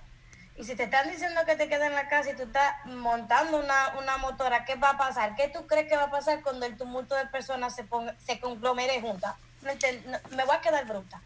Y 0.56 0.64
si 0.64 0.76
te 0.76 0.84
están 0.84 1.10
diciendo 1.10 1.42
que 1.46 1.56
te 1.56 1.68
quedas 1.68 1.88
en 1.88 1.96
la 1.96 2.08
casa 2.08 2.32
y 2.32 2.36
tú 2.36 2.44
estás 2.44 2.86
montando 2.86 3.60
una, 3.60 3.96
una 3.98 4.18
motora, 4.18 4.66
¿qué 4.66 4.76
va 4.76 4.92
a 4.92 4.98
pasar? 4.98 5.36
¿Qué 5.36 5.48
tú 5.48 5.66
crees 5.66 5.88
que 5.88 5.96
va 5.96 6.04
a 6.04 6.12
pasar 6.12 6.42
cuando 6.44 6.66
el 6.66 6.78
tumulto 6.78 7.16
de 7.16 7.26
personas 7.26 7.76
se, 7.76 7.84
ponga, 7.84 8.16
se 8.24 8.40
conglomere 8.40 9.02
juntas? 9.02 9.36
Me, 9.62 9.76
me 10.36 10.46
voy 10.46 10.56
a 10.56 10.62
quedar 10.62 10.86
bruta. 10.86 11.22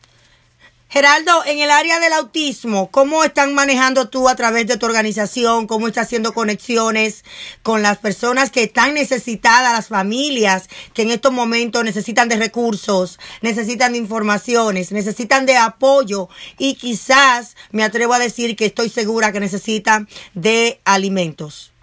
Geraldo, 0.90 1.44
en 1.46 1.60
el 1.60 1.70
área 1.70 2.00
del 2.00 2.14
autismo, 2.14 2.90
¿cómo 2.92 3.26
están 3.26 3.54
manejando 3.54 4.08
tú 4.08 4.30
a 4.30 4.38
través 4.38 4.68
de 4.68 4.78
tu 4.78 4.86
organización? 4.86 5.68
¿Cómo 5.68 5.88
estás 5.88 6.06
haciendo 6.06 6.34
conexiones 6.34 7.26
con 7.62 7.82
las 7.82 7.98
personas 7.98 8.52
que 8.52 8.64
están 8.64 8.94
necesitadas, 8.94 9.74
las 9.74 9.90
familias 9.90 10.70
que 10.94 11.02
en 11.02 11.12
estos 11.12 11.34
momentos 11.34 11.84
necesitan 11.84 12.30
de 12.30 12.38
recursos, 12.38 13.20
necesitan 13.42 13.92
de 13.92 13.98
informaciones, 13.98 14.94
necesitan 14.94 15.46
de 15.46 15.58
apoyo 15.58 16.30
y 16.58 16.76
quizás 16.76 17.58
me 17.72 17.84
atrevo 17.84 18.14
a 18.14 18.20
decir 18.20 18.56
que 18.56 18.68
estoy 18.68 18.88
segura 18.90 19.34
que 19.34 19.42
necesitan 19.42 20.08
de 20.36 20.80
alimentos? 20.86 21.74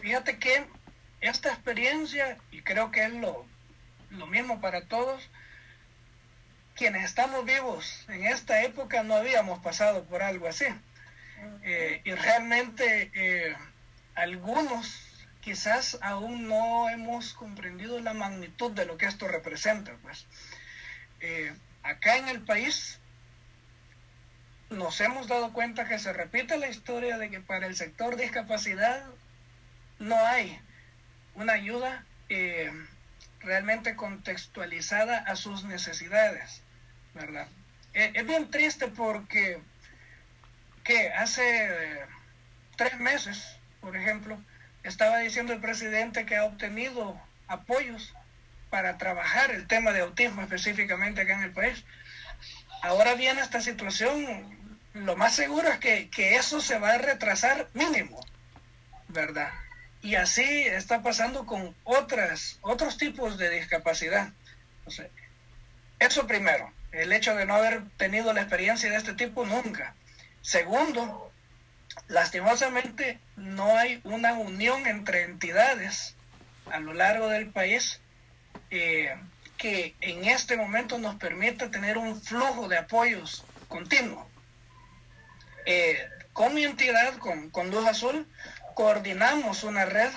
Fíjate 0.00 0.38
que 0.38 0.64
esta 1.20 1.50
experiencia, 1.50 2.38
y 2.50 2.62
creo 2.62 2.90
que 2.90 3.04
es 3.04 3.12
lo, 3.12 3.44
lo 4.08 4.26
mismo 4.28 4.62
para 4.62 4.86
todos, 4.86 5.28
quienes 6.80 7.04
estamos 7.04 7.44
vivos 7.44 8.06
en 8.08 8.24
esta 8.24 8.62
época 8.62 9.02
no 9.02 9.14
habíamos 9.14 9.58
pasado 9.58 10.04
por 10.04 10.22
algo 10.22 10.48
así. 10.48 10.64
Eh, 11.62 12.00
y 12.04 12.12
realmente 12.12 13.10
eh, 13.12 13.54
algunos 14.14 15.28
quizás 15.42 15.98
aún 16.00 16.48
no 16.48 16.88
hemos 16.88 17.34
comprendido 17.34 18.00
la 18.00 18.14
magnitud 18.14 18.70
de 18.70 18.86
lo 18.86 18.96
que 18.96 19.04
esto 19.04 19.28
representa. 19.28 19.92
Pues. 20.00 20.24
Eh, 21.20 21.52
acá 21.82 22.16
en 22.16 22.28
el 22.28 22.40
país 22.40 22.98
nos 24.70 25.02
hemos 25.02 25.28
dado 25.28 25.52
cuenta 25.52 25.86
que 25.86 25.98
se 25.98 26.14
repite 26.14 26.56
la 26.56 26.68
historia 26.68 27.18
de 27.18 27.28
que 27.28 27.40
para 27.40 27.66
el 27.66 27.76
sector 27.76 28.16
discapacidad 28.16 29.04
no 29.98 30.16
hay 30.16 30.58
una 31.34 31.52
ayuda 31.52 32.06
realmente 33.40 33.96
contextualizada 33.96 35.18
a 35.18 35.36
sus 35.36 35.64
necesidades. 35.64 36.62
¿Verdad? 37.14 37.48
Es, 37.92 38.10
es, 38.14 38.26
bien 38.26 38.50
triste 38.50 38.88
porque 38.88 39.60
que 40.84 41.12
hace 41.12 42.04
tres 42.76 42.98
meses, 42.98 43.56
por 43.80 43.96
ejemplo, 43.96 44.40
estaba 44.82 45.18
diciendo 45.18 45.52
el 45.52 45.60
presidente 45.60 46.24
que 46.24 46.36
ha 46.36 46.44
obtenido 46.44 47.20
apoyos 47.48 48.14
para 48.70 48.98
trabajar 48.98 49.50
el 49.50 49.66
tema 49.66 49.92
de 49.92 50.00
autismo 50.00 50.42
específicamente 50.42 51.20
acá 51.20 51.34
en 51.34 51.42
el 51.42 51.52
país. 51.52 51.84
Ahora 52.82 53.14
viene 53.14 53.42
esta 53.42 53.60
situación, 53.60 54.78
lo 54.94 55.16
más 55.16 55.34
seguro 55.34 55.68
es 55.68 55.78
que, 55.78 56.08
que 56.08 56.36
eso 56.36 56.60
se 56.60 56.78
va 56.78 56.92
a 56.92 56.98
retrasar 56.98 57.68
mínimo, 57.74 58.24
¿verdad? 59.08 59.50
Y 60.02 60.14
así 60.14 60.42
está 60.42 61.02
pasando 61.02 61.44
con 61.44 61.74
otras, 61.84 62.58
otros 62.62 62.96
tipos 62.96 63.36
de 63.36 63.50
discapacidad. 63.50 64.32
Eso 65.98 66.26
primero. 66.26 66.72
El 66.92 67.12
hecho 67.12 67.34
de 67.34 67.46
no 67.46 67.54
haber 67.54 67.82
tenido 67.96 68.32
la 68.32 68.42
experiencia 68.42 68.90
de 68.90 68.96
este 68.96 69.14
tipo 69.14 69.46
nunca. 69.46 69.94
Segundo, 70.42 71.30
lastimosamente 72.08 73.18
no 73.36 73.76
hay 73.76 74.00
una 74.04 74.34
unión 74.34 74.86
entre 74.86 75.24
entidades 75.24 76.14
a 76.70 76.80
lo 76.80 76.92
largo 76.94 77.28
del 77.28 77.50
país 77.50 78.00
eh, 78.70 79.14
que 79.56 79.94
en 80.00 80.24
este 80.24 80.56
momento 80.56 80.98
nos 80.98 81.16
permita 81.16 81.70
tener 81.70 81.98
un 81.98 82.20
flujo 82.20 82.68
de 82.68 82.78
apoyos 82.78 83.44
continuo. 83.68 84.28
Eh, 85.66 85.98
con 86.32 86.54
mi 86.54 86.64
entidad, 86.64 87.18
con, 87.18 87.50
con 87.50 87.72
Azul, 87.86 88.26
coordinamos 88.74 89.62
una 89.64 89.84
red 89.84 90.10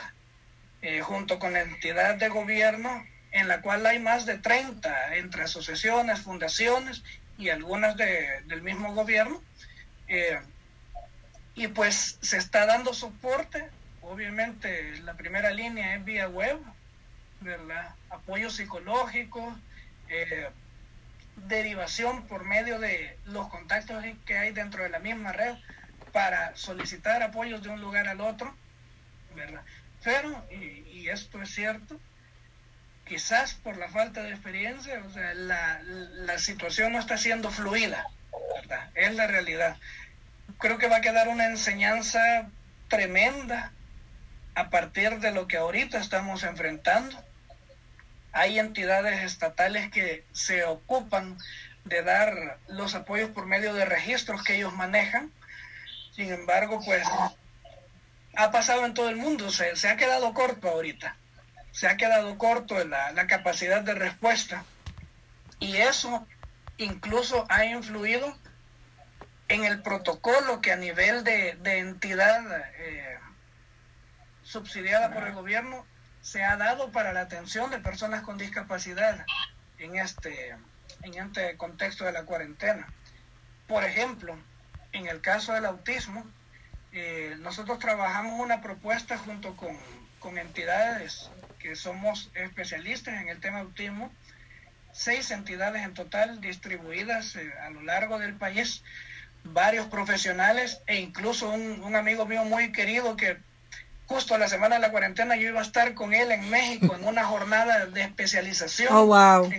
eh, 0.81 1.01
junto 1.01 1.39
con 1.39 1.53
la 1.53 1.61
entidad 1.61 2.15
de 2.15 2.29
gobierno 2.29 3.03
en 3.33 3.47
la 3.47 3.61
cual 3.61 3.85
hay 3.85 3.99
más 3.99 4.25
de 4.25 4.37
30 4.37 5.15
entre 5.15 5.43
asociaciones, 5.43 6.21
fundaciones 6.21 7.03
y 7.37 7.49
algunas 7.49 7.97
del 7.97 8.61
mismo 8.61 8.93
gobierno. 8.93 9.41
Eh, 10.07 10.39
y 11.55 11.67
pues 11.67 12.19
se 12.21 12.37
está 12.37 12.65
dando 12.67 12.93
soporte, 12.93 13.69
obviamente 14.01 14.99
la 15.01 15.15
primera 15.15 15.51
línea 15.51 15.95
es 15.95 16.05
vía 16.05 16.27
web, 16.27 16.59
¿verdad? 17.41 17.95
Apoyo 18.11 18.51
psicológico, 18.51 19.55
eh, 20.09 20.49
derivación 21.47 22.27
por 22.27 22.45
medio 22.45 22.79
de 22.79 23.17
los 23.25 23.47
contactos 23.47 24.03
que 24.25 24.37
hay 24.37 24.51
dentro 24.51 24.83
de 24.83 24.89
la 24.89 24.99
misma 24.99 25.31
red 25.31 25.55
para 26.11 26.55
solicitar 26.55 27.23
apoyos 27.23 27.63
de 27.63 27.69
un 27.69 27.81
lugar 27.81 28.07
al 28.07 28.21
otro, 28.21 28.55
¿verdad? 29.35 29.63
Pero, 30.03 30.45
y 30.51 31.07
esto 31.09 31.41
es 31.41 31.49
cierto, 31.49 31.99
quizás 33.13 33.53
por 33.53 33.77
la 33.77 33.89
falta 33.89 34.23
de 34.23 34.31
experiencia, 34.31 35.03
o 35.07 35.11
sea, 35.11 35.35
la, 35.35 36.39
situación 36.39 36.93
no 36.93 36.99
está 36.99 37.15
siendo 37.15 37.51
fluida, 37.51 38.07
¿verdad? 38.55 38.89
Es 38.95 39.13
la 39.13 39.27
realidad. 39.27 39.77
Creo 40.57 40.79
que 40.79 40.87
va 40.87 40.95
a 40.95 41.01
quedar 41.01 41.27
una 41.27 41.45
enseñanza 41.45 42.49
tremenda 42.87 43.71
a 44.55 44.71
partir 44.71 45.19
de 45.19 45.31
lo 45.31 45.47
que 45.47 45.57
ahorita 45.57 45.99
estamos 45.99 46.43
enfrentando. 46.43 47.23
Hay 48.31 48.57
entidades 48.57 49.21
estatales 49.21 49.91
que 49.91 50.25
se 50.31 50.65
ocupan 50.65 51.37
de 51.85 52.01
dar 52.01 52.57
los 52.67 52.95
apoyos 52.95 53.29
por 53.29 53.45
medio 53.45 53.75
de 53.75 53.85
registros 53.85 54.43
que 54.43 54.55
ellos 54.55 54.73
manejan. 54.73 55.31
Sin 56.15 56.33
embargo, 56.33 56.81
pues 56.83 57.07
ha 58.35 58.49
pasado 58.49 58.87
en 58.87 58.95
todo 58.95 59.09
el 59.09 59.17
mundo, 59.17 59.51
se, 59.51 59.75
se 59.75 59.87
ha 59.87 59.97
quedado 59.97 60.33
corto 60.33 60.67
ahorita 60.67 61.15
se 61.73 61.87
ha 61.87 61.97
quedado 61.97 62.37
corto 62.37 62.79
en 62.79 62.91
la, 62.91 63.27
capacidad 63.27 63.81
de 63.81 63.95
respuesta. 63.95 64.63
Y 65.59 65.77
eso 65.77 66.25
incluso 66.77 67.45
ha 67.49 67.65
influido 67.65 68.37
en 69.47 69.65
el 69.65 69.81
protocolo 69.81 70.61
que 70.61 70.71
a 70.71 70.77
nivel 70.77 71.23
de, 71.23 71.57
de 71.61 71.79
entidad 71.79 72.43
eh, 72.77 73.17
subsidiada 74.43 75.11
por 75.11 75.23
el 75.27 75.33
gobierno 75.33 75.85
se 76.21 76.43
ha 76.43 76.55
dado 76.57 76.91
para 76.91 77.11
la 77.11 77.21
atención 77.21 77.71
de 77.71 77.79
personas 77.79 78.21
con 78.21 78.37
discapacidad 78.37 79.25
en 79.79 79.97
este, 79.97 80.55
en 81.01 81.13
este 81.15 81.57
contexto 81.57 82.05
de 82.05 82.11
la 82.11 82.23
cuarentena. 82.23 82.87
Por 83.67 83.83
ejemplo, 83.83 84.37
en 84.91 85.07
el 85.07 85.21
caso 85.21 85.53
del 85.53 85.65
autismo, 85.65 86.23
eh, 86.91 87.35
nosotros 87.39 87.79
trabajamos 87.79 88.39
una 88.39 88.61
propuesta 88.61 89.17
junto 89.17 89.55
con, 89.55 89.75
con 90.19 90.37
entidades 90.37 91.31
que 91.63 91.77
somos 91.77 92.29
especialistas 92.35 93.21
en 93.21 93.29
el 93.29 93.39
tema 93.39 93.59
autismo, 93.59 94.11
seis 94.91 95.31
entidades 95.31 95.81
en 95.83 95.93
total 95.93 96.41
distribuidas 96.41 97.37
eh, 97.37 97.53
a 97.65 97.69
lo 97.69 97.81
largo 97.83 98.19
del 98.19 98.35
país, 98.35 98.83
varios 99.45 99.87
profesionales 99.87 100.81
e 100.87 100.99
incluso 100.99 101.49
un, 101.49 101.81
un, 101.81 101.95
amigo 101.95 102.25
mío 102.25 102.43
muy 102.43 102.73
querido 102.73 103.15
que 103.15 103.37
justo 104.07 104.37
la 104.37 104.49
semana 104.49 104.75
de 104.75 104.81
la 104.81 104.91
cuarentena 104.91 105.37
yo 105.37 105.47
iba 105.47 105.61
a 105.61 105.63
estar 105.63 105.93
con 105.93 106.13
él 106.13 106.31
en 106.31 106.49
México 106.49 106.95
en 106.95 107.07
una 107.07 107.23
jornada 107.23 107.85
de 107.85 108.01
especialización. 108.01 108.93
Oh, 108.93 109.05
wow. 109.05 109.49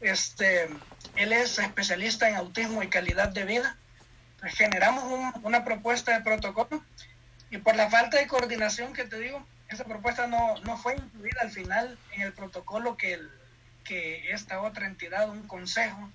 Este, 0.00 0.68
él 1.16 1.32
es 1.32 1.58
especialista 1.58 2.28
en 2.28 2.36
autismo 2.36 2.84
y 2.84 2.88
calidad 2.88 3.28
de 3.30 3.44
vida. 3.44 3.76
Generamos 4.42 5.04
un, 5.04 5.32
una 5.42 5.64
propuesta 5.64 6.16
de 6.16 6.22
protocolo 6.22 6.84
y 7.50 7.58
por 7.58 7.74
la 7.74 7.90
falta 7.90 8.18
de 8.18 8.28
coordinación 8.28 8.92
que 8.92 9.04
te 9.04 9.18
digo, 9.18 9.44
esa 9.68 9.84
propuesta 9.84 10.26
no, 10.26 10.58
no 10.64 10.76
fue 10.76 10.96
incluida 10.96 11.40
al 11.42 11.50
final 11.50 11.98
en 12.12 12.22
el 12.22 12.32
protocolo 12.32 12.96
que, 12.96 13.14
el, 13.14 13.30
que 13.84 14.30
esta 14.32 14.60
otra 14.62 14.86
entidad, 14.86 15.28
un 15.28 15.46
consejo 15.46 16.10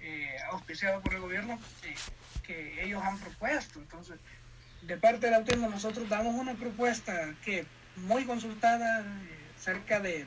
eh, 0.00 0.36
auspiciado 0.50 1.00
por 1.00 1.14
el 1.14 1.20
gobierno, 1.20 1.58
que 2.42 2.82
ellos 2.82 3.02
han 3.02 3.18
propuesto. 3.18 3.78
Entonces, 3.78 4.18
de 4.82 4.96
parte 4.96 5.26
del 5.26 5.34
autismo 5.34 5.68
nosotros 5.68 6.08
damos 6.08 6.34
una 6.34 6.54
propuesta 6.54 7.34
que 7.44 7.64
muy 7.96 8.24
consultada, 8.24 9.00
eh, 9.00 9.04
cerca 9.58 10.00
de 10.00 10.26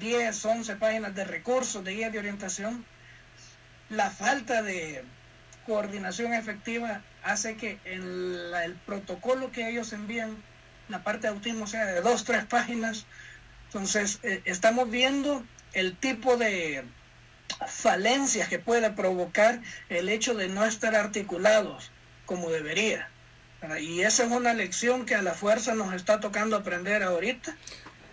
10, 0.00 0.44
11 0.44 0.76
páginas 0.76 1.14
de 1.14 1.24
recursos, 1.24 1.84
de 1.84 1.94
guía 1.94 2.10
de 2.10 2.18
orientación. 2.18 2.84
La 3.90 4.10
falta 4.10 4.62
de 4.62 5.04
coordinación 5.66 6.32
efectiva 6.32 7.02
hace 7.22 7.56
que 7.56 7.78
el, 7.84 8.52
el 8.64 8.74
protocolo 8.74 9.52
que 9.52 9.68
ellos 9.68 9.92
envían 9.92 10.36
la 10.88 11.02
parte 11.02 11.22
de 11.22 11.34
autismo 11.34 11.66
sea 11.66 11.86
de 11.86 12.00
dos, 12.00 12.24
tres 12.24 12.44
páginas. 12.44 13.06
Entonces, 13.66 14.20
eh, 14.22 14.42
estamos 14.44 14.90
viendo 14.90 15.44
el 15.72 15.96
tipo 15.96 16.36
de 16.36 16.84
falencias 17.66 18.48
que 18.48 18.58
puede 18.58 18.90
provocar 18.90 19.60
el 19.88 20.08
hecho 20.08 20.34
de 20.34 20.48
no 20.48 20.64
estar 20.64 20.94
articulados 20.94 21.90
como 22.26 22.50
debería. 22.50 23.08
Y 23.80 24.02
esa 24.02 24.24
es 24.24 24.30
una 24.30 24.52
lección 24.52 25.06
que 25.06 25.14
a 25.14 25.22
la 25.22 25.32
fuerza 25.32 25.74
nos 25.74 25.94
está 25.94 26.20
tocando 26.20 26.56
aprender 26.56 27.02
ahorita, 27.02 27.56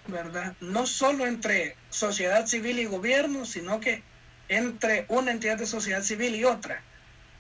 ¿verdad? 0.08 0.56
No 0.62 0.88
solo 0.88 1.28
entre 1.28 1.76
sociedad 1.90 2.48
civil 2.48 2.80
y 2.80 2.86
gobierno, 2.86 3.46
sino 3.46 3.82
que 3.82 4.02
entre 4.48 5.06
una 5.10 5.32
entidad 5.32 5.58
de 5.58 5.66
sociedad 5.66 6.04
civil 6.04 6.36
y 6.36 6.46
otra. 6.46 6.82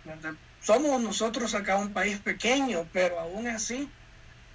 ¿verdad? 0.03 0.33
Somos 0.61 1.01
nosotros 1.01 1.55
acá 1.55 1.77
un 1.77 1.93
país 1.93 2.19
pequeño, 2.19 2.85
pero 2.91 3.19
aún 3.19 3.47
así 3.47 3.89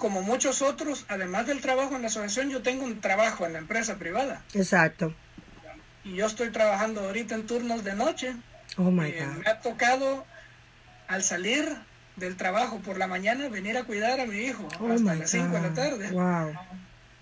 como 0.00 0.22
muchos 0.22 0.62
otros, 0.62 1.04
además 1.08 1.46
del 1.46 1.60
trabajo 1.60 1.94
en 1.94 2.02
la 2.02 2.08
asociación, 2.08 2.50
yo 2.50 2.62
tengo 2.62 2.84
un 2.84 3.00
trabajo 3.00 3.46
en 3.46 3.52
la 3.52 3.60
empresa 3.60 3.96
privada. 3.96 4.42
Exacto. 4.54 5.14
Y 6.02 6.14
yo 6.16 6.26
estoy 6.26 6.50
trabajando 6.50 7.02
ahorita 7.02 7.36
en 7.36 7.46
turnos 7.46 7.84
de 7.84 7.94
noche. 7.94 8.34
Oh 8.76 8.90
my 8.90 9.08
Eh, 9.10 9.24
God. 9.24 9.44
me 9.44 9.50
ha 9.50 9.60
tocado, 9.60 10.26
al 11.06 11.22
salir 11.22 11.68
del 12.16 12.36
trabajo 12.36 12.78
por 12.80 12.98
la 12.98 13.06
mañana, 13.06 13.48
venir 13.48 13.76
a 13.78 13.84
cuidar 13.84 14.18
a 14.20 14.26
mi 14.26 14.38
hijo 14.38 14.66
Oh 14.80 14.90
hasta 14.92 15.14
las 15.14 15.30
5 15.30 15.54
de 15.54 15.60
la 15.60 15.74
tarde. 15.74 16.10
Wow. 16.10 16.54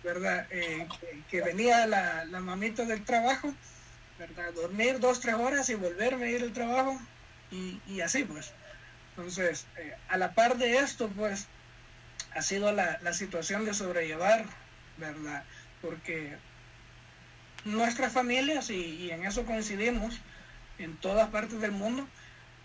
¿verdad? 0.04 0.46
Eh, 0.50 0.86
que, 1.00 1.22
que 1.28 1.42
venía 1.44 1.86
la, 1.86 2.24
la 2.24 2.40
mamita 2.40 2.84
del 2.84 3.04
trabajo, 3.04 3.52
¿verdad? 4.18 4.52
Dormir 4.54 5.00
dos, 5.00 5.20
tres 5.20 5.34
horas 5.34 5.68
y 5.68 5.74
volverme 5.74 6.26
a 6.26 6.30
ir 6.30 6.42
al 6.42 6.52
trabajo 6.52 6.98
y, 7.50 7.80
y 7.86 8.00
así 8.00 8.24
pues. 8.24 8.52
Entonces, 9.16 9.66
eh, 9.76 9.94
a 10.08 10.16
la 10.16 10.32
par 10.32 10.56
de 10.56 10.78
esto, 10.78 11.08
pues, 11.08 11.46
ha 12.39 12.43
sido 12.43 12.72
la, 12.72 12.99
la 13.03 13.12
situación 13.12 13.64
de 13.64 13.74
sobrellevar, 13.74 14.45
¿verdad? 14.97 15.45
Porque 15.82 16.36
nuestras 17.64 18.12
familias, 18.12 18.70
y, 18.70 18.74
y 18.76 19.11
en 19.11 19.24
eso 19.24 19.45
coincidimos, 19.45 20.18
en 20.78 20.97
todas 20.97 21.28
partes 21.30 21.61
del 21.61 21.72
mundo, 21.72 22.07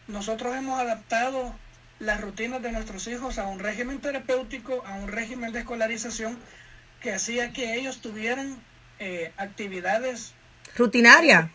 nosotros 0.07 0.55
hemos 0.55 0.79
adaptado 0.79 1.55
las 1.99 2.21
rutinas 2.21 2.61
de 2.61 2.71
nuestros 2.71 3.07
hijos 3.07 3.37
a 3.37 3.47
un 3.47 3.59
régimen 3.59 3.99
terapéutico, 3.99 4.83
a 4.85 4.93
un 4.95 5.07
régimen 5.07 5.51
de 5.51 5.59
escolarización 5.59 6.37
que 7.01 7.13
hacía 7.13 7.51
que 7.53 7.75
ellos 7.75 8.01
tuvieran 8.01 8.57
eh, 8.99 9.31
actividades 9.37 10.33
Rutinaria. 10.75 11.49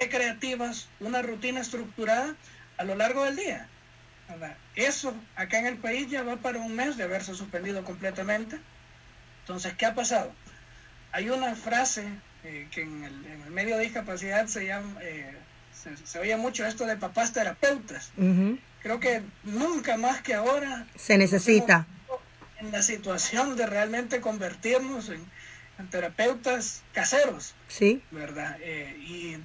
recreativas, 0.00 0.88
una 1.00 1.22
rutina 1.22 1.60
estructurada 1.60 2.34
a 2.76 2.84
lo 2.84 2.94
largo 2.94 3.24
del 3.24 3.36
día. 3.36 3.66
¿Verdad? 4.28 4.56
Eso 4.76 5.14
acá 5.36 5.58
en 5.58 5.66
el 5.66 5.76
país 5.78 6.08
ya 6.10 6.22
va 6.22 6.36
para 6.36 6.58
un 6.58 6.74
mes 6.74 6.96
de 6.96 7.04
haberse 7.04 7.34
suspendido 7.34 7.82
completamente. 7.84 8.58
Entonces, 9.40 9.74
¿qué 9.74 9.86
ha 9.86 9.94
pasado? 9.94 10.32
Hay 11.12 11.30
una 11.30 11.54
frase 11.54 12.06
eh, 12.44 12.68
que 12.70 12.82
en 12.82 13.04
el, 13.04 13.24
en 13.26 13.42
el 13.42 13.50
medio 13.50 13.76
de 13.76 13.84
discapacidad 13.84 14.46
se 14.46 14.66
llama, 14.66 14.98
eh, 15.02 15.34
se, 15.72 15.96
se 15.96 16.18
oye 16.18 16.36
mucho 16.36 16.66
esto 16.66 16.86
de 16.86 16.96
papás 16.96 17.32
terapeutas. 17.32 18.12
Creo 18.82 19.00
que 19.00 19.22
nunca 19.44 19.96
más 19.96 20.20
que 20.22 20.34
ahora 20.34 20.86
Se 20.96 21.18
necesita. 21.18 21.86
en 22.60 22.70
la 22.70 22.82
situación 22.82 23.56
de 23.56 23.66
realmente 23.66 24.20
convertirnos 24.20 25.08
en, 25.08 25.24
en 25.78 25.88
terapeutas 25.90 26.82
caseros, 26.92 27.54
Sí. 27.68 28.02
¿verdad? 28.10 28.56
Eh, 28.60 28.96
y 29.00 29.38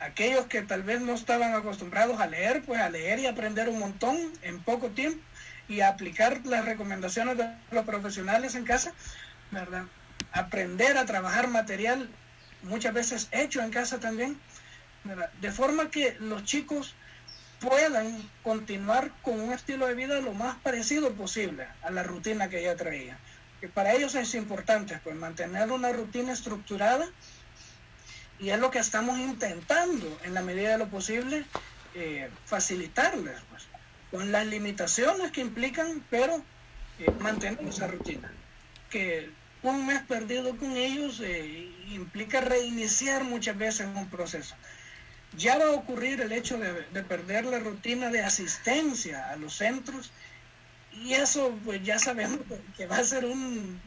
aquellos 0.00 0.46
que 0.46 0.62
tal 0.62 0.82
vez 0.82 1.00
no 1.00 1.14
estaban 1.14 1.54
acostumbrados 1.54 2.20
a 2.20 2.26
leer, 2.26 2.62
pues 2.62 2.80
a 2.80 2.90
leer 2.90 3.18
y 3.18 3.26
aprender 3.26 3.68
un 3.68 3.78
montón 3.78 4.16
en 4.42 4.62
poco 4.62 4.88
tiempo 4.88 5.20
y 5.68 5.80
a 5.80 5.88
aplicar 5.88 6.40
las 6.44 6.64
recomendaciones 6.64 7.38
de 7.38 7.48
los 7.70 7.84
profesionales 7.84 8.54
en 8.54 8.64
casa, 8.64 8.92
¿verdad? 9.50 9.84
Aprender 10.32 10.96
a 10.98 11.06
trabajar 11.06 11.48
material 11.48 12.08
muchas 12.62 12.92
veces 12.94 13.28
hecho 13.32 13.62
en 13.62 13.70
casa 13.70 13.98
también, 13.98 14.38
¿verdad? 15.04 15.30
De 15.40 15.50
forma 15.50 15.90
que 15.90 16.16
los 16.20 16.44
chicos 16.44 16.94
puedan 17.60 18.22
continuar 18.42 19.10
con 19.22 19.40
un 19.40 19.52
estilo 19.52 19.86
de 19.86 19.94
vida 19.94 20.20
lo 20.20 20.32
más 20.34 20.56
parecido 20.56 21.12
posible 21.14 21.66
a 21.82 21.90
la 21.90 22.02
rutina 22.02 22.48
que 22.48 22.62
ya 22.62 22.76
traía. 22.76 23.18
Que 23.60 23.68
para 23.68 23.94
ellos 23.94 24.14
es 24.14 24.34
importante 24.34 25.00
pues 25.02 25.16
mantener 25.16 25.70
una 25.72 25.90
rutina 25.90 26.32
estructurada 26.32 27.06
y 28.38 28.50
es 28.50 28.58
lo 28.58 28.70
que 28.70 28.78
estamos 28.78 29.18
intentando 29.18 30.18
en 30.24 30.34
la 30.34 30.42
medida 30.42 30.70
de 30.70 30.78
lo 30.78 30.88
posible 30.88 31.44
eh, 31.94 32.28
facilitarles 32.44 33.40
pues, 33.50 33.64
con 34.10 34.32
las 34.32 34.46
limitaciones 34.46 35.32
que 35.32 35.40
implican, 35.40 36.04
pero 36.10 36.42
eh, 36.98 37.10
mantener 37.20 37.58
esa 37.66 37.86
rutina. 37.86 38.30
Que 38.90 39.30
un 39.62 39.86
mes 39.86 40.02
perdido 40.02 40.56
con 40.56 40.76
ellos 40.76 41.20
eh, 41.24 41.72
implica 41.88 42.40
reiniciar 42.40 43.24
muchas 43.24 43.56
veces 43.56 43.86
un 43.94 44.08
proceso 44.08 44.54
ya 45.36 45.58
va 45.58 45.66
a 45.66 45.70
ocurrir 45.72 46.20
el 46.20 46.32
hecho 46.32 46.58
de, 46.58 46.72
de 46.92 47.02
perder 47.02 47.44
la 47.44 47.58
rutina 47.58 48.10
de 48.10 48.22
asistencia 48.22 49.30
a 49.30 49.36
los 49.36 49.54
centros 49.54 50.10
y 50.92 51.14
eso 51.14 51.54
pues 51.64 51.82
ya 51.82 51.98
sabemos 51.98 52.40
que 52.76 52.86
va 52.86 52.98
a 52.98 53.04
ser 53.04 53.24
un 53.24 53.80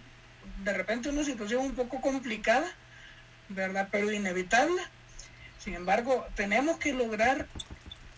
de 0.63 0.73
repente 0.73 1.09
una 1.09 1.23
situación 1.23 1.65
un 1.65 1.73
poco 1.73 2.01
complicada 2.01 2.67
verdad 3.49 3.89
pero 3.91 4.11
inevitable 4.11 4.81
sin 5.59 5.73
embargo 5.73 6.25
tenemos 6.35 6.77
que 6.77 6.93
lograr 6.93 7.47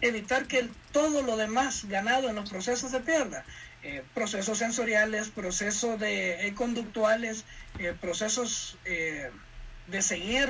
evitar 0.01 0.47
que 0.47 0.69
todo 0.91 1.21
lo 1.21 1.37
demás 1.37 1.85
ganado 1.85 2.29
en 2.29 2.35
los 2.35 2.49
procesos 2.49 2.91
se 2.91 2.99
pierda 2.99 3.43
Eh, 3.83 4.03
procesos 4.13 4.59
sensoriales 4.59 5.29
procesos 5.29 5.99
de 5.99 6.45
eh, 6.45 6.53
conductuales 6.53 7.45
eh, 7.79 7.95
procesos 7.99 8.77
de 8.85 10.01
seguir 10.03 10.47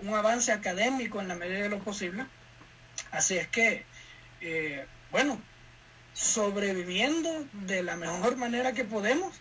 un 0.00 0.14
avance 0.14 0.50
académico 0.50 1.20
en 1.20 1.28
la 1.28 1.36
medida 1.36 1.60
de 1.60 1.68
lo 1.68 1.78
posible. 1.78 2.26
Así 3.12 3.36
es 3.36 3.46
que, 3.46 3.84
bueno, 5.10 5.40
sobreviviendo 6.14 7.46
de 7.52 7.82
la 7.82 7.96
mejor 7.96 8.36
manera 8.36 8.72
que 8.72 8.84
podemos, 8.84 9.32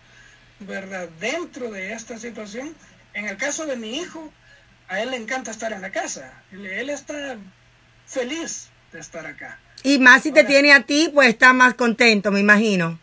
¿verdad? 0.60 1.10
Dentro 1.20 1.72
de 1.72 1.94
esta 1.94 2.20
situación. 2.20 2.76
En 3.14 3.28
el 3.28 3.38
caso 3.38 3.66
de 3.66 3.78
mi 3.78 3.98
hijo, 3.98 4.32
a 4.90 5.02
él 5.02 5.12
le 5.12 5.18
encanta 5.18 5.52
estar 5.52 5.72
en 5.72 5.82
la 5.82 5.92
casa. 5.92 6.34
Él, 6.52 6.66
él 6.66 6.90
está 6.90 7.38
feliz 8.06 8.70
de 8.92 9.00
estar 9.00 9.26
acá. 9.26 9.60
Y 9.84 10.00
más 10.00 10.24
si 10.24 10.32
te 10.32 10.44
tiene 10.44 10.74
a 10.74 10.82
ti, 10.84 11.10
pues 11.14 11.30
está 11.30 11.54
más 11.54 11.76
contento, 11.76 12.32
me 12.32 12.42
imagino. 12.42 13.00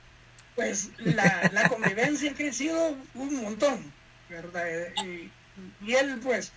Pues 0.55 0.91
la, 0.99 1.51
la 1.53 1.68
convivencia 1.68 2.30
ha 2.30 2.34
crecido 2.34 2.97
un 3.14 3.43
montón, 3.43 3.93
¿verdad? 4.28 4.64
Y, 5.05 5.30
y 5.87 5.95
él, 5.95 6.18
pues, 6.22 6.53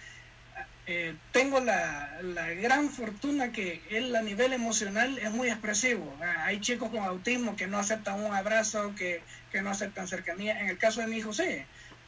eh, 0.87 1.15
tengo 1.31 1.59
la, 1.59 2.19
la 2.23 2.49
gran 2.49 2.89
fortuna 2.89 3.51
que 3.51 3.81
él 3.91 4.15
a 4.15 4.21
nivel 4.21 4.53
emocional 4.53 5.19
es 5.19 5.31
muy 5.31 5.49
expresivo. 5.49 6.17
Ah, 6.21 6.45
Hay 6.45 6.59
chicos 6.59 6.89
con 6.89 7.03
autismo 7.03 7.55
que 7.55 7.67
no 7.67 7.77
aceptan 7.77 8.23
un 8.23 8.33
abrazo, 8.33 8.95
que, 8.95 9.21
que 9.51 9.61
no 9.61 9.69
aceptan 9.69 10.07
cercanía. 10.07 10.59
En 10.59 10.69
el 10.69 10.77
caso 10.77 11.01
de 11.01 11.07
mi 11.07 11.17
hijo, 11.17 11.31
sí. 11.31 11.63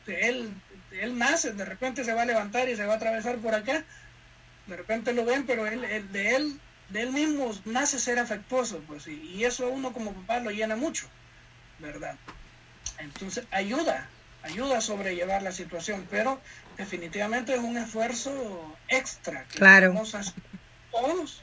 Él, 0.08 0.50
él 0.92 1.18
nace, 1.18 1.54
de 1.54 1.66
repente 1.66 2.04
se 2.04 2.14
va 2.14 2.24
a 2.24 2.26
levantar 2.26 2.68
y 2.70 2.76
se 2.76 2.86
va 2.86 2.94
a 2.94 2.98
atravesar 2.98 3.38
por 3.38 3.56
acá. 3.56 3.84
De 4.68 4.78
repente 4.78 5.14
lo 5.14 5.26
ven, 5.26 5.46
pero 5.46 5.66
él, 5.68 5.84
él- 5.86 6.12
de 6.12 6.36
él 6.36 6.60
de 6.90 7.04
él 7.04 7.12
mismo 7.14 7.50
nace 7.64 8.00
ser 8.00 8.20
afectuoso, 8.20 8.80
pues, 8.86 9.08
y, 9.08 9.14
y 9.14 9.46
eso 9.46 9.66
a 9.66 9.70
uno 9.70 9.94
como 9.94 10.12
papá 10.14 10.42
lo 10.42 10.52
llena 10.52 10.76
mucho, 10.76 11.08
¿verdad? 11.80 12.16
Entonces 13.00 13.46
ayuda, 13.52 14.10
ayuda 14.44 14.78
a 14.80 14.82
sobrellevar 14.82 15.42
la 15.42 15.54
situación, 15.54 16.06
pero 16.10 16.42
definitivamente 16.78 17.54
es 17.54 17.60
un 17.62 17.78
esfuerzo 17.78 18.78
extra 18.90 19.46
que 19.46 19.60
Claro. 19.60 19.94
hacer 20.02 20.34
todos, 20.92 21.42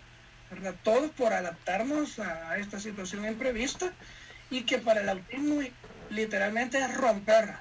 ¿verdad? 0.50 0.74
Todos 0.82 1.10
por 1.12 1.32
adaptarnos 1.32 2.18
a, 2.18 2.50
a 2.50 2.58
esta 2.58 2.78
situación 2.78 3.24
imprevista 3.26 3.90
y 4.50 4.62
que 4.64 4.76
para 4.78 5.00
el 5.00 5.08
autismo 5.08 5.62
literalmente 6.10 6.78
es 6.78 6.94
romper 6.94 7.54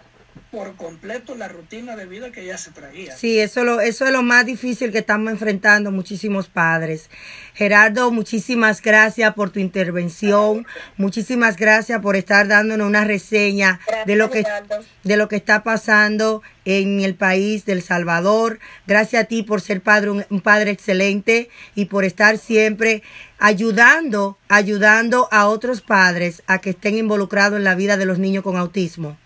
por 0.51 0.75
completo 0.75 1.35
la 1.35 1.47
rutina 1.47 1.95
de 1.95 2.05
vida 2.05 2.31
que 2.31 2.45
ya 2.45 2.57
se 2.57 2.71
traía. 2.71 3.15
Sí, 3.15 3.39
eso, 3.39 3.63
lo, 3.63 3.79
eso 3.81 4.05
es 4.05 4.11
lo 4.11 4.23
más 4.23 4.45
difícil 4.45 4.91
que 4.91 4.99
estamos 4.99 5.31
enfrentando 5.31 5.91
muchísimos 5.91 6.47
padres. 6.47 7.09
Gerardo, 7.53 8.11
muchísimas 8.11 8.81
gracias 8.81 9.33
por 9.33 9.49
tu 9.49 9.59
intervención. 9.59 10.65
Muchísimas 10.97 11.57
gracias 11.57 12.01
por 12.01 12.15
estar 12.15 12.47
dándonos 12.47 12.87
una 12.87 13.03
reseña 13.03 13.79
de 14.05 14.15
lo 14.15 14.29
que 14.29 14.43
Gerardo. 14.43 14.83
de 15.03 15.17
lo 15.17 15.27
que 15.27 15.35
está 15.35 15.63
pasando 15.63 16.41
en 16.65 16.99
el 17.01 17.15
país 17.15 17.65
del 17.65 17.81
Salvador. 17.81 18.59
Gracias 18.85 19.23
a 19.23 19.25
ti 19.25 19.43
por 19.43 19.61
ser 19.61 19.81
padre, 19.81 20.11
un, 20.11 20.25
un 20.29 20.41
padre 20.41 20.71
excelente 20.71 21.49
y 21.75 21.85
por 21.85 22.03
estar 22.03 22.37
siempre 22.37 23.03
ayudando, 23.39 24.37
ayudando 24.49 25.27
a 25.31 25.47
otros 25.47 25.81
padres 25.81 26.43
a 26.47 26.59
que 26.59 26.71
estén 26.71 26.97
involucrados 26.97 27.57
en 27.57 27.63
la 27.63 27.75
vida 27.75 27.97
de 27.97 28.05
los 28.05 28.19
niños 28.19 28.43
con 28.43 28.57
autismo. 28.57 29.17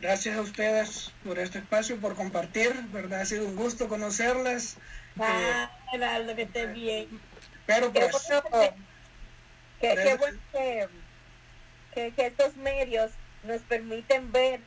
Gracias 0.00 0.36
a 0.36 0.40
ustedes 0.40 1.12
por 1.24 1.38
este 1.38 1.58
espacio, 1.58 2.00
por 2.00 2.14
compartir, 2.14 2.72
¿verdad? 2.92 3.20
Ha 3.20 3.26
sido 3.26 3.46
un 3.46 3.56
gusto 3.56 3.88
conocerlas. 3.88 4.76
Eh, 4.76 5.20
Ah, 5.22 5.70
Gerardo, 5.90 6.34
que 6.36 6.42
esté 6.42 6.66
bien. 6.66 7.08
pero 7.66 7.92
Qué 7.92 8.00
pues, 8.10 8.26
bueno, 8.50 8.74
que, 9.80 9.94
qué 9.94 10.14
bueno 10.16 10.38
que, 10.52 10.88
que, 11.94 12.12
que 12.12 12.26
estos 12.26 12.56
medios 12.56 13.10
nos 13.42 13.60
permiten 13.62 14.30
ver 14.32 14.60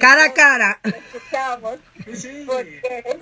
Cara 0.00 0.24
a 0.26 0.34
cara. 0.34 0.80
que 0.82 0.90
escuchamos, 0.90 1.78
sí, 2.14 2.44
porque 2.46 3.18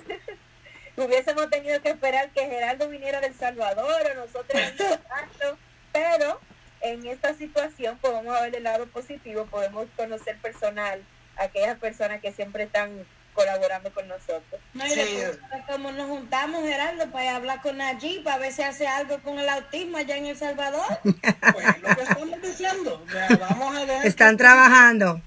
hubiésemos 0.97 1.49
tenido 1.49 1.81
que 1.81 1.89
esperar 1.89 2.29
que 2.31 2.45
Gerardo 2.45 2.89
viniera 2.89 3.21
del 3.21 3.33
Salvador 3.35 4.01
o 4.11 4.15
nosotros 4.15 4.61
en 4.61 4.75
contacto, 4.77 5.57
pero 5.93 6.41
en 6.81 7.05
esta 7.05 7.33
situación 7.35 7.97
podemos 7.99 8.39
ver 8.41 8.55
el 8.55 8.63
lado 8.63 8.87
positivo, 8.87 9.45
podemos 9.45 9.87
conocer 9.95 10.37
personal 10.39 11.01
aquellas 11.37 11.77
personas 11.79 12.21
que 12.21 12.31
siempre 12.31 12.63
están 12.63 13.05
colaborando 13.33 13.93
con 13.93 14.07
nosotros. 14.07 14.61
No, 14.73 14.85
y 14.85 14.89
Sí. 14.91 15.19
como 15.69 15.91
nos 15.91 16.07
juntamos, 16.07 16.63
Gerardo, 16.63 17.11
para 17.11 17.35
hablar 17.35 17.61
con 17.61 17.81
allí, 17.81 18.21
para 18.23 18.37
ver 18.37 18.53
si 18.53 18.61
hace 18.63 18.87
algo 18.87 19.19
con 19.19 19.37
el 19.39 19.49
autismo 19.49 19.97
allá 19.97 20.15
en 20.15 20.27
El 20.27 20.37
Salvador. 20.37 20.85
Pues 21.53 21.81
lo 21.81 21.95
que 21.95 22.01
estamos 22.03 22.41
diciendo, 22.41 23.05
sea, 23.11 23.27
vamos 23.37 23.75
a 23.75 23.85
dejar 23.85 24.05
Están 24.07 24.37
trabajando. 24.37 25.21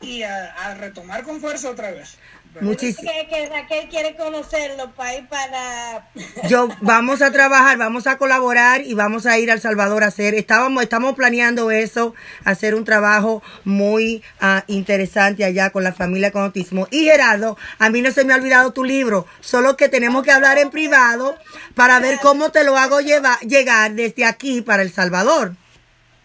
y 0.00 0.22
a, 0.22 0.54
a 0.54 0.74
retomar 0.74 1.22
con 1.24 1.40
fuerza 1.40 1.68
otra 1.70 1.90
vez. 1.90 2.16
Muchísimo. 2.60 3.10
que, 3.10 3.28
que 3.28 3.48
Raquel 3.48 3.88
quiere 3.88 4.16
conocerlo 4.16 4.90
para 4.92 5.14
ir 5.14 5.28
para... 5.28 6.10
Yo 6.48 6.68
vamos 6.80 7.22
a 7.22 7.30
trabajar, 7.30 7.78
vamos 7.78 8.06
a 8.06 8.18
colaborar 8.18 8.82
y 8.82 8.94
vamos 8.94 9.26
a 9.26 9.38
ir 9.38 9.50
a 9.50 9.54
El 9.54 9.60
Salvador 9.60 10.02
a 10.02 10.08
hacer. 10.08 10.34
Estábamos, 10.34 10.82
estamos 10.82 11.14
planeando 11.14 11.70
eso, 11.70 12.14
hacer 12.44 12.74
un 12.74 12.84
trabajo 12.84 13.42
muy 13.64 14.22
ah, 14.40 14.64
interesante 14.66 15.44
allá 15.44 15.70
con 15.70 15.84
la 15.84 15.92
familia 15.92 16.32
con 16.32 16.42
autismo. 16.42 16.88
Y 16.90 17.04
Gerardo, 17.04 17.56
a 17.78 17.88
mí 17.90 18.02
no 18.02 18.10
se 18.10 18.24
me 18.24 18.32
ha 18.32 18.36
olvidado 18.36 18.72
tu 18.72 18.84
libro, 18.84 19.26
solo 19.40 19.76
que 19.76 19.88
tenemos 19.88 20.24
que 20.24 20.32
hablar 20.32 20.58
en 20.58 20.70
privado 20.70 21.36
para 21.74 22.00
ver 22.00 22.18
cómo 22.20 22.50
te 22.50 22.64
lo 22.64 22.76
hago 22.76 23.00
llevar, 23.00 23.38
llegar 23.40 23.92
desde 23.92 24.24
aquí 24.24 24.60
para 24.60 24.82
El 24.82 24.92
Salvador. 24.92 25.54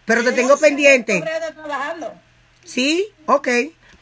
Pero 0.04 0.22
te 0.22 0.32
tengo 0.32 0.56
pendiente. 0.56 1.22
¿Sí? 2.64 3.08
Ok. 3.26 3.48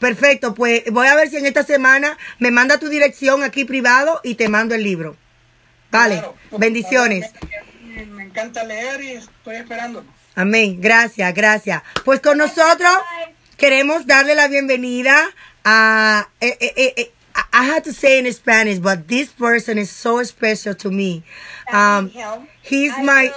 Perfecto, 0.05 0.53
pues 0.53 0.83
voy 0.91 1.07
a 1.07 1.15
ver 1.15 1.31
si 1.31 1.37
en 1.37 1.47
esta 1.47 1.63
semana 1.63 2.15
me 2.37 2.51
manda 2.51 2.77
tu 2.77 2.89
dirección 2.89 3.41
aquí 3.41 3.65
privado 3.65 4.21
y 4.23 4.35
te 4.35 4.49
mando 4.49 4.75
el 4.75 4.83
libro. 4.83 5.17
Vale, 5.89 6.17
Claro, 6.17 6.35
bendiciones. 6.59 7.31
Me, 7.83 8.05
me 8.05 8.23
encanta 8.25 8.63
leer 8.63 9.01
y 9.01 9.11
estoy 9.13 9.55
esperando. 9.55 10.05
Amén, 10.35 10.79
gracias, 10.79 11.33
gracias. 11.33 11.81
Pues 12.03 12.19
con 12.19 12.37
nosotros 12.37 12.93
queremos 13.57 14.05
darle 14.05 14.35
la 14.35 14.47
bienvenida 14.47 15.27
a... 15.63 16.27
eh, 16.39 16.55
eh, 16.59 16.93
eh, 16.97 17.11
I 17.51 17.63
had 17.63 17.83
to 17.85 17.91
say 17.91 18.19
in 18.19 18.31
Spanish, 18.31 18.77
but 18.77 19.07
this 19.07 19.29
person 19.31 19.79
is 19.79 19.89
so 19.89 20.21
special 20.23 20.75
to 20.75 20.91
me. 20.91 21.23
Um, 21.73 22.11
he's 22.61 22.93
my 22.99 23.31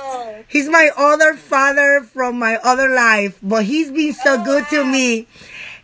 he's 0.49 0.69
my 0.69 0.91
other 0.97 1.33
father 1.35 2.03
from 2.13 2.39
my 2.39 2.57
other 2.63 2.91
life, 2.91 3.39
but 3.43 3.65
he's 3.65 3.91
been 3.91 4.13
so 4.13 4.45
good 4.45 4.69
to 4.69 4.85
me. 4.85 5.27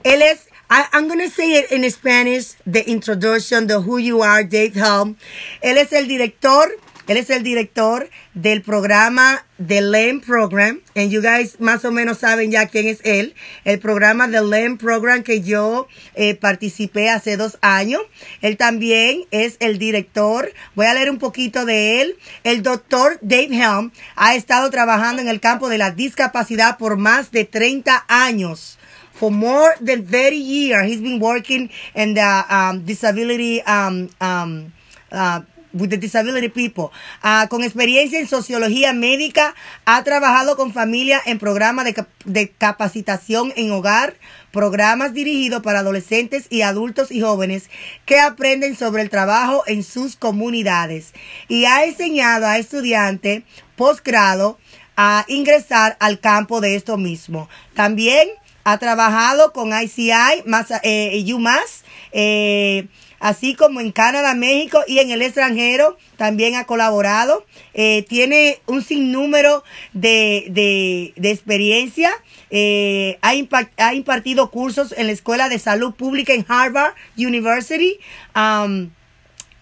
Él 0.05 0.21
es, 0.21 0.47
I'm 0.71 1.09
gonna 1.09 1.29
say 1.29 1.53
it 1.59 1.71
in 1.71 1.89
Spanish, 1.91 2.55
the 2.67 2.89
introduction, 2.89 3.67
the 3.67 3.81
who 3.83 3.99
you 3.99 4.23
are, 4.23 4.43
Dave 4.43 4.75
Helm. 4.75 5.17
Él 5.63 5.77
es 5.77 5.93
el 5.93 6.09
director, 6.09 6.69
él 7.07 7.19
es 7.19 7.29
el 7.29 7.43
director 7.43 8.09
del 8.33 8.63
programa 8.63 9.45
The 9.65 9.83
LEM 9.83 10.23
Program, 10.23 10.81
and 10.97 11.11
you 11.11 11.21
guys 11.21 11.61
más 11.61 11.85
o 11.85 11.91
menos 11.91 12.19
saben 12.19 12.51
ya 12.51 12.67
quién 12.67 12.89
es 12.89 13.01
él. 13.05 13.35
El 13.65 13.79
programa 13.79 14.27
The 14.29 14.41
LEM 14.41 14.79
Program 14.79 15.23
que 15.23 15.43
yo 15.43 15.87
eh, 16.15 16.35
participé 16.35 17.11
hace 17.11 17.37
dos 17.37 17.59
años. 17.61 18.01
Él 18.41 18.57
también 18.57 19.27
es 19.31 19.57
el 19.61 19.79
director. 19.79 20.51
Voy 20.75 20.87
a 20.87 20.95
leer 20.95 21.11
un 21.11 21.19
poquito 21.19 21.67
de 21.67 22.01
él. 22.01 22.17
El 22.43 22.63
doctor 22.63 23.19
Dave 23.21 23.51
Helm 23.53 23.93
ha 24.17 24.35
estado 24.35 24.71
trabajando 24.71 25.21
en 25.21 25.29
el 25.29 25.41
campo 25.41 25.69
de 25.69 25.77
la 25.77 25.91
discapacidad 25.91 26.79
por 26.79 26.97
más 26.97 27.31
de 27.33 27.45
30 27.45 28.07
años. 28.09 28.79
For 29.25 29.31
more 29.31 29.75
than 29.81 30.05
30 30.07 30.37
years, 30.37 30.85
he's 30.87 31.01
been 31.01 31.19
working 31.19 31.71
in 31.95 32.13
the 32.13 32.45
um, 32.51 32.85
disability 32.85 33.63
um, 33.63 34.11
um, 34.21 34.71
uh, 35.11 35.41
with 35.73 35.89
the 35.89 35.97
disability 35.97 36.51
people. 36.51 36.93
Ah, 37.23 37.47
con 37.49 37.63
experiencia 37.65 38.19
en 38.21 38.29
sociología 38.29 38.93
médica, 38.93 39.55
ha 39.87 40.05
trabajado 40.05 40.57
con 40.57 40.75
familias 40.75 41.23
en 41.25 41.39
programas 41.39 41.87
de, 41.87 41.95
cap- 41.95 42.09
de 42.27 42.51
capacitación 42.51 43.55
en 43.57 43.73
hogar, 43.73 44.13
programas 44.53 45.15
dirigidos 45.15 45.63
para 45.63 45.79
adolescentes 45.79 46.47
y 46.51 46.61
adultos 46.61 47.11
y 47.11 47.23
jóvenes 47.23 47.71
que 48.05 48.21
aprenden 48.21 48.77
sobre 48.77 49.01
el 49.01 49.09
trabajo 49.09 49.63
en 49.67 49.85
sus 49.85 50.17
comunidades. 50.17 51.15
Y 51.49 51.65
ha 51.65 51.85
enseñado 51.87 52.45
a 52.47 52.59
estudiantes 52.59 53.43
posgrado 53.75 54.59
a 54.99 55.25
ingresar 55.29 55.97
al 55.99 56.21
campo 56.21 56.61
de 56.61 56.77
esto 56.77 56.99
mismo. 56.99 57.49
También 57.73 58.29
ha 58.65 58.79
trabajado 58.79 59.53
con 59.53 59.71
ICI, 59.79 60.43
más, 60.47 60.67
eh, 60.83 61.23
UMass, 61.33 61.85
eh, 62.13 62.87
así 63.21 63.55
como 63.55 63.81
en 63.81 63.93
Canadá, 63.93 64.35
México 64.35 64.81
y 64.87 64.99
en 64.99 65.11
el 65.11 65.23
extranjero. 65.23 65.97
También 66.17 66.55
ha 66.57 66.65
colaborado. 66.65 67.45
Eh, 67.75 68.05
tiene 68.09 68.61
un 68.67 68.83
sinnúmero 68.83 69.65
de, 69.93 70.47
de, 70.51 71.13
de 71.17 71.31
experiencia. 71.31 72.11
Eh, 72.51 73.19
ha, 73.23 73.35
impa- 73.35 73.71
ha 73.79 73.95
impartido 73.95 74.51
cursos 74.51 74.95
en 74.97 75.07
la 75.07 75.13
Escuela 75.13 75.49
de 75.49 75.59
Salud 75.59 75.95
Pública 75.95 76.33
en 76.35 76.45
Harvard 76.49 76.95
University. 77.17 77.99
Um, 78.37 78.91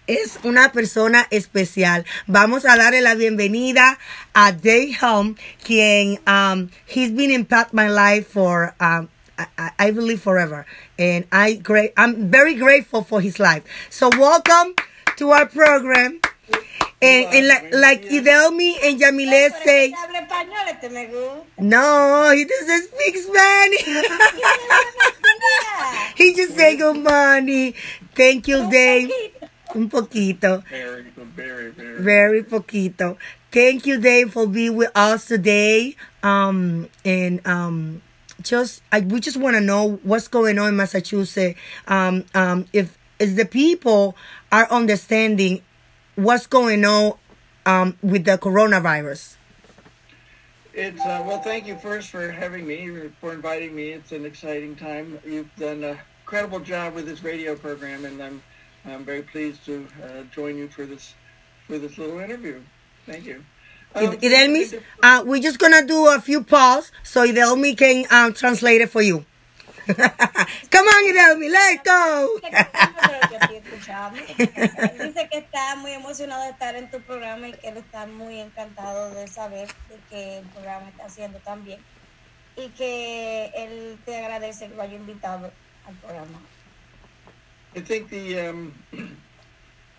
es 0.07 0.39
una 0.43 0.71
persona 0.71 1.27
especial. 1.31 2.05
Vamos 2.27 2.65
a 2.65 2.75
darle 2.75 3.01
la 3.01 3.15
bienvenida 3.15 3.97
a 4.33 4.51
Dave 4.51 4.95
Helm, 5.01 5.35
quien 5.63 6.19
um, 6.27 6.69
he's 6.87 7.11
been 7.11 7.31
impact 7.31 7.73
my 7.73 7.87
life 7.89 8.27
for 8.27 8.75
um, 8.79 9.09
I, 9.37 9.47
I- 9.57 9.71
I 9.87 9.91
believe 9.91 10.21
forever, 10.21 10.65
and 10.99 11.25
I 11.31 11.53
great 11.55 11.93
I'm 11.97 12.29
very 12.29 12.53
grateful 12.55 13.03
for 13.03 13.19
his 13.21 13.39
life. 13.39 13.63
So 13.89 14.09
welcome 14.17 14.75
to 15.17 15.31
our 15.31 15.45
program. 15.47 16.19
And, 17.01 17.25
and 17.33 17.47
like, 17.49 17.73
like 17.73 18.03
Idelmi 18.05 18.75
and 18.81 18.97
Yamile 19.01 19.49
say, 19.65 19.91
este 19.91 20.89
no, 21.59 22.31
he 22.33 22.45
doesn't 22.45 22.83
speak 22.93 23.17
Spanish. 23.17 23.83
he 26.15 26.33
just 26.33 26.55
say 26.55 26.77
good 26.77 27.03
morning. 27.03 27.73
Thank 28.15 28.47
you, 28.47 28.69
Dave. 28.71 29.11
Un 29.75 29.89
poquito. 29.89 30.63
Very, 30.69 31.03
very, 31.35 31.71
very. 31.71 32.01
Very 32.01 32.43
poquito. 32.43 33.17
Thank 33.51 33.85
you, 33.85 33.99
Dave, 33.99 34.33
for 34.33 34.47
being 34.47 34.75
with 34.75 34.91
us 34.95 35.25
today. 35.27 35.95
Um, 36.21 36.89
and 37.03 37.45
um, 37.47 38.01
just 38.41 38.81
I, 38.91 39.01
we 39.01 39.19
just 39.19 39.37
want 39.37 39.55
to 39.55 39.61
know 39.61 39.99
what's 40.03 40.27
going 40.27 40.59
on 40.59 40.69
in 40.69 40.75
Massachusetts. 40.75 41.59
Um, 41.87 42.25
um, 42.33 42.65
if 42.73 42.97
if 43.19 43.35
the 43.35 43.45
people 43.45 44.15
are 44.51 44.69
understanding 44.69 45.61
what's 46.15 46.47
going 46.47 46.85
on 46.85 47.17
um, 47.65 47.97
with 48.01 48.25
the 48.25 48.37
coronavirus. 48.37 49.37
It's 50.73 51.01
uh, 51.01 51.23
well. 51.25 51.39
Thank 51.39 51.67
you 51.67 51.77
first 51.77 52.09
for 52.09 52.31
having 52.31 52.65
me, 52.65 53.09
for 53.21 53.33
inviting 53.33 53.75
me. 53.75 53.89
It's 53.89 54.11
an 54.11 54.25
exciting 54.25 54.75
time. 54.75 55.19
You've 55.25 55.55
done 55.55 55.83
a 55.83 55.99
incredible 56.23 56.59
job 56.59 56.95
with 56.95 57.05
this 57.05 57.23
radio 57.23 57.55
program, 57.55 58.05
and 58.05 58.21
I'm 58.21 58.41
I'm 58.85 59.05
very 59.05 59.21
pleased 59.21 59.65
to 59.65 59.87
uh, 60.03 60.23
join 60.33 60.57
you 60.57 60.67
for 60.67 60.85
this 60.85 61.15
for 61.67 61.77
this 61.77 61.97
little 61.97 62.19
interview. 62.19 62.61
Thank 63.05 63.25
you. 63.25 63.43
Um, 63.95 64.17
Idelmi, 64.17 64.81
uh, 65.03 65.23
we're 65.25 65.41
just 65.41 65.59
gonna 65.59 65.85
do 65.85 66.07
a 66.07 66.19
few 66.19 66.43
pause 66.43 66.91
so 67.03 67.25
Idelmi 67.25 67.77
can 67.77 68.05
um, 68.09 68.33
translate 68.33 68.81
it 68.81 68.89
for 68.89 69.01
you. 69.01 69.25
Come 69.87 70.87
on, 70.87 71.03
Idelmi, 71.13 71.51
let's 71.51 71.83
go. 71.83 72.39
Yo 73.31 73.37
estoy 73.39 73.57
escuchando. 73.57 74.19
Él 74.37 75.13
dice 75.13 75.29
que 75.29 75.37
está 75.39 75.75
muy 75.75 75.91
emocionado 75.91 76.43
de 76.43 76.49
estar 76.51 76.75
en 76.75 76.89
tu 76.89 77.01
programa 77.01 77.49
y 77.49 77.53
que 77.53 77.69
él 77.69 77.77
está 77.77 78.05
muy 78.05 78.39
encantado 78.39 79.13
de 79.13 79.27
saber 79.27 79.67
que 80.09 80.39
el 80.39 80.45
programa 80.45 80.89
está 80.89 81.05
haciendo 81.05 81.39
tan 81.39 81.63
bien 81.63 81.79
y 82.55 82.69
que 82.69 83.51
él 83.55 83.99
te 84.05 84.17
agradece 84.17 84.69
que 84.69 84.75
lo 84.75 84.81
haya 84.81 84.95
invitado 84.95 85.51
al 85.87 85.95
programa. 85.95 86.41
I 87.75 87.79
think 87.79 88.09
the 88.09 88.39
um, 88.39 88.73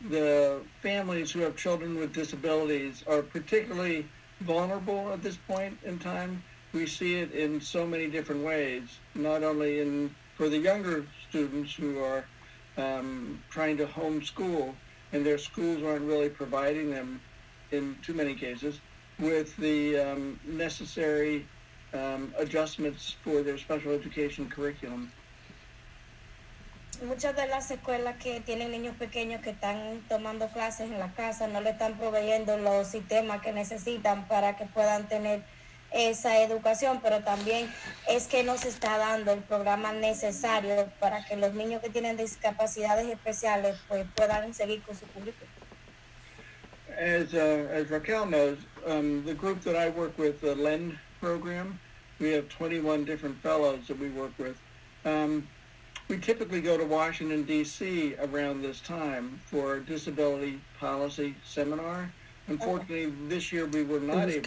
the 0.08 0.60
families 0.80 1.32
who 1.32 1.40
have 1.40 1.56
children 1.56 1.96
with 1.96 2.12
disabilities 2.12 3.02
are 3.08 3.22
particularly 3.22 4.06
vulnerable 4.40 5.12
at 5.12 5.22
this 5.22 5.36
point 5.48 5.76
in 5.84 5.98
time. 5.98 6.42
We 6.72 6.86
see 6.86 7.16
it 7.16 7.32
in 7.32 7.60
so 7.60 7.86
many 7.86 8.06
different 8.06 8.44
ways, 8.44 8.98
not 9.14 9.42
only 9.42 9.80
in 9.80 10.14
for 10.36 10.48
the 10.48 10.58
younger 10.58 11.04
students 11.28 11.74
who 11.74 12.00
are 12.00 12.24
um, 12.76 13.42
trying 13.50 13.76
to 13.78 13.86
homeschool 13.86 14.74
and 15.12 15.24
their 15.24 15.38
schools 15.38 15.82
aren't 15.82 16.04
really 16.04 16.28
providing 16.28 16.90
them 16.90 17.20
in 17.70 17.96
too 18.02 18.14
many 18.14 18.34
cases 18.34 18.80
with 19.18 19.56
the 19.56 19.98
um, 19.98 20.40
necessary 20.44 21.46
um, 21.92 22.34
adjustments 22.36 23.16
for 23.22 23.42
their 23.42 23.58
special 23.58 23.92
education 23.92 24.48
curriculum. 24.48 25.12
Muchas 27.02 27.34
de 27.36 27.46
las 27.46 27.70
escuelas 27.70 28.16
que 28.22 28.40
tienen 28.40 28.70
niños 28.70 28.96
pequeños 28.96 29.42
que 29.42 29.50
están 29.50 30.02
tomando 30.08 30.48
clases 30.48 30.90
en 30.90 30.98
la 30.98 31.12
casa 31.12 31.46
no 31.46 31.60
le 31.60 31.70
están 31.70 31.98
proveyendo 31.98 32.56
los 32.58 32.88
sistemas 32.88 33.40
que 33.42 33.52
necesitan 33.52 34.28
para 34.28 34.56
que 34.56 34.64
puedan 34.66 35.08
tener 35.08 35.42
esa 35.92 36.40
educación, 36.40 37.00
pero 37.02 37.20
también 37.22 37.72
es 38.08 38.26
que 38.26 38.42
no 38.42 38.56
se 38.56 38.68
está 38.68 38.98
dando 38.98 39.32
el 39.32 39.40
programa 39.40 39.92
necesario 39.92 40.88
para 41.00 41.24
que 41.24 41.36
los 41.36 41.54
niños 41.54 41.80
que 41.80 41.88
tienen 41.88 42.16
discapacidades 42.16 43.06
especiales 43.06 43.76
pues 43.88 44.04
puedan 44.14 44.52
seguir 44.54 44.82
con 44.82 44.96
su 44.96 45.06
currículum. 45.06 45.48
As, 46.98 47.32
uh, 47.34 47.68
as 47.72 47.90
Raquel 47.90 48.26
knows, 48.26 48.58
um, 48.86 49.24
the 49.24 49.34
group 49.34 49.62
that 49.62 49.74
I 49.74 49.88
work 49.90 50.16
with, 50.16 50.40
the 50.40 50.54
LEN 50.54 50.98
program. 51.20 51.78
We 52.20 52.30
have 52.32 52.48
21 52.48 53.04
different 53.04 53.40
fellows 53.42 53.88
that 53.88 53.98
we 53.98 54.10
work 54.10 54.32
with. 54.38 54.56
Um, 55.04 55.48
we 56.08 56.18
typically 56.18 56.60
go 56.60 56.76
to 56.76 56.84
Washington, 56.84 57.44
D.C. 57.44 58.14
around 58.16 58.62
this 58.62 58.80
time 58.80 59.40
for 59.46 59.76
a 59.76 59.80
disability 59.80 60.60
policy 60.78 61.34
seminar. 61.44 62.10
Unfortunately, 62.48 63.12
this 63.26 63.52
year 63.52 63.66
we 63.66 63.84
were 63.84 64.00
not 64.00 64.28
able 64.28 64.44